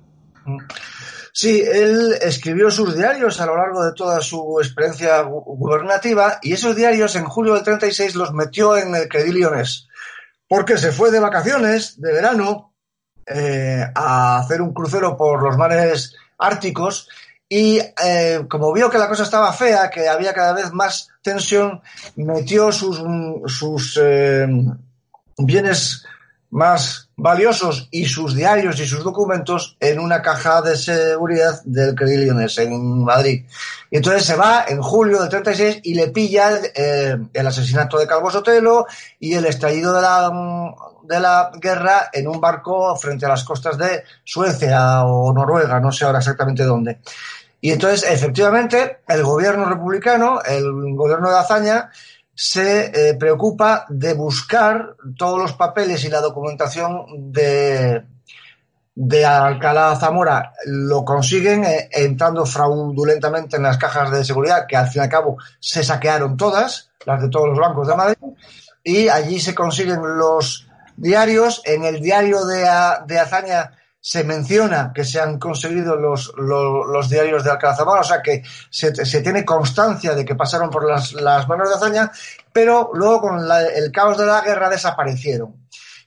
Sí, 1.32 1.62
él 1.62 2.14
escribió 2.20 2.70
sus 2.70 2.96
diarios 2.96 3.40
a 3.40 3.46
lo 3.46 3.56
largo 3.56 3.82
de 3.84 3.92
toda 3.94 4.20
su 4.20 4.58
experiencia 4.60 5.22
gubernativa 5.22 6.38
y 6.42 6.52
esos 6.52 6.76
diarios 6.76 7.16
en 7.16 7.24
julio 7.24 7.54
del 7.54 7.62
36 7.62 8.14
los 8.16 8.32
metió 8.32 8.76
en 8.76 8.94
el 8.94 9.08
Credit 9.08 9.34
Lyonés 9.34 9.88
porque 10.52 10.76
se 10.76 10.92
fue 10.92 11.10
de 11.10 11.18
vacaciones 11.18 11.98
de 11.98 12.12
verano 12.12 12.74
eh, 13.24 13.82
a 13.94 14.36
hacer 14.36 14.60
un 14.60 14.74
crucero 14.74 15.16
por 15.16 15.42
los 15.42 15.56
mares 15.56 16.14
árticos 16.36 17.08
y 17.54 17.78
eh, 18.02 18.46
como 18.48 18.72
vio 18.72 18.88
que 18.88 18.96
la 18.96 19.08
cosa 19.08 19.24
estaba 19.24 19.52
fea, 19.52 19.90
que 19.90 20.08
había 20.08 20.32
cada 20.32 20.54
vez 20.54 20.72
más 20.72 21.10
tensión, 21.20 21.82
metió 22.16 22.72
sus, 22.72 23.02
sus 23.44 24.00
eh, 24.02 24.46
bienes 25.36 26.02
más 26.48 27.10
valiosos 27.14 27.88
y 27.90 28.06
sus 28.06 28.34
diarios 28.34 28.80
y 28.80 28.86
sus 28.86 29.04
documentos 29.04 29.76
en 29.80 30.00
una 30.00 30.22
caja 30.22 30.62
de 30.62 30.78
seguridad 30.78 31.60
del 31.64 31.94
Credit 31.94 32.20
Lyonés 32.20 32.56
en 32.56 33.04
Madrid. 33.04 33.44
Y 33.90 33.96
entonces 33.98 34.24
se 34.24 34.36
va 34.36 34.64
en 34.66 34.80
julio 34.80 35.20
del 35.20 35.28
36 35.28 35.80
y 35.82 35.92
le 35.92 36.08
pilla 36.08 36.58
eh, 36.74 37.18
el 37.34 37.46
asesinato 37.46 37.98
de 37.98 38.06
Calvo 38.06 38.30
Sotelo 38.30 38.86
y 39.20 39.34
el 39.34 39.44
estallido 39.44 39.92
de 39.92 40.00
la, 40.00 40.32
de 41.02 41.20
la 41.20 41.50
guerra 41.60 42.08
en 42.14 42.28
un 42.28 42.40
barco 42.40 42.96
frente 42.96 43.26
a 43.26 43.28
las 43.28 43.44
costas 43.44 43.76
de 43.76 44.04
Suecia 44.24 45.04
o 45.04 45.34
Noruega, 45.34 45.80
no 45.80 45.92
sé 45.92 46.06
ahora 46.06 46.20
exactamente 46.20 46.64
dónde. 46.64 47.00
Y 47.64 47.70
entonces, 47.70 48.10
efectivamente, 48.10 48.98
el 49.06 49.22
gobierno 49.22 49.66
republicano, 49.66 50.42
el 50.42 50.64
gobierno 50.96 51.30
de 51.30 51.38
Azaña, 51.38 51.90
se 52.34 52.86
eh, 53.10 53.14
preocupa 53.14 53.86
de 53.88 54.14
buscar 54.14 54.96
todos 55.16 55.38
los 55.38 55.52
papeles 55.52 56.04
y 56.04 56.08
la 56.08 56.20
documentación 56.20 57.30
de, 57.32 58.02
de 58.96 59.24
Alcalá 59.24 59.94
Zamora. 59.94 60.54
Lo 60.64 61.04
consiguen 61.04 61.62
eh, 61.62 61.88
entrando 61.92 62.44
fraudulentamente 62.46 63.58
en 63.58 63.62
las 63.62 63.78
cajas 63.78 64.10
de 64.10 64.24
seguridad, 64.24 64.66
que 64.66 64.76
al 64.76 64.88
fin 64.88 65.02
y 65.02 65.04
al 65.04 65.10
cabo 65.10 65.36
se 65.60 65.84
saquearon 65.84 66.36
todas, 66.36 66.90
las 67.06 67.22
de 67.22 67.28
todos 67.28 67.48
los 67.48 67.60
bancos 67.60 67.86
de 67.86 67.94
Madrid, 67.94 68.16
y 68.82 69.08
allí 69.08 69.38
se 69.38 69.54
consiguen 69.54 70.00
los 70.02 70.66
diarios. 70.96 71.62
En 71.64 71.84
el 71.84 72.00
diario 72.00 72.44
de, 72.44 72.68
de 73.06 73.20
Azaña 73.20 73.70
se 74.04 74.24
menciona 74.24 74.92
que 74.92 75.04
se 75.04 75.20
han 75.20 75.38
conseguido 75.38 75.94
los, 75.94 76.32
los, 76.36 76.88
los 76.88 77.08
diarios 77.08 77.44
de 77.44 77.52
Alcalá 77.52 78.00
o 78.00 78.02
sea 78.02 78.20
que 78.20 78.42
se, 78.68 78.92
se, 78.92 79.20
tiene 79.20 79.44
constancia 79.44 80.12
de 80.16 80.24
que 80.24 80.34
pasaron 80.34 80.70
por 80.70 80.90
las, 80.90 81.12
las 81.12 81.48
manos 81.48 81.68
de 81.68 81.76
hazaña, 81.76 82.10
pero 82.52 82.90
luego 82.94 83.20
con 83.20 83.46
la, 83.46 83.64
el 83.64 83.92
caos 83.92 84.18
de 84.18 84.26
la 84.26 84.40
guerra 84.40 84.68
desaparecieron 84.68 85.54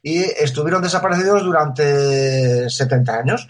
y 0.04 0.24
estuvieron 0.24 0.82
desaparecidos 0.82 1.44
durante 1.44 2.70
70 2.70 3.18
años. 3.18 3.48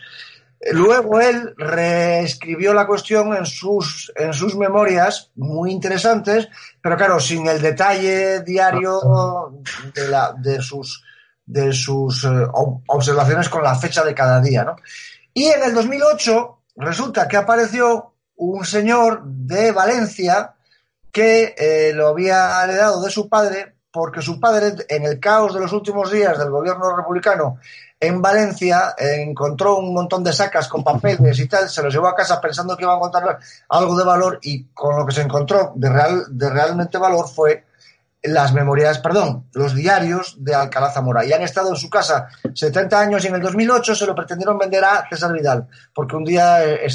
Luego 0.71 1.19
él 1.19 1.55
reescribió 1.57 2.71
la 2.75 2.85
cuestión 2.85 3.35
en 3.35 3.47
sus, 3.47 4.13
en 4.15 4.31
sus 4.31 4.55
memorias, 4.55 5.31
muy 5.35 5.71
interesantes, 5.71 6.47
pero 6.81 6.97
claro, 6.97 7.19
sin 7.19 7.47
el 7.47 7.61
detalle 7.61 8.41
diario 8.41 9.51
de, 9.95 10.07
la, 10.07 10.35
de 10.37 10.61
sus, 10.61 11.03
de 11.45 11.73
sus 11.73 12.23
eh, 12.23 12.29
observaciones 12.87 13.49
con 13.49 13.63
la 13.63 13.75
fecha 13.75 14.03
de 14.03 14.15
cada 14.15 14.41
día. 14.41 14.63
¿no? 14.63 14.75
Y 15.33 15.45
en 15.45 15.63
el 15.63 15.73
2008 15.73 16.59
resulta 16.77 17.27
que 17.27 17.37
apareció 17.37 18.13
un 18.37 18.65
señor 18.65 19.23
de 19.25 19.71
Valencia 19.71 20.53
que 21.11 21.55
eh, 21.57 21.93
lo 21.93 22.07
había 22.07 22.63
heredado 22.63 23.01
de 23.01 23.09
su 23.09 23.29
padre 23.29 23.75
porque 23.95 24.21
su 24.21 24.41
padre, 24.41 24.73
en 24.89 25.05
el 25.05 25.21
caos 25.21 25.53
de 25.53 25.61
los 25.61 25.71
últimos 25.71 26.11
días 26.11 26.37
del 26.37 26.49
gobierno 26.49 26.93
republicano 26.97 27.59
en 27.97 28.21
Valencia, 28.21 28.93
encontró 28.97 29.77
un 29.77 29.93
montón 29.93 30.21
de 30.21 30.33
sacas 30.33 30.67
con 30.67 30.83
papeles 30.83 31.39
y 31.39 31.47
tal, 31.47 31.69
se 31.69 31.81
los 31.81 31.93
llevó 31.93 32.09
a 32.09 32.15
casa 32.15 32.41
pensando 32.41 32.75
que 32.75 32.83
iba 32.83 32.91
a 32.91 32.97
encontrar 32.97 33.39
algo 33.69 33.97
de 33.97 34.03
valor 34.03 34.39
y 34.43 34.65
con 34.65 34.97
lo 34.97 35.05
que 35.05 35.13
se 35.13 35.21
encontró 35.21 35.71
de, 35.75 35.89
real, 35.89 36.25
de 36.29 36.49
realmente 36.49 36.97
valor 36.97 37.29
fue 37.29 37.63
las 38.27 38.53
memorias, 38.53 38.99
perdón, 38.99 39.45
los 39.53 39.75
diarios 39.75 40.35
de 40.39 40.55
Alcalá 40.55 40.91
Zamora. 40.91 41.25
Y 41.25 41.33
han 41.33 41.41
estado 41.41 41.69
en 41.69 41.75
su 41.75 41.89
casa 41.89 42.27
70 42.53 42.99
años 42.99 43.23
y 43.23 43.27
en 43.27 43.35
el 43.35 43.41
2008 43.41 43.95
se 43.95 44.05
lo 44.05 44.15
pretendieron 44.15 44.57
vender 44.57 44.83
a 44.83 45.07
César 45.09 45.31
Vidal, 45.33 45.67
porque 45.93 46.15
un 46.15 46.23
día 46.23 46.63
eh, 46.65 46.87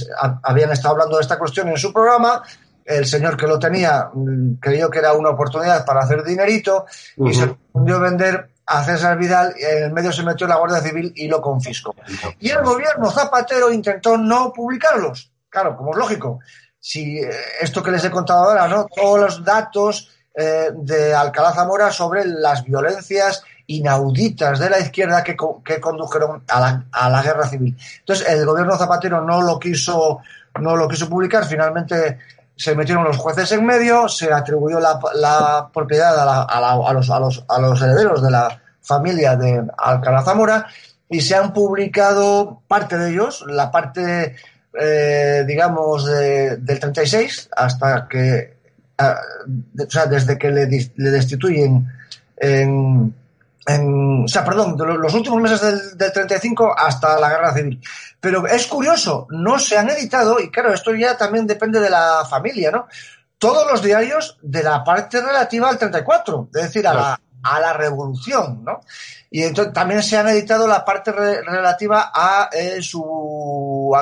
habían 0.42 0.70
estado 0.72 0.94
hablando 0.94 1.16
de 1.16 1.22
esta 1.22 1.38
cuestión 1.38 1.68
en 1.68 1.76
su 1.76 1.92
programa, 1.92 2.42
el 2.84 3.06
señor 3.06 3.36
que 3.36 3.46
lo 3.46 3.58
tenía 3.58 4.10
mm, 4.12 4.54
creyó 4.54 4.90
que 4.90 4.98
era 4.98 5.12
una 5.12 5.30
oportunidad 5.30 5.84
para 5.84 6.00
hacer 6.00 6.24
dinerito 6.24 6.86
y 7.16 7.32
se 7.34 7.46
lo 7.74 8.00
vender 8.00 8.50
a 8.66 8.84
César 8.84 9.18
Vidal, 9.18 9.54
en 9.58 9.84
el 9.84 9.92
medio 9.92 10.12
se 10.12 10.22
metió 10.22 10.46
la 10.46 10.56
Guardia 10.56 10.80
Civil 10.80 11.12
y 11.16 11.26
lo 11.26 11.42
confiscó. 11.42 11.94
Y 12.38 12.50
el 12.50 12.62
gobierno 12.62 13.10
Zapatero 13.10 13.72
intentó 13.72 14.16
no 14.16 14.52
publicarlos. 14.52 15.32
Claro, 15.48 15.76
como 15.76 15.90
es 15.90 15.98
lógico. 15.98 16.38
Si 16.78 17.18
eh, 17.18 17.30
esto 17.60 17.82
que 17.82 17.90
les 17.90 18.04
he 18.04 18.10
contado 18.10 18.44
ahora, 18.44 18.68
¿no? 18.68 18.86
Todos 18.86 19.18
los 19.18 19.44
datos 19.44 20.08
eh, 20.34 20.70
de 20.74 21.14
Alcalá 21.14 21.52
Zamora 21.52 21.90
sobre 21.90 22.24
las 22.24 22.64
violencias 22.64 23.42
inauditas 23.66 24.58
de 24.58 24.70
la 24.70 24.80
izquierda 24.80 25.22
que, 25.22 25.36
que 25.64 25.80
condujeron 25.80 26.42
a 26.48 26.60
la, 26.60 26.84
a 26.92 27.08
la, 27.08 27.22
guerra 27.22 27.46
civil. 27.46 27.76
Entonces, 28.00 28.28
el 28.28 28.44
gobierno 28.44 28.76
Zapatero 28.76 29.20
no 29.22 29.42
lo 29.42 29.58
quiso, 29.58 30.20
no 30.60 30.76
lo 30.76 30.88
quiso 30.88 31.08
publicar, 31.08 31.44
finalmente 31.44 32.18
se 32.56 32.74
metieron 32.74 33.04
los 33.04 33.16
jueces 33.16 33.50
en 33.52 33.64
medio, 33.64 34.08
se 34.08 34.32
atribuyó 34.32 34.80
la, 34.80 35.00
la 35.14 35.70
propiedad 35.72 36.18
a, 36.18 36.42
a, 36.42 36.92
los, 36.92 37.10
a, 37.10 37.18
los, 37.18 37.44
a 37.48 37.58
los 37.58 37.80
herederos 37.80 38.22
de 38.22 38.30
la 38.30 38.60
familia 38.82 39.36
de 39.36 39.64
Alcalá 39.78 40.22
Zamora 40.22 40.66
y 41.08 41.20
se 41.22 41.34
han 41.34 41.52
publicado 41.52 42.62
parte 42.68 42.98
de 42.98 43.10
ellos, 43.10 43.44
la 43.48 43.70
parte, 43.70 44.36
eh, 44.78 45.44
digamos, 45.46 46.04
de, 46.04 46.56
del 46.58 46.78
36 46.78 47.50
hasta 47.56 48.06
que 48.08 48.59
o 49.00 49.90
sea, 49.90 50.06
desde 50.06 50.38
que 50.38 50.50
le, 50.50 50.66
destituyen 50.66 51.86
en, 52.36 53.14
o 54.24 54.28
sea, 54.28 54.44
perdón, 54.44 54.76
de 54.76 54.86
los 54.86 55.14
últimos 55.14 55.40
meses 55.40 55.60
del, 55.60 55.98
del, 55.98 56.12
35 56.12 56.74
hasta 56.76 57.18
la 57.20 57.30
guerra 57.30 57.54
civil. 57.54 57.80
Pero 58.20 58.46
es 58.46 58.66
curioso, 58.66 59.26
no 59.30 59.58
se 59.58 59.78
han 59.78 59.90
editado, 59.90 60.40
y 60.40 60.50
claro, 60.50 60.72
esto 60.72 60.94
ya 60.94 61.16
también 61.16 61.46
depende 61.46 61.80
de 61.80 61.90
la 61.90 62.24
familia, 62.28 62.70
¿no? 62.70 62.86
Todos 63.38 63.70
los 63.70 63.82
diarios 63.82 64.38
de 64.42 64.62
la 64.62 64.84
parte 64.84 65.20
relativa 65.20 65.68
al 65.68 65.78
34, 65.78 66.48
es 66.54 66.62
decir, 66.62 66.86
a, 66.86 66.94
la, 66.94 67.20
a 67.42 67.60
la 67.60 67.72
revolución, 67.72 68.64
¿no? 68.64 68.80
Y 69.30 69.44
entonces 69.44 69.72
también 69.72 70.02
se 70.02 70.16
han 70.18 70.28
editado 70.28 70.66
la 70.66 70.84
parte 70.84 71.12
relativa 71.12 72.10
a 72.12 72.50
eh, 72.52 72.82
su 72.82 73.94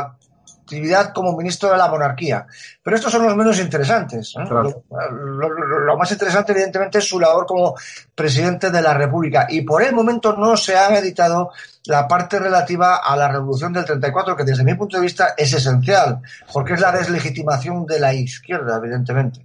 actividad 0.69 1.12
como 1.14 1.37
ministro 1.37 1.71
de 1.71 1.79
la 1.79 1.89
monarquía. 1.89 2.47
Pero 2.83 2.97
estos 2.97 3.11
son 3.11 3.23
los 3.23 3.35
menos 3.35 3.59
interesantes. 3.59 4.35
Lo, 4.37 5.97
más 5.97 6.12
interesante, 6.12 6.53
evidentemente, 6.53 6.99
es 6.99 7.09
su 7.09 7.19
labor 7.19 7.47
como 7.47 7.75
presidente 8.14 8.71
de 8.71 8.83
la 8.83 8.93
República. 8.93 9.47
Y 9.49 9.62
por 9.62 9.83
el 9.83 9.95
momento 9.95 10.37
no 10.37 10.57
se 10.57 10.77
ha 10.77 10.97
editado 10.99 11.51
la 11.87 12.07
parte 12.07 12.39
relativa 12.39 12.97
a 12.97 13.16
la 13.16 13.29
revolución 13.29 13.73
del 13.73 13.87
34, 13.87 14.37
que 14.37 14.45
desde 14.45 14.64
mi 14.64 14.75
punto 14.75 14.99
de 14.99 15.03
vista 15.03 15.35
es 15.37 15.53
esencial, 15.55 16.21
porque 16.53 16.75
es 16.75 16.81
la 16.81 16.93
deslegitimación 16.93 17.87
de 17.87 18.01
la 18.01 18.12
izquierda, 18.12 18.77
evidentemente. 18.77 19.45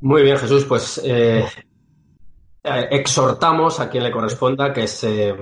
Muy 0.00 0.22
bien, 0.22 0.38
Jesús. 0.38 0.64
Pues 0.64 1.00
eh, 1.04 1.44
eh, 2.64 2.88
exhortamos 2.92 3.80
a 3.80 3.90
quien 3.90 4.04
le 4.04 4.12
corresponda 4.12 4.72
que 4.72 4.86
se, 4.86 5.34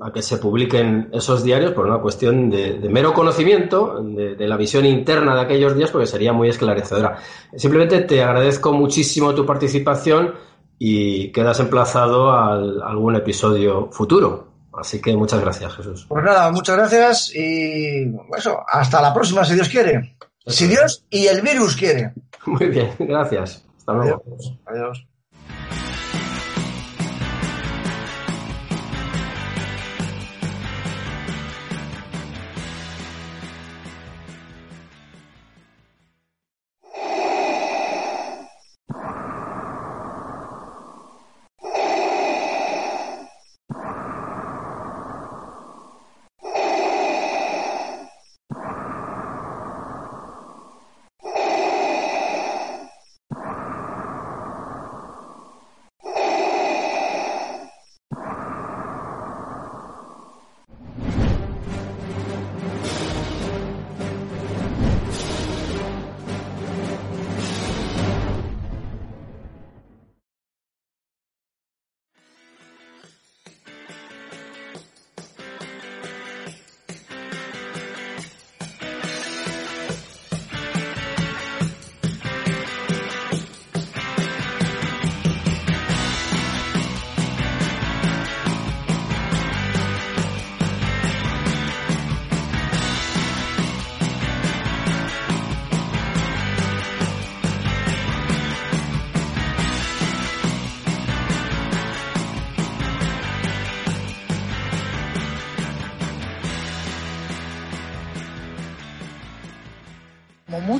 a 0.00 0.12
que 0.12 0.22
se 0.22 0.36
publiquen 0.36 1.10
esos 1.12 1.42
diarios 1.42 1.72
por 1.72 1.86
una 1.86 1.98
cuestión 1.98 2.48
de, 2.50 2.78
mero 2.88 3.12
conocimiento, 3.12 4.00
de, 4.00 4.46
la 4.46 4.56
visión 4.56 4.86
interna 4.86 5.34
de 5.34 5.40
aquellos 5.40 5.76
días, 5.76 5.90
porque 5.90 6.06
sería 6.06 6.32
muy 6.32 6.48
esclarecedora. 6.48 7.18
Simplemente 7.56 8.02
te 8.02 8.22
agradezco 8.22 8.72
muchísimo 8.72 9.34
tu 9.34 9.44
participación 9.44 10.34
y 10.78 11.32
quedas 11.32 11.58
emplazado 11.58 12.30
a 12.30 12.52
algún 12.52 13.16
episodio 13.16 13.90
futuro. 13.90 14.46
Así 14.72 15.00
que 15.00 15.16
muchas 15.16 15.40
gracias, 15.40 15.74
Jesús. 15.74 16.06
Pues 16.08 16.22
nada, 16.22 16.52
muchas 16.52 16.76
gracias 16.76 17.34
y 17.34 18.04
eso, 18.36 18.56
hasta 18.68 19.02
la 19.02 19.12
próxima, 19.12 19.44
si 19.44 19.54
Dios 19.54 19.68
quiere. 19.68 20.16
Si 20.46 20.68
Dios 20.68 21.04
y 21.10 21.26
el 21.26 21.42
virus 21.42 21.74
quiere. 21.74 22.12
Muy 22.46 22.68
bien, 22.68 22.94
gracias. 23.00 23.64
Hasta 23.78 23.92
luego. 23.94 24.22
Adiós. 24.66 25.08